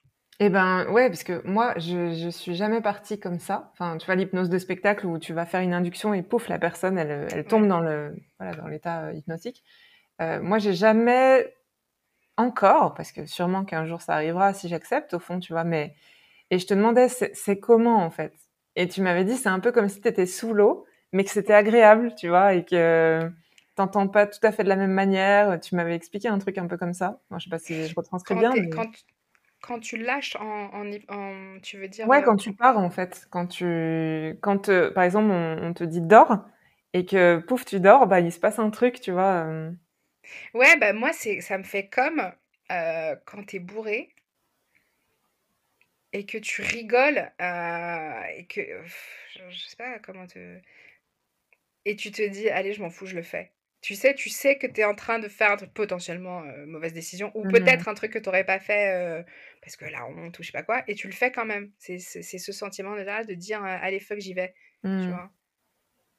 [0.41, 3.71] Eh ben ouais, parce que moi, je, je suis jamais partie comme ça.
[3.73, 6.61] Enfin, tu vois, l'hypnose de spectacle où tu vas faire une induction et pouf, la
[6.61, 9.65] personne, elle, elle tombe dans le voilà, dans l'état euh, hypnotique.
[10.21, 11.53] Euh, moi, j'ai jamais
[12.37, 15.65] encore, parce que sûrement qu'un jour ça arrivera si j'accepte, au fond, tu vois.
[15.65, 15.97] Mais
[16.51, 18.33] et je te demandais, c'est comment en fait?
[18.77, 21.31] Et tu m'avais dit, c'est un peu comme si tu étais sous l'eau, mais que
[21.31, 23.31] c'était agréable, tu vois, et que
[23.75, 25.61] t'entends pas tout à fait de la même manière.
[25.61, 27.21] Tu m'avais expliqué un truc un peu comme ça.
[27.31, 28.53] Moi, je sais pas si je retranscris bien.
[28.55, 28.71] Mais...
[29.61, 30.71] Quand tu lâches en,
[31.09, 35.03] en, tu veux dire Ouais, quand tu pars en fait, quand tu, quand euh, par
[35.03, 36.39] exemple on, te dit dors
[36.93, 39.45] et que pouf tu dors, bah il se passe un truc, tu vois.
[39.47, 39.73] Euh.
[40.55, 42.33] Ouais, bah moi c'est, ça me fait comme
[42.71, 44.15] euh, quand t'es bourré
[46.13, 47.31] et que tu rigoles
[48.37, 48.61] et que
[49.33, 50.61] je, je sais pas comment te
[51.89, 54.59] et tu te dis allez je m'en fous je le fais tu sais, tu sais
[54.59, 57.95] que tu es en train de faire potentiellement euh, mauvaise décision ou mmh peut-être un
[57.95, 59.23] truc que tu n'aurais pas fait euh,
[59.63, 61.71] parce que la honte ou je sais pas quoi, et tu le fais quand même.
[61.79, 64.55] C'est ce sentiment là de dire euh, allez, fuck, j'y vais.
[64.83, 65.11] Tu mmh.
[65.11, 65.31] vois?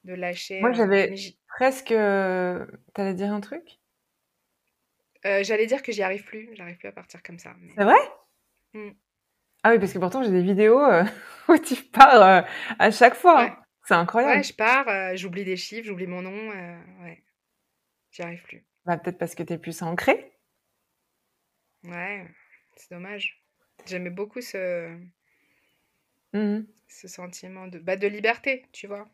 [0.04, 0.60] De lâcher.
[0.60, 1.14] Moi, j'avais
[1.48, 1.88] presque.
[1.88, 3.78] T'allais dire un truc?
[5.22, 6.48] J'allais dire que j'y arrive plus.
[6.54, 7.54] J'arrive plus à partir comme ça.
[7.76, 7.98] C'est vrai?
[8.72, 8.90] Mmh.
[9.62, 10.80] Ah oui, parce que pourtant, j'ai des vidéos
[11.48, 12.46] où tu pars
[12.78, 13.42] à chaque fois.
[13.42, 13.56] Hein.
[13.90, 14.36] C'est incroyable.
[14.36, 16.50] Ouais, je pars, j'oublie des chiffres, j'oublie mon nom.
[17.02, 17.24] ouais.
[18.12, 18.64] J'y arrive plus.
[18.86, 20.32] Bah, peut-être parce que tu es plus ancré.
[21.82, 22.24] Ouais,
[22.76, 23.42] c'est dommage.
[23.86, 24.96] J'aimais beaucoup ce,
[26.32, 29.08] mmh ce sentiment de, bah, de liberté, tu vois.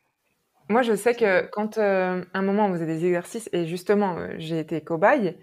[0.68, 4.34] Moi, je sais que quand euh, un moment on faisait des exercices, et justement, euh,
[4.36, 5.38] j'ai été cobaye,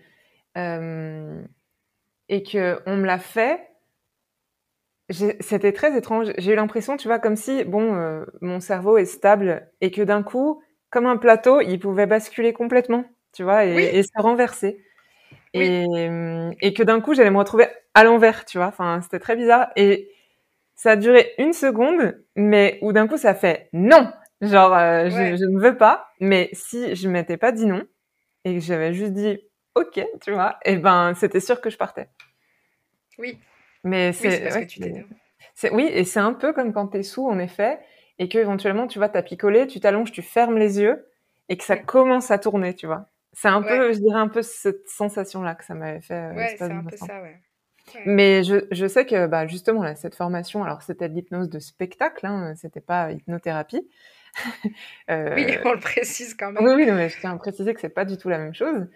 [0.58, 1.44] euh,
[2.30, 3.68] et qu'on me l'a fait,
[5.40, 6.34] c'était très étrange.
[6.38, 10.02] J'ai eu l'impression, tu vois, comme si, bon, euh, mon cerveau est stable, et que
[10.02, 14.81] d'un coup, comme un plateau, il pouvait basculer complètement tu vois, et, se renverser.
[15.53, 15.85] Et,
[16.61, 18.68] et, que d'un coup, j'allais me retrouver à l'envers, tu vois.
[18.68, 19.72] Enfin, c'était très bizarre.
[19.76, 20.10] Et
[20.76, 24.11] ça a duré une seconde, mais où d'un coup, ça fait non.
[24.41, 26.10] Genre, euh, je, ne veux pas.
[26.19, 27.84] Mais si je m'étais pas dit non
[28.45, 29.40] et que j'avais juste dit
[29.76, 32.10] ok, tu vois, et ben, c'était sûr que je partais.
[33.18, 33.40] Oui.
[33.84, 34.50] Mais c'est.
[35.64, 37.80] Oui, oui, et c'est un peu comme quand tu es sous, en effet,
[38.20, 41.08] et que éventuellement, tu vas t'apicoler, tu t'allonges, tu fermes les yeux,
[41.50, 43.10] et que ça commence à tourner, tu vois.
[43.34, 46.14] C'est un peu, je dirais, un peu cette sensation-là que ça m'avait fait.
[46.14, 47.40] Euh, ouais, c'est un peu ça, ouais.
[48.06, 51.60] Mais je, je, sais que bah, justement, là, cette formation, alors c'était de l'hypnose de
[51.60, 53.88] spectacle, hein, c'était pas hypnothérapie.
[55.10, 55.36] euh...
[55.36, 56.64] Oui, on le précise quand même.
[56.64, 58.88] Oui, oui, mais je tiens à préciser que c'est pas du tout la même chose.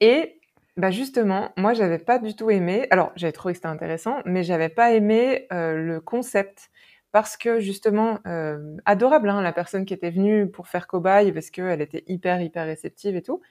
[0.00, 0.40] Et
[0.76, 2.86] bah, justement, moi, j'avais pas du tout aimé.
[2.90, 6.70] Alors, j'avais trouvé que c'était intéressant, mais j'avais pas aimé euh, le concept
[7.12, 11.50] parce que justement, euh, adorable, hein, la personne qui était venue pour faire cobaye, parce
[11.50, 13.42] qu'elle était hyper, hyper réceptive et tout.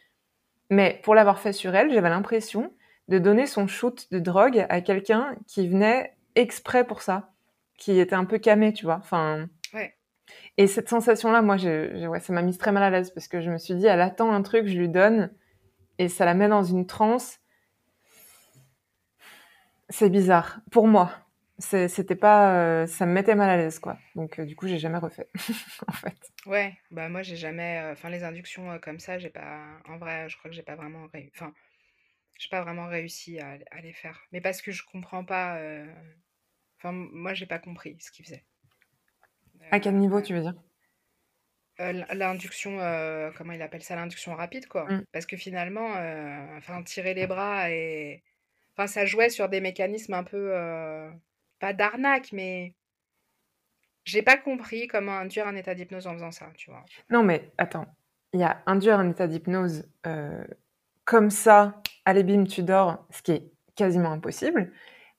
[0.72, 2.74] Mais pour l'avoir fait sur elle, j'avais l'impression
[3.08, 7.34] de donner son shoot de drogue à quelqu'un qui venait exprès pour ça,
[7.78, 8.98] qui était un peu camé, tu vois.
[8.98, 9.48] Enfin.
[9.76, 9.96] Ouais.
[10.58, 13.42] Et cette sensation-là, moi, je, ouais, ça m'a mise très mal à l'aise parce que
[13.42, 15.32] je me suis dit, elle attend un truc, je lui donne,
[16.02, 17.40] et ça la met dans une transe.
[19.90, 21.12] C'est bizarre pour moi.
[21.60, 24.00] c'était pas, ça me mettait mal à l'aise, quoi.
[24.16, 25.30] Donc, du coup, j'ai jamais refait,
[25.88, 26.18] en fait.
[26.48, 30.38] Ouais, bah moi j'ai jamais, enfin les inductions comme ça, j'ai pas, en vrai, je
[30.38, 31.06] crois que j'ai pas vraiment,
[31.36, 31.54] enfin,
[32.40, 34.24] j'ai pas vraiment réussi à, à, les faire.
[34.32, 35.62] Mais parce que je comprends pas,
[36.80, 38.44] enfin moi j'ai pas compris ce qu'ils faisaient.
[39.70, 40.56] À quel niveau tu veux dire?
[41.82, 43.96] Euh, l'induction, euh, comment il appelle ça?
[43.96, 44.86] L'induction rapide, quoi.
[44.86, 45.04] Mmh.
[45.12, 48.24] Parce que finalement, euh, enfin, tirer les bras et
[48.76, 50.54] enfin, ça jouait sur des mécanismes un peu,
[51.60, 52.74] pas d'arnaque, mais
[54.06, 56.86] j'ai pas compris comment induire un état d'hypnose en faisant ça, tu vois?
[57.10, 57.88] Non, mais attends,
[58.34, 59.90] il y a induire un état d'hypnose,
[61.06, 64.72] comme ça, allez bim, tu dors, ce qui est quasiment impossible,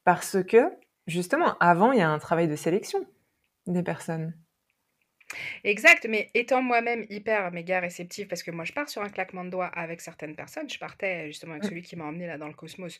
[0.05, 0.73] parce que,
[1.07, 3.07] justement, avant, il y a un travail de sélection
[3.67, 4.35] des personnes.
[5.65, 9.45] Exact, mais étant moi-même hyper méga réceptive, parce que moi je pars sur un claquement
[9.45, 11.69] de doigts avec certaines personnes, je partais justement avec mmh.
[11.69, 12.99] celui qui m'a emmené là dans le cosmos.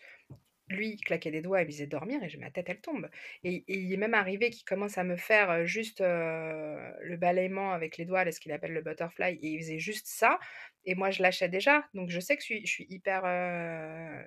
[0.69, 3.11] Lui, claquait des doigts, il me disait dormir et ma tête elle tombe.
[3.45, 8.07] Et, il est même arrivé qu'il commence à me faire juste le balayement avec les
[8.07, 10.39] doigts, ce qu'il appelle le butterfly, et il faisait juste ça.
[10.85, 13.23] Et moi je lâchais déjà, donc je sais que je suis, hyper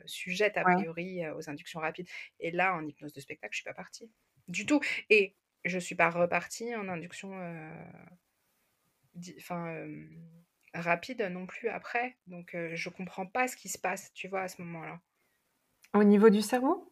[0.05, 2.07] sujette a priori aux inductions rapides.
[2.39, 4.11] Et là, en hypnose de spectacle, je suis pas partie
[4.47, 4.81] du tout.
[5.09, 5.35] Et
[5.65, 7.33] je suis pas repartie en induction
[9.37, 9.87] enfin,
[10.73, 12.17] rapide non plus après.
[12.27, 14.99] Donc, je je comprends pas ce qui se passe, tu vois, à ce moment-là.
[15.93, 16.91] Au niveau du cerveau?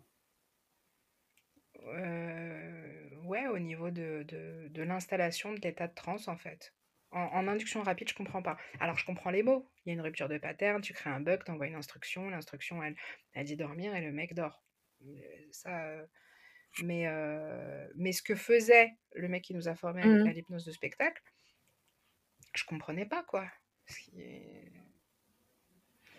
[3.25, 6.73] Ouais, au niveau de, de, l'installation de l'état de transe, en fait.
[7.11, 8.57] En, induction rapide, je comprends pas.
[8.79, 9.69] Alors, je comprends les mots.
[9.85, 12.29] Il y a une rupture de pattern, tu crées un bug, tu envoies une instruction,
[12.29, 12.95] l'instruction, elle,
[13.33, 14.63] elle dit dormir et le mec dort.
[15.51, 15.95] Ça,
[16.81, 17.05] mais,
[17.95, 21.21] mais ce que faisait le mec qui nous a formés à mmh l'hypnose de spectacle,
[22.55, 23.45] je comprenais pas, quoi.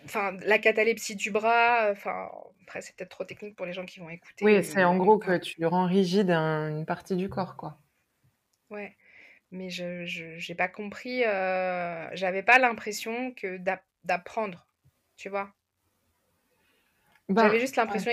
[0.05, 2.29] Enfin, la catalepsie du bras, enfin,
[2.63, 4.45] après, c'est peut-être trop technique pour les gens qui vont écouter.
[4.45, 7.79] Oui, c'est en gros que tu rends rigide une partie du corps, quoi.
[8.69, 8.97] Ouais,
[9.51, 13.59] mais je n'ai pas compris, j'avais pas l'impression que
[14.03, 14.67] d'apprendre,
[15.17, 15.53] tu vois?
[17.27, 18.11] J'avais ben, juste l'impression,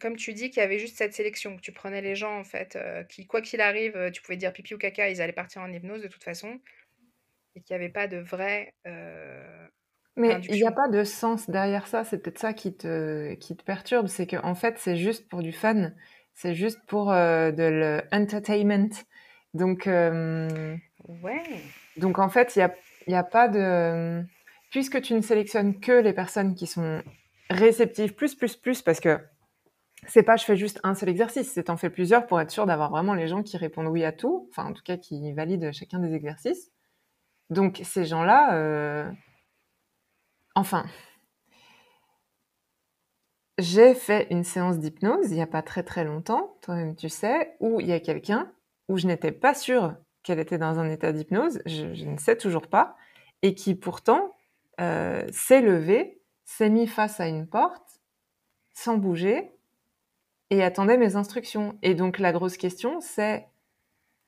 [0.00, 2.44] comme tu dis, qu'il y avait juste cette sélection, que tu prenais les gens, en
[2.44, 5.34] fait, euh, qui, quoi qu'il arrive, euh, tu pouvais dire pipi ou caca, ils allaient
[5.34, 6.58] partir en hypnose de toute façon,
[7.54, 8.72] et qu'il n'y avait pas de vrai.
[8.86, 9.66] Euh,
[10.16, 13.54] Mais il n'y a pas de sens derrière ça, c'est peut-être ça qui te, qui
[13.54, 15.92] te perturbe, c'est qu'en en fait, c'est juste pour du fun,
[16.32, 18.94] c'est juste pour de l'entertainment.
[19.52, 21.42] Donc, ouais.
[21.98, 22.74] donc, en fait, il n'y a,
[23.08, 24.24] y a pas de.
[24.70, 27.02] Puisque tu ne sélectionnes que les personnes qui sont
[27.54, 29.18] réceptive plus, plus, plus, parce que
[30.06, 32.66] c'est pas je fais juste un seul exercice, c'est en fais plusieurs pour être sûr
[32.66, 35.72] d'avoir vraiment les gens qui répondent oui à tout, enfin en tout cas qui valident
[35.72, 36.70] chacun des exercices.
[37.50, 39.10] Donc ces gens-là, euh...
[40.54, 40.84] enfin,
[43.58, 47.56] j'ai fait une séance d'hypnose il n'y a pas très très longtemps, toi-même tu sais,
[47.60, 48.52] où il y a quelqu'un
[48.88, 52.66] où je n'étais pas sûre qu'elle était dans un état d'hypnose, je, ne sais toujours
[52.66, 52.96] pas,
[53.42, 54.34] et qui pourtant
[54.80, 56.20] euh, s'est levée
[56.56, 58.00] s'est mis face à une porte,
[58.72, 59.50] sans bouger,
[60.50, 61.78] et attendait mes instructions.
[61.82, 63.48] Et donc la grosse question, c'est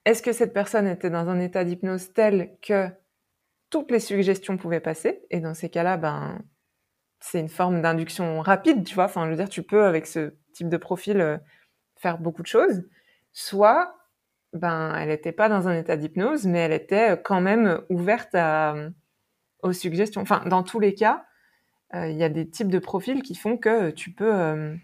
[0.05, 2.89] est-ce que cette personne était dans un état d'hypnose tel que
[3.71, 5.25] toutes les suggestions pouvaient passer?
[5.31, 6.41] Et dans ces cas-là, ben,
[7.21, 9.05] c'est une forme d'induction rapide, tu vois?
[9.05, 11.39] Enfin, je veux dire, tu peux, avec ce type de profil, euh,
[11.97, 12.85] faire beaucoup de choses.
[13.33, 13.97] Soit,
[14.53, 18.75] ben, elle n'était pas dans un état d'hypnose, mais elle était quand même ouverte à,
[19.63, 20.23] aux suggestions.
[20.23, 21.36] Enfin, dans tous les cas, euh,
[21.95, 24.75] il y a des types de profils qui font que tu peux euh,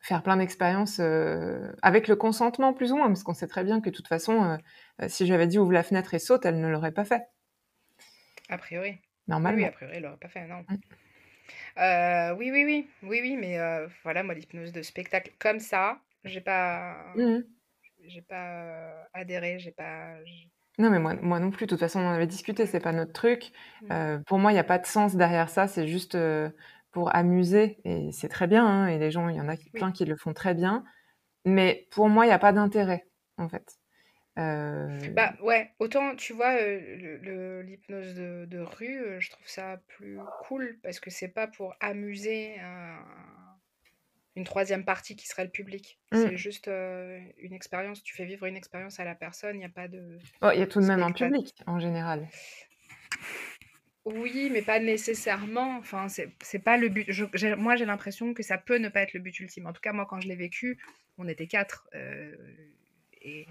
[0.00, 3.80] faire plein d'expériences euh, avec le consentement plus ou moins, parce qu'on sait très bien
[3.80, 4.58] que de toute façon,
[5.06, 7.22] si j'avais dit ouvre la fenêtre et saute, elle ne l'aurait pas fait.
[8.48, 8.98] A priori.
[9.28, 9.58] Normalement.
[9.58, 10.64] Oui, a priori, elle l'aurait pas fait, non.
[10.68, 12.36] Mm.
[12.38, 13.58] oui, oui, oui, oui, oui, mais
[14.02, 17.40] voilà, moi, l'hypnose de spectacle comme ça, j'ai pas, mmh
[18.06, 20.16] j'ai pas adhéré, j'ai pas,
[20.78, 21.66] non, mais moi, moi non plus.
[21.66, 23.52] De toute façon, on en avait discuté, c'est pas notre truc.
[23.82, 23.92] Mmh.
[23.92, 25.68] Euh, pour moi, il n'y a pas de sens derrière ça.
[25.68, 26.50] C'est juste euh,
[26.90, 27.78] pour amuser.
[27.84, 28.66] Et c'est très bien.
[28.66, 30.84] Hein, et les gens, il y en a plein qui le font très bien.
[31.44, 33.06] Mais pour moi, il n'y a pas d'intérêt,
[33.36, 33.78] en fait.
[34.36, 40.76] Euh, bah ouais, autant tu vois, l'hypnose de, de rue, je trouve ça plus cool
[40.82, 42.56] parce que c'est pas pour amuser
[44.36, 45.98] une troisième partie qui serait le public.
[46.12, 46.16] Mmh.
[46.16, 49.68] C'est juste une expérience, tu fais vivre une expérience à la personne, il n'y a
[49.68, 50.18] pas de...
[50.42, 52.28] Oh, il y a tout de même un public en général.
[54.04, 55.78] Oui, mais pas nécessairement.
[55.78, 57.08] Enfin, c'est pas le but.
[57.56, 59.66] moi, j'ai l'impression que ça peut ne pas être le but ultime.
[59.66, 60.78] En tout cas, moi, quand je l'ai vécu,
[61.16, 61.88] on était quatre.
[63.22, 63.46] et...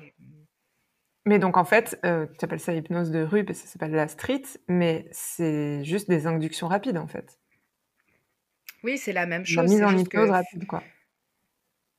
[1.26, 4.07] Mais donc, en fait, tu appelles ça hypnose de rue parce que ça s'appelle la
[4.07, 7.39] street, mais c'est juste des inductions rapides, en fait.
[8.84, 9.55] Oui, c'est la même chose.
[9.55, 10.84] La mise en hypnose rapide, quoi.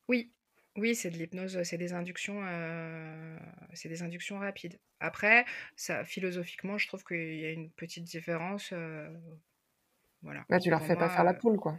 [0.08, 0.32] Oui,
[0.76, 3.38] Oui, c'est de l'hypnose, c'est des inductions, heu,
[3.74, 4.80] c'est des inductions rapides.
[5.00, 5.44] Après,
[5.76, 9.08] ça philosophiquement, je trouve qu'il y a une petite différence, heu,
[10.22, 10.46] voilà.
[10.48, 11.78] Bah, tu leur fais pas faire la heu poule, quoi.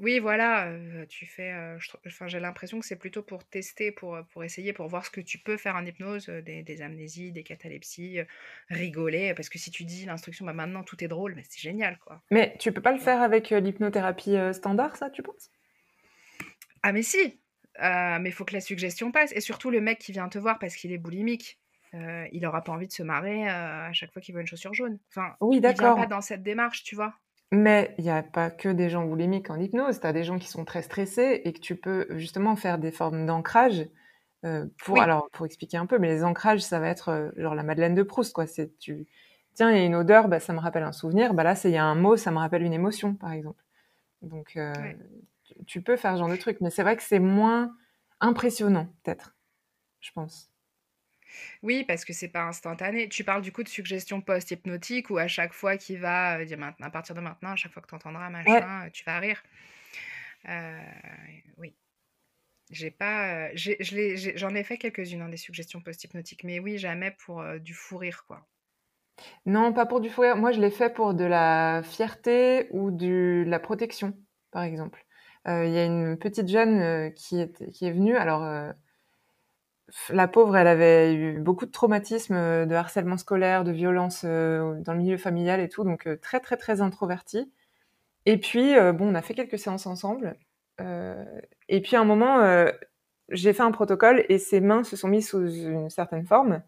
[0.00, 3.44] Oui, voilà, heu, tu fais, heu, je trou enfin, j'ai l'impression que c'est plutôt pour
[3.48, 6.42] tester, pour, heu, pour essayer, pour voir ce que tu peux faire en hypnose, heu,
[6.42, 8.26] des des amnésies, des catalepsies, heu,
[8.70, 11.98] rigoler, parce que si tu dis l'instruction: «Bah, maintenant tout est drôle», mais c'est génial,
[11.98, 13.10] quoi, Mais tu peux pas le tu vois?
[13.10, 15.50] faire avec, heu, l'hypnothérapie, heu, standard ça, tu penses?
[16.82, 17.40] Ah mais si!
[17.80, 20.38] Heu, mais il faut que la suggestion passe et surtout le mec qui vient te
[20.38, 21.60] voir parce qu'il est boulimique,
[21.94, 24.46] heu, il aura pas envie de se marrer, heu, à chaque fois qu'il voit une
[24.46, 24.98] chaussure jaune.
[25.10, 26.06] Enfin, Oui, il vient pas d'accord.
[26.06, 27.14] dans cette démarche, tu vois?
[27.52, 30.00] Mais il y a pas que des gens boulimiques en hypnose.
[30.00, 32.90] Tu as des gens qui sont très stressés et que tu peux justement faire des
[32.90, 33.88] formes d'ancrage,
[34.44, 37.32] heu, pour Oui, alors pour expliquer un peu, mais les ancrages, ça va être, heu,
[37.36, 38.46] genre la Madeleine de Proust, quoi.
[38.46, 39.06] C'est tu
[39.54, 41.34] tiens, il y a une odeur, bah, ça me rappelle un souvenir.
[41.34, 43.62] Bah, là, il y a un mot, ça me rappelle une émotion, par exemple.
[44.22, 44.96] Donc ouais.
[45.44, 47.76] tu tu peux faire ce genre de truc, mais c'est vrai que c'est moins
[48.20, 49.36] impressionnant, peut-être,
[50.00, 50.52] je pense.
[51.62, 53.08] Oui, parce que c'est pas instantané.
[53.08, 56.86] Tu parles du coup de suggestion post-hypnotique où à chaque fois qu'il va, dire: «Maintenant
[56.86, 59.42] à partir de maintenant, à chaque fois que tu entendras machin, heu, tu vas rire».
[60.46, 60.80] Heu,
[61.58, 61.74] oui,
[62.70, 66.44] j'ai pas, heu, j'ai je l'ai j'ai j'en ai fait quelques-unes, hein, des suggestions post-hypnotiques,
[66.44, 68.46] mais oui, jamais pour, du fou rire, quoi.
[69.46, 70.36] Non, pas pour du fou rire.
[70.36, 74.14] Moi, je l'ai fait pour de la fierté ou du de la protection,
[74.50, 75.04] par exemple.
[75.46, 78.72] Il y a une petite jeune, qui était qui est venue alors,
[80.10, 84.76] la pauvre, elle avait eu beaucoup de traumatismes, heu, de harcèlement scolaire, de violence, heu,
[84.80, 87.52] dans le milieu familial et tout, donc heu, très, très, très introvertie.
[88.26, 90.36] Et puis, bon, on a fait quelques séances ensemble,
[91.68, 92.66] et puis à un moment,
[93.30, 96.62] j'ai fait un protocole et ses mains se sont mises sous une certaine forme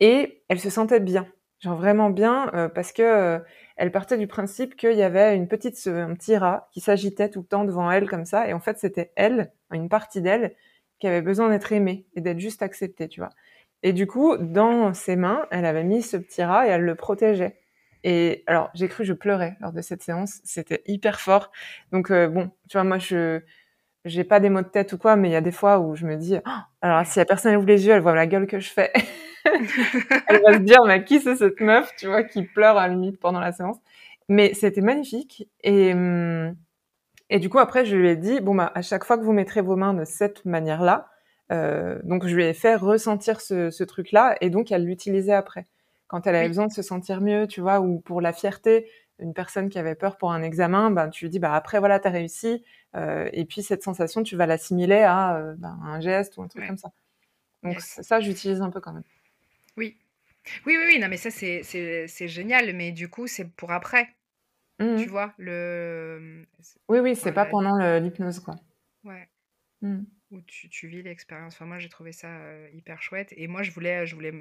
[0.00, 1.26] et elle se sentait bien,
[1.60, 3.40] genre vraiment bien, parce que,
[3.76, 7.40] elle partait du principe qu'il y avait une petite un petit rat qui s'agitait tout
[7.40, 10.54] le temps devant elle comme ça et en fait, c'était elle, une partie d'elle,
[11.00, 13.30] qui avait besoin d'être aimée et d'être juste acceptée, tu vois?
[13.82, 16.94] Et du coup, dans ses mains, elle avait mis ce petit rat et elle le
[16.96, 17.58] protégeait
[18.04, 21.50] et alors j'ai cru je pleurais lors de cette séance, c'était hyper fort
[21.92, 23.40] donc heu, bon, tu vois, moi je
[24.06, 25.96] j'ai pas des maux de tête ou quoi, mais il y a des fois où
[25.96, 26.50] je me dis: «Oh,
[26.82, 28.92] alors si la personne ouvre les yeux, elle voit la gueule que je fais».
[30.28, 32.24] Elle va se dire: «Mais qui c'est cette meuf?» tu vois?
[32.24, 33.78] Qui pleure à la limite pendant la séance.
[34.28, 36.56] Mais c'était magnifique et mmh
[37.30, 39.32] et du coup après je lui ai dit: «Bon bah, à chaque fois que vous
[39.32, 41.08] mettrez vos mains de cette manière-là»,
[41.52, 45.66] heu, donc je lui ai fait ressentir ce ce truc-là et donc elle l'utilisait après.
[46.08, 47.80] Quand elle avait Oui, besoin de se sentir mieux, tu vois?
[47.80, 48.88] Ou pour la fierté,
[49.18, 51.98] une personne qui avait peur pour un examen, ben, tu lui dis: «Bah, après voilà,
[52.00, 52.64] tu as réussi»,
[52.96, 56.48] heu et puis cette sensation, tu vas l'assimiler à, heu, ben, un geste ou un
[56.48, 56.90] truc ouais, comme ça.
[57.64, 59.04] Donc ça, j'utilise un peu quand même.
[59.76, 59.98] Oui.
[60.66, 64.16] Oui, oui, oui, non mais ça c'est génial, mais du coup, c'est pour après,
[64.78, 65.34] Mmh tu vois?
[65.38, 66.46] Le, mmh,
[66.88, 68.56] Oui, oui, c'est enfin pas la pendant l'hypnose, quoi.
[69.04, 69.30] ouais.
[69.80, 70.06] Mmh.
[70.32, 71.54] Où tu tu vis l'expérience.
[71.54, 74.32] Enfin, moi, j'ai trouvé ça, heu, hyper chouette et moi, je voulais, je voulais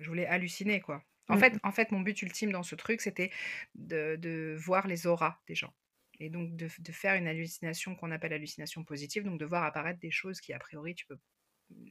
[0.00, 1.02] je voulais halluciner, quoi.
[1.28, 1.60] En Mmh fait mh.
[1.62, 3.30] en fait, mon but ultime dans ce truc, c'était
[3.74, 5.72] de de voir les auras des gens
[6.20, 10.10] et donc de faire une hallucination qu'on appelle hallucination positive, donc de voir apparaître des
[10.10, 11.18] choses qui, a priori, tu peux
[11.70, 11.90] mmh,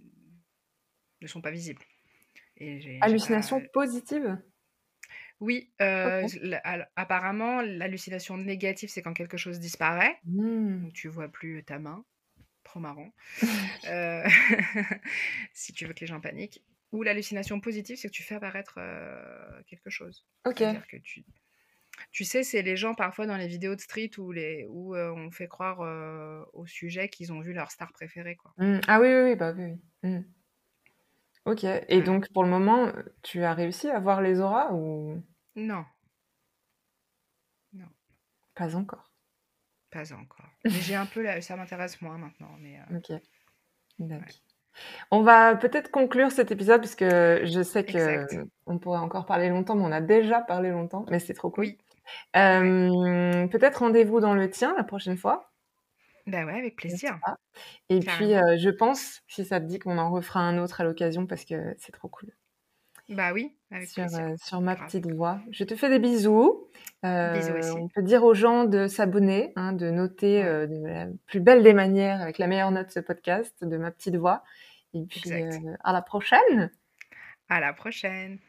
[1.21, 1.81] ne sont pas visibles
[2.57, 4.41] et pas Hallucination positive?
[5.43, 6.27] Oui, heu, OK.
[6.27, 10.83] z l al apparemment, l'hallucination négative, c'est quand quelque chose disparaît, Mmh.
[10.83, 12.05] donc tu vois plus ta main.
[12.63, 13.11] Trop marrant.
[15.53, 16.63] Si tu veux que les gens paniquent.
[16.93, 18.75] Ou l'hallucination positive, c'est que tu fais apparaître,
[19.67, 20.25] quelque chose.
[20.45, 20.63] OK.
[20.63, 21.25] C'est-à-dire que tu
[22.11, 25.31] tu sais, c'est les gens parfois dans les vidéos de street où les où, on
[25.31, 28.55] fait croire, heu, aux sujets qu'ils ont vu leur star préférée, quoi.
[28.57, 28.79] Mmh.
[28.87, 29.63] Ah oui, oui, oui, bah, oui,
[30.03, 30.09] oui.
[30.09, 30.33] Mmh.
[31.45, 32.03] OK et Voilà.
[32.03, 32.91] donc pour le moment,
[33.21, 35.21] tu as réussi à voir les auras ou
[35.55, 35.85] Non,
[37.73, 37.91] non,
[38.55, 39.11] pas encore?
[39.89, 40.49] pas encore.
[40.69, 43.21] Mais j'ai un peu la ça m'intéresse moins maintenant, mais, heu, OK,
[44.19, 44.35] ouais.
[45.11, 48.41] On va peut-être conclure cet épisode puisque je sais Exact.
[48.65, 51.69] qu'on pourrait encore parler longtemps, mais on a déjà parlé longtemps, mais c'est trop cool.
[52.51, 52.73] Oui, ouais.
[52.73, 55.51] Hem, peut-être rendez-vous dans le tien la prochaine fois,
[56.27, 57.21] Bah, ouais, avec plaisir,
[57.89, 60.83] et puis, heu, je pense, si ça te dit, qu'on en refera un autre à
[60.83, 62.33] l'occasion parce que c'est trop cool.
[63.09, 65.41] Bah, oui, avec Sur, heu, sur ma petite voix.
[65.51, 66.67] Je te fais des bisous.
[67.21, 67.83] Bisous Heu, aussi.
[67.83, 71.41] on peut dire aux gens de s'abonner, hein, de noter, Ouais, heu, de la plus
[71.41, 74.43] belle des manières, avec la meilleure note, ce podcast de ma petite voix
[74.93, 75.33] et puis,
[75.83, 76.71] à la prochaine!
[77.49, 78.39] À la prochaine.